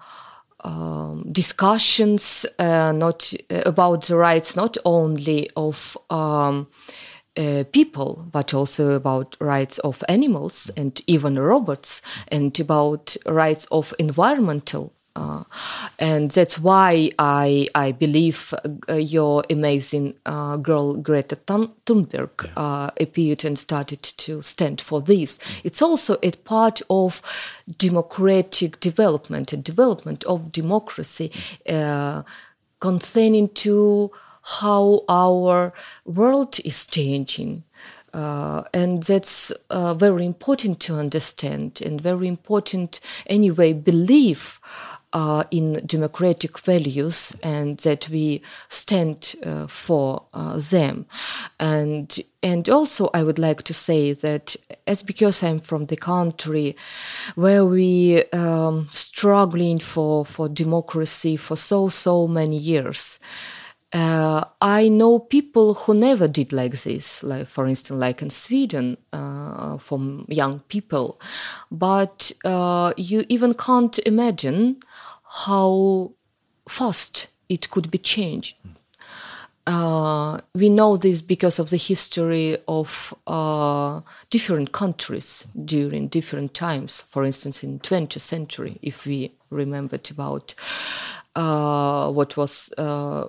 um, 0.63 1.27
discussions 1.33 2.45
uh, 2.59 2.93
not 2.93 3.33
about 3.51 4.07
the 4.07 4.17
rights 4.17 4.57
not 4.57 4.77
only 4.85 5.51
of 5.57 5.97
um, 6.11 6.67
uh, 7.37 7.65
people, 7.73 8.27
but 8.33 8.53
also 8.53 8.91
about 8.91 9.37
rights 9.41 9.79
of 9.79 10.03
animals 10.09 10.71
and 10.77 11.01
even 11.07 11.39
robots, 11.39 12.03
and 12.29 12.59
about 12.61 13.17
rights 13.25 13.67
of 13.71 13.95
environmental. 13.99 14.93
Uh, 15.17 15.43
and 15.99 16.31
that's 16.31 16.59
why 16.59 17.11
I 17.19 17.69
I 17.75 17.93
believe 17.93 18.55
uh, 18.89 18.95
your 18.95 19.45
amazing 19.51 20.15
uh, 20.25 20.57
girl 20.57 20.97
Greta 20.97 21.37
Thun- 21.37 21.73
Thunberg 21.85 22.49
uh, 22.57 22.91
appeared 23.01 23.45
and 23.45 23.59
started 23.59 24.03
to 24.03 24.41
stand 24.43 24.81
for 24.81 25.03
this. 25.03 25.39
It's 25.65 25.83
also 25.83 26.17
a 26.23 26.31
part 26.31 26.81
of 26.89 27.23
democratic 27.79 28.79
development 28.81 29.53
and 29.53 29.65
development 29.65 30.25
of 30.25 30.53
democracy, 30.53 31.33
uh, 31.69 32.23
containing 32.79 33.49
to 33.49 34.11
how 34.43 35.05
our 35.09 35.73
world 36.05 36.59
is 36.65 36.87
changing. 36.87 37.65
Uh, 38.13 38.65
and 38.75 39.05
that's 39.05 39.53
uh, 39.71 39.95
very 39.95 40.27
important 40.27 40.81
to 40.81 40.97
understand 40.97 41.81
and 41.81 42.01
very 42.01 42.27
important 42.27 42.99
anyway 43.27 43.73
belief 43.73 44.61
uh, 45.13 45.45
in 45.51 45.85
democratic 45.87 46.59
values 46.61 47.35
and 47.43 47.79
that 47.79 48.09
we 48.09 48.43
stand 48.69 49.35
uh, 49.45 49.67
for 49.67 50.23
uh, 50.35 50.59
them. 50.59 51.07
And 51.59 52.19
and 52.43 52.69
also 52.69 53.11
I 53.13 53.23
would 53.23 53.39
like 53.39 53.63
to 53.65 53.75
say 53.75 54.13
that 54.13 54.57
as 54.87 55.03
because 55.03 55.43
I'm 55.43 55.61
from 55.61 55.87
the 55.87 55.97
country 55.97 56.77
where 57.35 57.65
we 57.65 58.25
um, 58.33 58.89
struggling 58.91 59.79
for 59.79 60.25
for 60.25 60.49
democracy 60.49 61.37
for 61.37 61.57
so 61.57 61.89
so 61.89 62.27
many 62.27 62.57
years. 62.57 63.19
Uh, 63.93 64.45
I 64.61 64.89
know 64.89 65.19
people 65.19 65.75
who 65.75 65.95
never 65.95 66.29
did 66.29 66.53
like 66.53 66.81
this, 66.83 67.25
like 67.25 67.49
for 67.49 67.67
instance, 67.67 67.99
like 67.99 68.23
in 68.23 68.31
Sweden, 68.31 68.97
uh, 69.13 69.79
from 69.79 70.27
young 70.29 70.61
people. 70.69 71.21
But 71.73 72.31
uh, 72.45 72.93
you 72.97 73.25
even 73.29 73.53
can't 73.53 73.99
imagine 74.07 74.77
how 75.31 76.13
fast 76.69 77.29
it 77.49 77.71
could 77.71 77.91
be 77.91 77.99
changed. 77.99 78.57
Uh, 79.67 80.39
we 80.55 80.69
know 80.69 80.97
this 80.97 81.21
because 81.21 81.59
of 81.61 81.71
the 81.71 81.77
history 81.77 82.57
of 82.67 83.15
uh, 83.27 84.01
different 84.31 84.73
countries 84.73 85.47
during 85.65 86.09
different 86.09 86.55
times. 86.55 87.03
For 87.11 87.25
instance, 87.25 87.63
in 87.63 87.79
20th 87.79 88.21
century, 88.21 88.79
if 88.83 89.07
we 89.07 89.33
remembered 89.51 90.11
about 90.11 90.55
uh, 91.37 92.11
what 92.11 92.37
was 92.37 92.73
uh, 92.79 93.25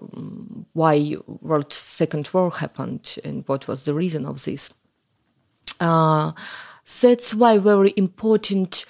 why 0.73 1.15
World 1.41 1.71
Second 1.71 2.29
War 2.33 2.49
happened 2.49 3.17
and 3.23 3.43
what 3.47 3.67
was 3.67 3.85
the 3.85 3.93
reason 3.93 4.25
of 4.25 4.43
this. 4.43 4.73
Uh, 5.79 6.31
that's 7.01 7.35
why 7.35 7.59
very 7.59 7.93
important 7.95 8.85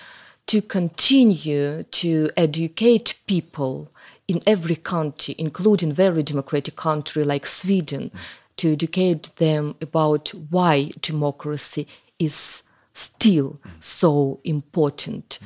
to 0.51 0.61
continue 0.61 1.81
to 1.83 2.29
educate 2.35 3.17
people 3.25 3.89
in 4.27 4.37
every 4.45 4.75
country, 4.75 5.33
including 5.37 5.93
very 5.93 6.21
democratic 6.23 6.75
country 6.75 7.23
like 7.23 7.45
Sweden, 7.45 8.11
to 8.57 8.73
educate 8.73 9.33
them 9.37 9.75
about 9.79 10.27
why 10.49 10.91
democracy 11.01 11.87
is 12.19 12.63
still 12.93 13.61
so 13.79 14.41
important 14.43 15.39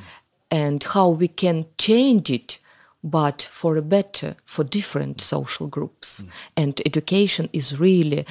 and 0.50 0.82
how 0.82 1.10
we 1.10 1.28
can 1.28 1.66
change 1.78 2.28
it 2.28 2.58
but 3.02 3.42
for 3.42 3.76
a 3.76 3.82
better 3.82 4.34
for 4.44 4.64
different 4.64 5.20
social 5.20 5.66
groups 5.68 6.22
mm. 6.22 6.28
and 6.56 6.82
education 6.86 7.48
is 7.52 7.78
really 7.78 8.26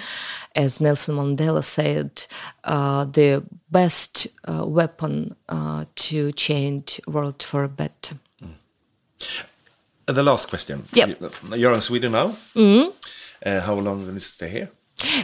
as 0.56 0.82
nelson 0.82 1.16
mandela 1.16 1.64
said 1.64 2.26
uh, 2.66 3.06
the 3.06 3.44
best 3.72 4.28
uh, 4.46 4.66
weapon 4.66 5.36
uh, 5.50 5.86
to 5.96 6.32
change 6.34 7.00
world 7.08 7.42
for 7.42 7.64
a 7.64 7.70
better 7.70 8.18
mm. 8.44 9.46
the 10.06 10.24
last 10.24 10.50
question 10.50 10.84
yep. 10.94 11.18
you're 11.56 11.74
in 11.74 11.82
sweden 11.82 12.12
now 12.12 12.30
mm. 12.56 12.92
how 13.62 13.76
long 13.76 14.06
will 14.06 14.14
you 14.14 14.20
stay 14.20 14.50
here 14.50 14.70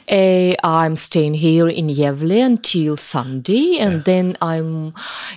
uh, 0.09 0.53
I'm 0.63 0.95
staying 0.95 1.35
here 1.35 1.67
in 1.67 1.87
Gävle 1.87 2.45
until 2.45 2.97
Sunday, 2.97 3.77
and 3.79 3.93
yeah. 3.93 4.01
then 4.05 4.37
I'm 4.41 4.93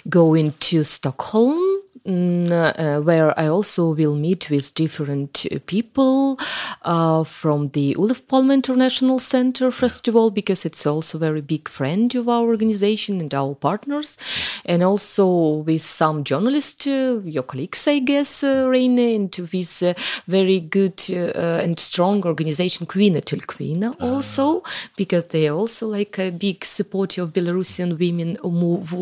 going 0.08 0.52
to 0.52 0.84
Stockholm 0.84 1.60
uh, 1.60 1.73
where 2.04 3.38
I 3.38 3.46
also 3.48 3.94
will 3.94 4.14
meet 4.14 4.50
with 4.50 4.74
different 4.74 5.46
uh, 5.50 5.58
people 5.66 6.38
uh, 6.82 7.24
from 7.24 7.68
the 7.68 7.96
Olof 7.96 8.28
Palme 8.28 8.50
International 8.50 9.18
Center, 9.18 9.70
first 9.70 10.06
of 10.08 10.14
all, 10.14 10.30
because 10.30 10.66
it's 10.66 10.86
also 10.86 11.16
a 11.16 11.20
very 11.20 11.40
big 11.40 11.68
friend 11.68 12.14
of 12.14 12.28
our 12.28 12.44
organization 12.44 13.20
and 13.20 13.32
our 13.34 13.54
partners, 13.54 14.18
and 14.66 14.82
also 14.82 15.62
with 15.66 15.80
some 15.80 16.24
journalists, 16.24 16.86
uh, 16.86 17.20
your 17.24 17.42
colleagues, 17.42 17.88
I 17.88 18.00
guess, 18.00 18.44
uh, 18.44 18.66
Reine, 18.68 18.98
and 18.98 19.34
with 19.52 19.82
a 19.82 19.94
very 20.26 20.60
good 20.60 21.02
uh, 21.10 21.62
and 21.62 21.78
strong 21.78 22.24
organization, 22.24 22.86
Kvinna 22.86 23.24
till 23.24 23.40
Kvinna, 23.40 23.94
ah. 24.00 24.06
also, 24.06 24.62
because 24.96 25.24
they 25.26 25.48
are 25.48 25.56
also 25.56 25.86
like 25.86 26.18
a 26.18 26.30
big 26.30 26.64
supporter 26.64 27.22
of 27.22 27.32
Belarusian 27.32 27.98
women 27.98 28.36
move, 28.44 28.92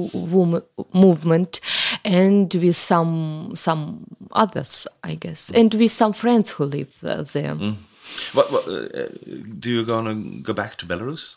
movement, 0.94 1.60
and 2.04 2.52
with 2.54 2.76
some 2.76 3.52
some 3.54 4.06
others, 4.32 4.86
I 5.02 5.14
guess, 5.14 5.50
and 5.50 5.72
with 5.74 5.90
some 5.90 6.12
friends 6.12 6.50
who 6.50 6.64
live 6.64 6.96
uh, 7.04 7.22
there. 7.22 7.54
Mm. 7.54 7.76
What, 8.32 8.50
what 8.50 8.68
uh, 8.68 9.08
do 9.58 9.70
you 9.70 9.84
gonna 9.84 10.14
go 10.42 10.52
back 10.52 10.76
to 10.78 10.86
Belarus? 10.86 11.36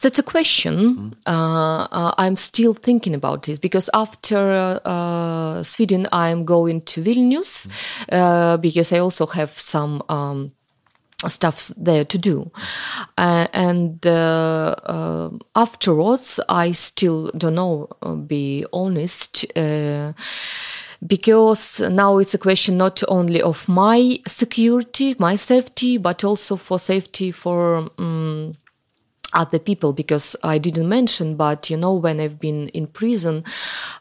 That's 0.00 0.18
a 0.18 0.22
question. 0.22 0.76
Mm. 0.76 1.12
Uh, 1.26 1.88
uh, 1.90 2.14
I'm 2.18 2.36
still 2.36 2.74
thinking 2.74 3.14
about 3.14 3.44
this 3.44 3.58
because 3.58 3.88
after 3.94 4.80
uh, 4.84 5.62
Sweden, 5.62 6.06
I'm 6.12 6.44
going 6.44 6.82
to 6.82 7.02
Vilnius 7.02 7.68
mm. 8.08 8.60
because 8.60 8.92
I 8.92 8.98
also 8.98 9.26
have 9.26 9.58
some. 9.58 10.02
Um, 10.08 10.52
stuff 11.28 11.70
there 11.76 12.04
to 12.04 12.18
do. 12.18 12.50
Uh, 13.18 13.46
and 13.52 14.06
uh, 14.06 14.74
uh, 14.84 15.30
afterwards, 15.54 16.40
I 16.48 16.72
still 16.72 17.30
don't 17.36 17.54
know, 17.54 17.88
uh, 18.02 18.14
be 18.14 18.64
honest. 18.72 19.44
Uh, 19.56 20.12
because 21.06 21.80
now 21.80 22.18
it's 22.18 22.34
a 22.34 22.38
question 22.38 22.78
not 22.78 23.02
only 23.08 23.42
of 23.42 23.68
my 23.68 24.18
security, 24.26 25.14
my 25.18 25.36
safety, 25.36 25.98
but 25.98 26.24
also 26.24 26.56
for 26.56 26.78
safety 26.78 27.30
for 27.30 27.90
um, 27.98 28.54
other 29.34 29.58
people 29.58 29.92
because 29.92 30.36
I 30.42 30.58
didn't 30.58 30.88
mention, 30.88 31.36
but 31.36 31.70
you 31.70 31.76
know, 31.76 31.94
when 31.94 32.20
I've 32.20 32.38
been 32.38 32.68
in 32.68 32.86
prison, 32.86 33.44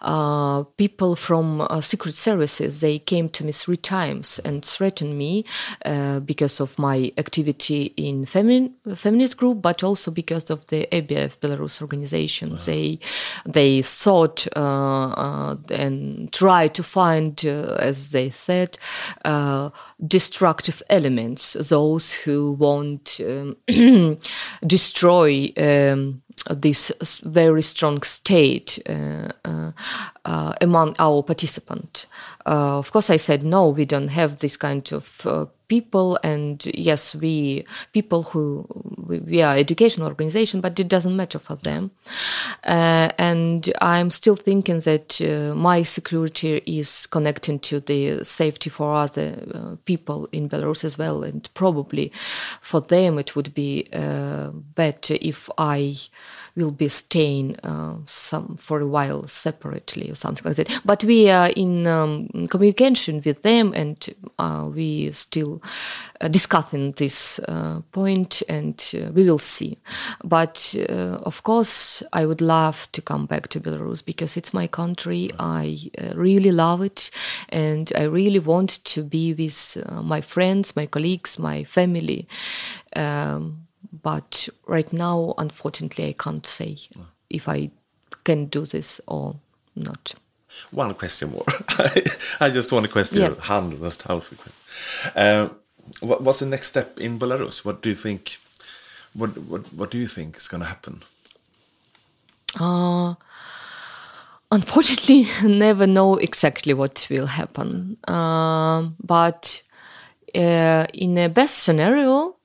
uh, 0.02 0.64
people 0.78 1.16
from 1.16 1.62
uh, 1.62 1.82
secret 1.82 2.16
services 2.16 2.82
they 2.82 3.00
came 3.00 3.30
to 3.30 3.46
me 3.46 3.52
three 3.52 3.78
times 3.78 4.40
and 4.40 4.64
threatened 4.64 5.18
me 5.18 5.46
uh, 5.86 6.20
because 6.20 6.60
of 6.60 6.78
my 6.78 7.12
activity 7.18 7.94
in 7.98 8.26
femin- 8.26 8.74
feminist 8.96 9.38
group, 9.38 9.62
but 9.62 9.84
also 9.84 10.12
because 10.12 10.50
of 10.50 10.66
the 10.68 10.88
ABF 10.92 11.38
Belarus 11.40 11.82
organization. 11.82 12.54
Uh-huh. 12.54 12.64
They 12.66 13.00
they 13.46 13.82
thought 13.82 14.48
uh, 14.56 15.10
uh, 15.10 15.56
and 15.70 16.32
tried 16.32 16.74
to 16.76 16.84
find, 16.84 17.44
uh, 17.46 17.76
as 17.80 18.12
they 18.12 18.30
said, 18.30 18.78
destructive 20.06 20.82
elements, 20.90 21.54
those 21.54 22.12
who 22.12 22.54
want 22.54 23.20
um, 23.22 23.56
destroy 24.68 25.23
um, 25.30 26.22
this 26.50 26.92
very 27.24 27.62
strong 27.62 28.02
state 28.04 28.80
uh, 28.90 29.30
uh, 29.46 29.72
uh, 30.26 30.54
among 30.62 30.96
our 31.00 31.24
participants. 31.24 32.08
Uh, 32.46 32.78
of 32.78 32.92
course, 32.92 33.10
I 33.10 33.18
said 33.18 33.44
no. 33.44 33.70
We 33.70 33.86
don't 33.86 34.10
have 34.10 34.38
this 34.38 34.58
kind 34.58 34.92
of 34.92 35.26
uh, 35.26 35.46
people, 35.74 36.20
and 36.24 36.56
yes, 36.92 37.16
we 37.16 37.66
people 37.94 38.22
who 38.32 38.44
we, 39.08 39.16
we, 39.20 39.42
are 39.42 39.56
educational 39.58 40.08
organization, 40.08 40.62
but 40.62 40.80
it 40.80 40.88
doesn't 40.88 41.16
matter 41.16 41.40
for 41.40 41.56
them. 41.56 41.90
Uh, 42.64 43.10
and 43.18 43.62
I'm 43.82 44.10
still 44.10 44.36
thinking 44.36 44.80
that 44.90 45.10
uh, 45.22 45.56
my 45.56 45.84
security 45.84 46.62
is 46.80 47.08
connecting 47.08 47.58
to 47.70 47.80
the 47.80 48.24
safety 48.24 48.70
for 48.70 48.88
other 49.06 49.30
uh, 49.54 49.76
people 49.86 50.30
in 50.32 50.48
Belarus 50.48 50.84
as 50.84 50.96
well, 50.98 51.24
and 51.24 51.42
probably 51.54 52.12
for 52.62 52.82
them 52.82 53.18
it 53.18 53.36
would 53.36 53.52
be 53.54 53.88
uh, 53.94 54.50
better 54.76 55.16
if 55.22 55.50
I 55.58 55.98
will 56.56 56.72
be 56.72 56.88
staying 56.88 57.60
uh, 57.64 57.96
some 58.06 58.58
for 58.58 58.80
a 58.80 58.88
while 58.88 59.28
separately 59.28 60.10
or 60.10 60.16
something 60.16 60.44
like 60.46 60.56
that. 60.58 60.82
But 60.86 61.04
we 61.04 61.30
are 61.30 61.50
in 61.50 61.88
um, 61.88 62.28
communication 62.48 63.22
with 63.26 63.42
them, 63.42 63.74
and 63.76 63.98
uh, 64.38 64.70
we 64.72 65.12
still 65.14 65.62
uh, 66.22 66.28
discussing 66.28 66.92
this 66.94 67.40
point, 67.92 68.44
and 68.48 68.84
we 69.14 69.24
will 69.24 69.40
see. 69.40 69.78
But 70.24 70.76
of 71.26 71.44
course, 71.44 72.04
I 72.14 72.26
would 72.26 72.42
love 72.42 72.88
to 72.92 73.02
come 73.02 73.26
back 73.26 73.48
to 73.50 73.60
Belarus 73.60 74.06
because 74.06 74.38
it's 74.38 74.54
my 74.54 74.68
country. 74.68 75.32
I 75.40 75.90
really 76.16 76.52
love 76.52 76.82
it, 76.82 77.10
and 77.50 77.92
I 77.96 78.04
really 78.04 78.40
want 78.40 78.84
to 78.86 79.04
be 79.04 79.34
with 79.34 79.78
my 80.04 80.22
friends, 80.22 80.76
my 80.76 80.86
colleagues, 80.86 81.40
my 81.40 81.64
family. 81.64 82.28
Um, 82.96 83.63
but 84.04 84.48
right 84.68 84.92
now, 84.94 85.34
unfortunately, 85.38 86.10
I 86.10 86.14
can't 86.14 86.46
say 86.46 86.78
if 87.30 87.48
I 87.48 87.72
can 88.24 88.46
do 88.46 88.66
this 88.66 89.02
or 89.08 89.36
not. 89.76 90.14
One 90.72 90.94
question 90.94 91.32
more. 91.32 91.46
I 92.40 92.50
just 92.50 92.72
want 92.72 92.86
to 92.86 92.92
question 92.92 93.22
yeah. 93.22 93.30
handlöst 93.30 94.04
house. 94.04 94.32
Uh, 95.16 95.50
what, 96.02 96.22
what's 96.22 96.40
the 96.40 96.46
next 96.46 96.68
step 96.68 97.00
in 97.00 97.18
Belarus? 97.18 97.66
What 97.66 97.82
do 97.82 97.90
you 97.90 97.96
think? 97.96 98.38
What 99.14 99.38
what 99.38 99.74
what 99.74 99.92
do 99.92 99.98
you 99.98 100.08
think 100.08 100.38
is 100.38 100.48
going 100.48 100.62
to 100.62 100.68
happen? 100.68 101.02
Uh, 102.60 103.16
unfortunately, 104.52 105.28
never 105.44 105.88
know 105.88 106.16
exactly 106.18 106.74
what 106.74 107.08
will 107.10 107.28
happen. 107.28 107.98
Uh, 108.08 108.90
but 109.04 109.62
uh, 110.36 110.86
in 110.94 111.18
a 111.18 111.30
best 111.30 111.60
scenario, 111.60 112.36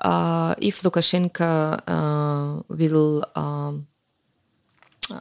uh, 0.00 0.54
if 0.58 0.82
Lukashenko 0.82 1.82
uh, 1.86 2.62
will. 2.68 3.24
Um, 3.34 3.86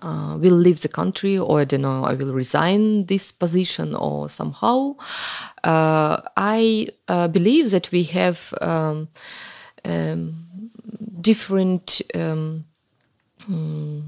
uh, 0.03 0.37
will 0.39 0.53
leave 0.53 0.81
the 0.81 0.87
country, 0.87 1.35
or 1.35 1.61
I 1.61 1.65
don't 1.65 1.81
know, 1.81 2.03
I 2.03 2.13
will 2.13 2.31
resign 2.31 3.07
this 3.07 3.31
position, 3.31 3.95
or 3.95 4.29
somehow. 4.29 4.95
Uh, 5.63 6.21
I 6.37 6.89
uh, 7.07 7.27
believe 7.27 7.71
that 7.71 7.91
we 7.91 8.03
have 8.03 8.53
um, 8.61 9.07
um, 9.83 10.45
different. 11.21 12.01
Um, 12.13 12.65
hmm, 13.45 14.01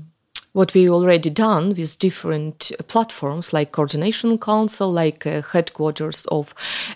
what 0.54 0.74
we 0.74 0.90
already 0.90 1.30
done 1.30 1.74
with 1.76 1.98
different 2.00 2.72
platforms 2.88 3.54
like 3.54 3.72
coordination 3.72 4.38
council 4.38 4.92
like 4.92 5.26
uh, 5.26 5.42
headquarters 5.42 6.26
of 6.26 6.54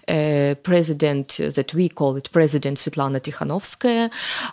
uh, 0.09 0.55
president 0.63 1.39
uh, 1.39 1.49
that 1.51 1.73
we 1.73 1.87
call 1.87 2.17
it 2.17 2.29
president 2.33 2.77
svetlana 2.77 3.19
tikhanovskaya. 3.19 4.11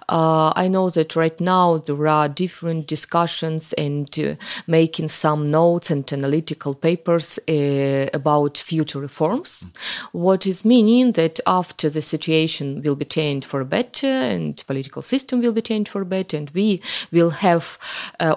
Uh, 0.08 0.52
i 0.54 0.68
know 0.68 0.88
that 0.88 1.16
right 1.16 1.40
now 1.40 1.78
there 1.78 2.06
are 2.06 2.28
different 2.28 2.86
discussions 2.86 3.72
and 3.72 4.18
uh, 4.20 4.36
making 4.68 5.08
some 5.08 5.50
notes 5.50 5.90
and 5.90 6.12
analytical 6.12 6.74
papers 6.74 7.38
uh, 7.48 8.06
about 8.14 8.56
future 8.56 9.00
reforms. 9.00 9.64
What 10.12 10.46
is 10.46 10.64
meaning 10.64 11.12
that 11.12 11.40
after 11.46 11.90
the 11.90 12.02
situation 12.02 12.82
will 12.82 12.96
be 12.96 13.04
changed 13.04 13.46
for 13.48 13.64
better 13.64 14.06
and 14.06 14.62
political 14.66 15.02
system 15.02 15.40
will 15.40 15.52
be 15.52 15.62
changed 15.62 15.90
for 15.90 16.04
better 16.04 16.36
and 16.36 16.50
we 16.50 16.80
will 17.10 17.30
have 17.30 17.78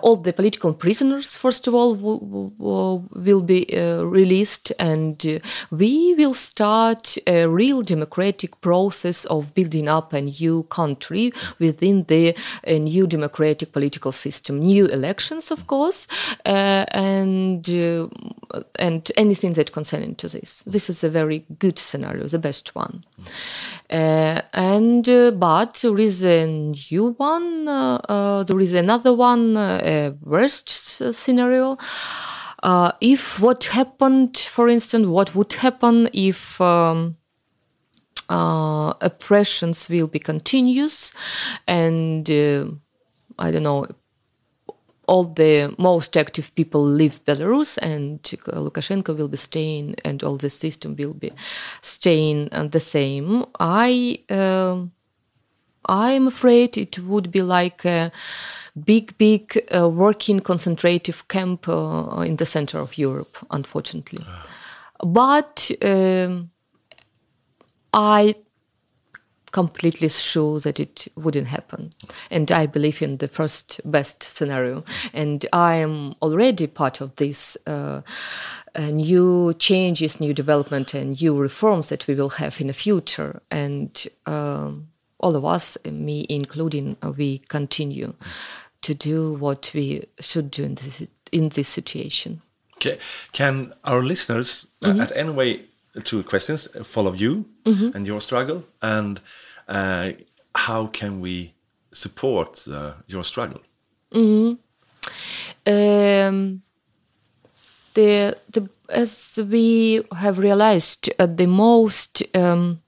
all 0.01 0.15
the 0.15 0.33
political 0.33 0.54
political 0.55 0.73
prisoners, 0.73 1.35
first 1.35 1.67
of 1.67 1.75
all, 1.75 1.95
will 1.95 3.41
be 3.41 3.65
uh, 3.77 4.03
released, 4.03 4.71
and 4.79 5.25
uh, 5.25 5.39
we 5.69 6.15
will 6.15 6.33
start 6.33 7.17
a 7.27 7.45
real 7.45 7.81
democratic 7.81 8.61
process 8.61 9.25
of 9.25 9.53
building 9.53 9.89
up 9.89 10.13
a 10.13 10.21
new 10.21 10.63
country 10.63 11.33
within 11.59 12.05
the 12.05 12.33
uh, 12.67 12.71
new 12.73 13.05
democratic 13.05 13.73
political 13.73 14.13
system. 14.13 14.59
New 14.59 14.85
elections, 14.85 15.51
of 15.51 15.67
course, 15.67 16.07
uh, 16.45 16.85
and 16.91 17.69
uh, 17.69 18.07
and 18.79 19.11
anything 19.17 19.53
that 19.53 19.73
concerning 19.73 20.15
to 20.15 20.29
this. 20.29 20.63
This 20.65 20.89
is 20.89 21.03
a 21.03 21.09
very 21.09 21.45
good 21.59 21.77
scenario, 21.77 22.27
the 22.27 22.39
best 22.39 22.75
one. 22.75 23.03
Uh, 23.89 24.41
and 24.53 25.05
but 25.37 25.73
there 25.81 25.99
is 25.99 26.23
a 26.23 26.45
new 26.47 27.13
one. 27.17 27.65
there 27.65 28.61
is 28.61 28.73
another 28.73 29.13
one, 29.13 29.53
worst 30.45 30.69
scenario. 31.13 31.77
Uh, 32.61 32.91
if 33.01 33.39
what 33.39 33.63
happened, 33.65 34.37
for 34.37 34.69
instance, 34.69 35.05
what 35.07 35.35
would 35.35 35.53
happen 35.53 36.09
if 36.13 36.59
um, 36.61 37.15
uh, 38.29 38.93
oppressions 39.01 39.89
will 39.89 40.07
be 40.07 40.19
continuous 40.19 41.13
and 41.67 42.29
uh, 42.29 42.65
I 43.39 43.51
don't 43.51 43.63
know, 43.63 43.87
all 45.07 45.25
the 45.25 45.75
most 45.77 46.17
active 46.17 46.53
people 46.55 46.83
leave 46.83 47.23
Belarus 47.25 47.77
and 47.81 48.21
Lukashenko 48.23 49.15
will 49.15 49.27
be 49.27 49.37
staying 49.37 49.95
and 50.03 50.23
all 50.23 50.37
the 50.37 50.49
system 50.49 50.95
will 50.95 51.13
be 51.13 51.31
staying 51.81 52.49
the 52.71 52.79
same. 52.79 53.45
I 53.59 54.19
um, 54.29 54.91
I'm 55.87 56.27
afraid 56.27 56.77
it 56.77 56.97
would 56.99 57.29
be 57.31 57.43
like 57.43 57.85
a 57.85 58.11
big, 58.83 59.17
big 59.17 59.65
uh, 59.75 59.89
working 59.89 60.39
concentrative 60.39 61.27
camp 61.27 61.67
uh, 61.67 62.23
in 62.25 62.35
the 62.37 62.45
center 62.45 62.79
of 62.79 62.97
Europe, 62.97 63.37
unfortunately. 63.51 64.25
But 64.99 65.71
um, 65.81 66.51
I 67.93 68.35
completely 69.55 70.09
sure 70.09 70.59
that 70.59 70.81
it 70.81 71.07
wouldn't 71.15 71.47
happen. 71.47 71.91
And 72.29 72.51
I 72.51 72.65
believe 72.65 73.01
in 73.01 73.17
the 73.17 73.29
first 73.29 73.79
best 73.85 74.21
scenario. 74.21 74.83
And 75.13 75.45
I 75.53 75.75
am 75.75 76.15
already 76.21 76.67
part 76.67 76.99
of 76.99 77.15
this 77.15 77.55
uh, 77.65 78.01
uh, 78.75 78.91
new 78.91 79.53
changes, 79.53 80.19
new 80.19 80.33
development, 80.33 80.93
and 80.93 81.21
new 81.21 81.37
reforms 81.37 81.87
that 81.87 82.05
we 82.05 82.15
will 82.15 82.31
have 82.31 82.59
in 82.59 82.67
the 82.67 82.73
future. 82.73 83.41
And 83.49 84.05
um, 84.25 84.89
all 85.21 85.37
of 85.37 85.45
us, 85.45 85.77
me 85.85 86.25
including, 86.27 86.97
uh, 87.01 87.13
we 87.17 87.37
continue 87.47 88.13
to 88.81 88.93
do 88.93 89.33
what 89.33 89.71
we 89.73 90.07
should 90.19 90.51
do 90.51 90.63
in 90.63 90.75
this, 90.75 91.03
in 91.31 91.49
this 91.49 91.67
situation. 91.67 92.41
Okay. 92.77 92.97
Can 93.31 93.73
our 93.83 94.03
listeners, 94.03 94.67
mm 94.81 94.91
-hmm. 94.91 95.01
at 95.01 95.11
any 95.11 95.31
way, 95.31 95.59
two 96.03 96.23
questions, 96.23 96.69
follow 96.83 97.15
you 97.15 97.45
mm 97.63 97.73
-hmm. 97.73 97.95
and 97.95 98.07
your 98.07 98.21
struggle, 98.21 98.61
and 98.79 99.21
uh, 99.67 100.09
how 100.53 100.89
can 100.91 101.21
we 101.21 101.53
support 101.91 102.67
uh, 102.67 102.93
your 103.07 103.23
struggle? 103.23 103.61
Mm 104.09 104.21
-hmm. 104.21 104.57
um, 105.65 106.61
the 107.93 108.37
the 108.51 108.69
as 108.89 109.39
we 109.49 110.01
have 110.11 110.37
realized, 110.37 111.09
uh, 111.19 111.27
the 111.35 111.47
most 111.47 112.23
um, 112.33 112.81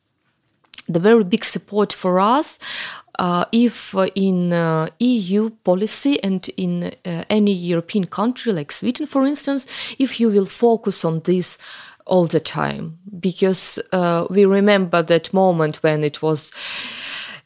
the 0.88 1.00
very 1.00 1.24
big 1.24 1.44
support 1.44 1.94
for 1.94 2.20
us 2.20 2.60
uh, 3.20 3.46
if 3.52 3.96
in 4.16 4.54
uh, 4.54 4.90
EU 5.00 5.50
policy 5.64 6.22
and 6.24 6.50
in 6.58 6.94
uh, 7.06 7.24
any 7.30 7.52
European 7.52 8.06
country 8.06 8.54
like 8.54 8.72
Sweden, 8.72 9.08
for 9.08 9.26
instance, 9.26 9.68
if 9.98 10.20
you 10.20 10.30
will 10.30 10.46
focus 10.46 11.04
on 11.04 11.22
this 11.22 11.58
all 12.06 12.26
the 12.26 12.40
time, 12.40 12.98
because 13.20 13.80
uh, 13.92 14.26
we 14.30 14.46
remember 14.46 15.02
that 15.04 15.34
moment 15.34 15.78
when 15.84 16.04
it 16.04 16.22
was 16.22 16.52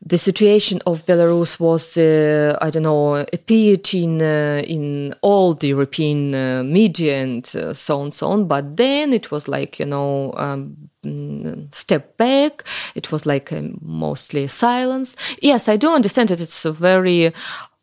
the 0.03 0.17
situation 0.17 0.81
of 0.87 1.05
Belarus 1.05 1.59
was, 1.59 1.95
uh, 1.95 2.57
I 2.59 2.71
don't 2.71 2.83
know, 2.83 3.17
appeared 3.33 3.93
in 3.93 4.21
uh, 4.21 4.61
in 4.65 5.13
all 5.21 5.53
the 5.53 5.67
European 5.67 6.33
uh, 6.33 6.63
media 6.63 7.21
and 7.21 7.45
uh, 7.55 7.73
so 7.73 8.01
on, 8.01 8.11
so 8.11 8.29
on. 8.31 8.47
But 8.47 8.77
then 8.77 9.13
it 9.13 9.29
was 9.31 9.47
like 9.47 9.79
you 9.79 9.85
know, 9.85 10.33
um, 10.37 10.75
mm, 11.03 11.73
step 11.73 12.17
back. 12.17 12.63
It 12.95 13.11
was 13.11 13.25
like 13.27 13.53
um, 13.53 13.77
mostly 13.81 14.47
silence. 14.47 15.15
Yes, 15.41 15.69
I 15.69 15.77
do 15.77 15.93
understand 15.93 16.29
that 16.29 16.41
it's 16.41 16.65
a 16.65 16.71
very 16.71 17.31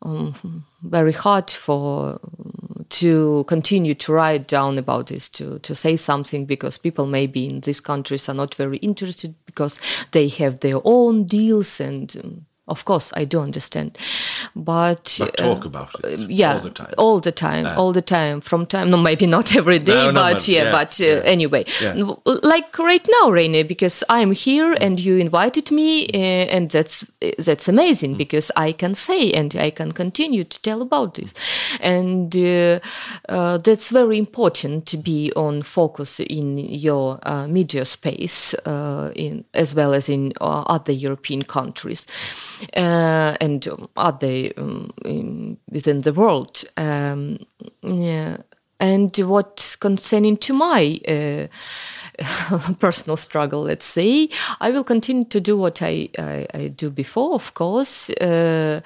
um, 0.01 0.65
very 0.81 1.11
hard 1.11 1.49
for 1.51 2.19
to 2.89 3.43
continue 3.47 3.93
to 3.93 4.13
write 4.13 4.47
down 4.47 4.77
about 4.77 5.07
this 5.07 5.29
to 5.29 5.59
to 5.59 5.75
say 5.75 5.95
something 5.95 6.45
because 6.45 6.77
people 6.77 7.05
maybe 7.05 7.45
in 7.47 7.59
these 7.61 7.79
countries 7.79 8.27
are 8.27 8.33
not 8.33 8.55
very 8.55 8.77
interested 8.77 9.35
because 9.45 9.79
they 10.11 10.27
have 10.27 10.61
their 10.61 10.79
own 10.83 11.25
deals 11.25 11.79
and 11.79 12.15
um, 12.23 12.45
of 12.69 12.85
course, 12.85 13.11
I 13.15 13.25
do 13.25 13.39
understand, 13.39 13.97
but, 14.55 15.15
but 15.19 15.37
talk 15.37 15.65
uh, 15.65 15.67
about 15.67 15.89
it. 16.03 16.29
Yeah, 16.29 16.53
all 16.53 16.59
the 16.61 16.69
time, 16.69 16.93
all 16.97 17.19
the 17.19 17.31
time, 17.31 17.65
uh, 17.65 17.75
all 17.75 17.91
the 17.91 18.01
time. 18.01 18.41
From 18.41 18.65
time, 18.65 18.89
no, 18.91 18.97
maybe 18.97 19.25
not 19.25 19.55
every 19.61 19.79
day, 19.79 19.93
no, 19.93 20.11
no, 20.11 20.33
but, 20.33 20.47
yeah, 20.47 20.63
yeah 20.63 20.71
but 20.71 21.01
uh, 21.01 21.05
yeah. 21.05 21.21
anyway, 21.23 21.65
yeah. 21.81 22.13
like 22.25 22.77
right 22.77 23.07
now, 23.21 23.31
Reine, 23.31 23.67
because 23.67 24.03
I'm 24.09 24.31
here 24.31 24.75
and 24.79 24.99
you 24.99 25.17
invited 25.17 25.71
me, 25.71 26.07
uh, 26.13 26.55
and 26.55 26.69
that's 26.69 27.03
that's 27.37 27.67
amazing 27.67 28.15
mm. 28.15 28.17
because 28.17 28.51
I 28.55 28.71
can 28.71 28.93
say 28.93 29.31
and 29.31 29.55
I 29.55 29.71
can 29.71 29.91
continue 29.91 30.43
to 30.43 30.61
tell 30.61 30.81
about 30.81 31.15
this, 31.15 31.33
and 31.81 32.35
uh, 32.35 32.79
uh, 33.27 33.57
that's 33.57 33.89
very 33.89 34.17
important 34.17 34.85
to 34.87 34.97
be 34.97 35.31
on 35.35 35.63
focus 35.63 36.19
in 36.19 36.57
your 36.57 37.19
media 37.47 37.85
space, 37.85 38.53
in 39.15 39.43
as 39.53 39.73
well 39.73 39.93
as 39.93 40.09
in 40.09 40.33
other 40.39 40.93
European 40.93 41.43
countries 41.43 42.05
uh, 42.75 43.37
and 43.41 43.67
other 43.95 44.51
um, 44.57 44.91
in, 45.05 45.57
within 45.69 46.01
the 46.01 46.13
world. 46.13 46.63
Um, 46.77 47.39
yeah. 47.81 48.37
And 48.79 49.15
what 49.17 49.75
concerning 49.81 50.37
to 50.37 50.53
my 50.53 50.99
uh, 51.07 51.47
personal 52.79 53.17
struggle, 53.17 53.63
let's 53.63 53.85
say. 53.85 54.29
I 54.59 54.71
will 54.71 54.83
continue 54.83 55.25
to 55.25 55.39
do 55.39 55.57
what 55.57 55.81
I, 55.81 56.09
I, 56.17 56.47
I 56.53 56.67
do 56.67 56.89
before, 56.89 57.35
of 57.35 57.53
course, 57.53 58.09
uh, 58.09 58.81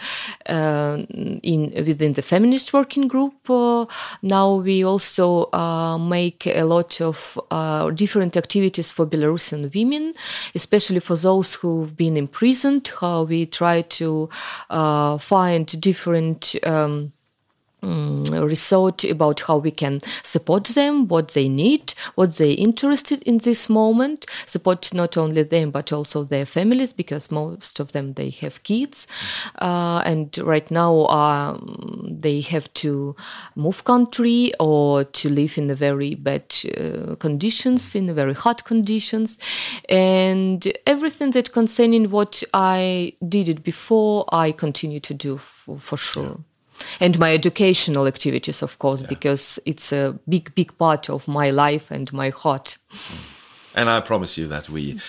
uh, 0.45 0.97
in 1.43 1.71
within 1.85 2.13
the 2.13 2.21
feminist 2.21 2.73
working 2.73 3.07
group. 3.07 3.49
Uh, 3.49 3.85
now 4.21 4.55
we 4.55 4.83
also 4.83 5.49
uh, 5.53 5.97
make 5.97 6.47
a 6.47 6.63
lot 6.63 7.01
of 7.01 7.39
uh, 7.51 7.89
different 7.91 8.37
activities 8.37 8.91
for 8.91 9.05
Belarusian 9.05 9.73
women, 9.73 10.13
especially 10.55 10.99
for 10.99 11.15
those 11.15 11.55
who've 11.55 11.95
been 11.95 12.17
imprisoned. 12.17 12.91
How 12.99 13.23
we 13.23 13.45
try 13.45 13.81
to 13.81 14.29
uh, 14.69 15.17
find 15.17 15.65
different. 15.81 16.55
Um, 16.63 17.13
um, 17.83 18.23
resort 18.23 19.03
about 19.03 19.41
how 19.41 19.57
we 19.57 19.71
can 19.71 20.01
support 20.23 20.65
them, 20.65 21.07
what 21.07 21.29
they 21.29 21.47
need, 21.49 21.93
what 22.15 22.37
they're 22.37 22.55
interested 22.57 23.21
in 23.23 23.39
this 23.39 23.69
moment, 23.69 24.25
support 24.45 24.93
not 24.93 25.17
only 25.17 25.43
them 25.43 25.71
but 25.71 25.91
also 25.91 26.23
their 26.23 26.45
families 26.45 26.93
because 26.93 27.29
most 27.29 27.79
of 27.79 27.91
them 27.91 28.13
they 28.13 28.29
have 28.29 28.63
kids, 28.63 29.07
uh, 29.59 30.01
and 30.05 30.37
right 30.39 30.71
now 30.71 31.05
um, 31.07 32.07
they 32.09 32.41
have 32.41 32.73
to 32.73 33.15
move 33.55 33.83
country 33.83 34.53
or 34.59 35.03
to 35.03 35.29
live 35.29 35.57
in 35.57 35.69
a 35.69 35.75
very 35.75 36.15
bad 36.15 36.55
uh, 36.77 37.15
conditions, 37.15 37.95
in 37.95 38.13
very 38.15 38.33
hot 38.33 38.63
conditions, 38.63 39.37
and 39.89 40.71
everything 40.87 41.31
that 41.31 41.51
concerning 41.51 42.09
what 42.09 42.43
I 42.53 43.13
did 43.27 43.49
it 43.49 43.63
before, 43.63 44.25
I 44.31 44.51
continue 44.51 44.99
to 45.01 45.13
do 45.13 45.37
for, 45.37 45.79
for 45.79 45.97
sure 45.97 46.39
and 46.99 47.17
my 47.19 47.33
educational 47.33 48.07
activities, 48.07 48.61
of 48.61 48.79
course, 48.79 49.01
yeah. 49.01 49.07
because 49.07 49.59
it's 49.65 49.91
a 49.91 50.17
big, 50.27 50.53
big 50.55 50.77
part 50.77 51.09
of 51.09 51.27
my 51.27 51.49
life 51.51 51.91
and 51.91 52.11
my 52.13 52.29
heart. 52.29 52.77
Mm. 52.91 53.32
And 53.75 53.89
I 53.89 54.01
promise 54.01 54.37
you 54.37 54.47
that 54.47 54.69
we, 54.69 54.99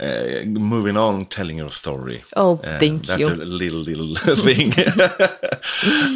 uh, 0.00 0.44
moving 0.46 0.96
on, 0.96 1.26
telling 1.26 1.58
your 1.58 1.70
story. 1.70 2.22
Oh, 2.36 2.54
uh, 2.64 2.78
thank 2.78 3.06
that's 3.06 3.20
you. 3.20 3.28
That's 3.28 3.40
a 3.40 3.44
little, 3.44 3.80
little 3.80 4.16
thing. 4.44 4.72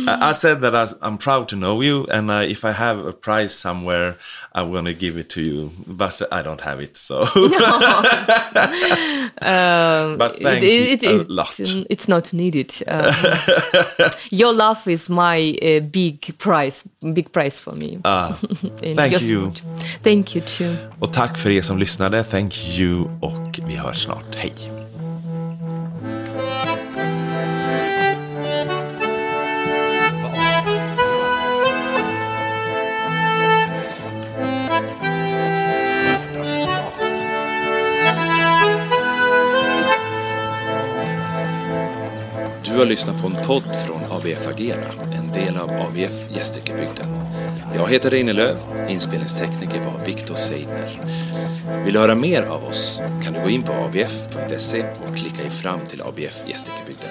I 0.09 0.33
said 0.33 0.61
that 0.63 0.75
I, 0.75 1.07
am 1.07 1.19
proud 1.19 1.49
to 1.49 1.57
know 1.57 1.81
you, 1.83 2.07
and 2.11 2.31
uh, 2.31 2.45
if 2.49 2.65
I 2.65 2.73
have 2.73 3.05
a 3.05 3.13
prize 3.13 3.55
somewhere, 3.55 4.17
I'm 4.55 4.73
going 4.73 4.87
to 4.87 4.95
give 4.95 5.19
it 5.19 5.29
to 5.31 5.43
you, 5.43 5.73
but 5.87 6.23
I 6.33 6.43
don't 6.43 6.61
have 6.63 6.81
it, 6.81 6.97
so. 6.97 7.21
um, 9.43 10.19
but 10.19 10.39
thank 10.41 10.65
it, 10.65 11.03
you 11.03 11.21
it, 11.21 11.29
a 11.29 11.33
lot. 11.33 11.61
It's 11.61 12.09
not 12.09 12.33
needed. 12.33 12.75
Um, 12.87 13.13
your 14.31 14.53
love 14.53 14.89
is 14.89 15.11
my 15.11 15.57
uh, 15.63 15.81
big 15.81 16.39
prize, 16.39 16.85
big 17.13 17.31
prize 17.33 17.61
for 17.61 17.75
me. 17.75 17.99
Ah, 18.05 18.39
thank 18.79 19.21
you. 19.23 19.53
Thank 20.03 20.35
you 20.35 20.43
too. 20.43 20.75
Och 20.99 21.13
tack 21.13 21.39
för 21.39 21.51
er 21.51 21.63
som 21.63 21.79
lyssnade. 21.99 22.25
Thank 22.25 22.79
you 22.79 23.05
och 23.21 23.61
vi 23.67 23.77
hörs 23.77 24.05
snart. 24.05 24.35
Hej! 24.35 24.53
Du 42.65 42.79
har 42.79 42.87
lyssnat 42.87 43.23
på 43.23 43.27
en 43.27 43.47
podd 43.47 43.77
från 43.87 44.08
ABF 44.19 44.47
Agera, 44.47 44.93
en 45.15 45.33
del 45.33 45.57
av 45.57 45.71
ABF 45.71 46.31
Gästrikebygden. 46.37 47.07
Jag 47.75 47.89
heter 47.89 48.11
Reine 48.11 48.33
Löv, 48.33 48.57
inspelningstekniker 48.89 49.81
var 49.85 50.05
Viktor 50.07 50.35
Seidner. 50.35 51.01
Vill 51.85 51.95
du 51.95 52.01
höra 52.01 52.15
mer 52.15 52.43
av 52.43 52.65
oss 52.65 53.01
kan 53.25 53.33
du 53.33 53.41
gå 53.41 53.51
in 53.51 53.63
på 53.63 53.73
abf.se 53.73 54.85
och 55.09 55.17
klicka 55.17 55.43
dig 55.43 55.51
fram 55.51 55.81
till 55.89 56.03
ABF 56.03 56.43
Gästrikebygden. 56.47 57.09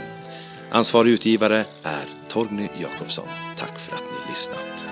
Ansvarig 0.71 1.11
utgivare 1.11 1.65
är 1.83 2.05
Torgny 2.27 2.67
Jakobsson. 2.81 3.27
Tack 3.57 3.79
för 3.79 3.95
att 3.95 4.03
ni 4.03 4.29
lyssnat. 4.29 4.85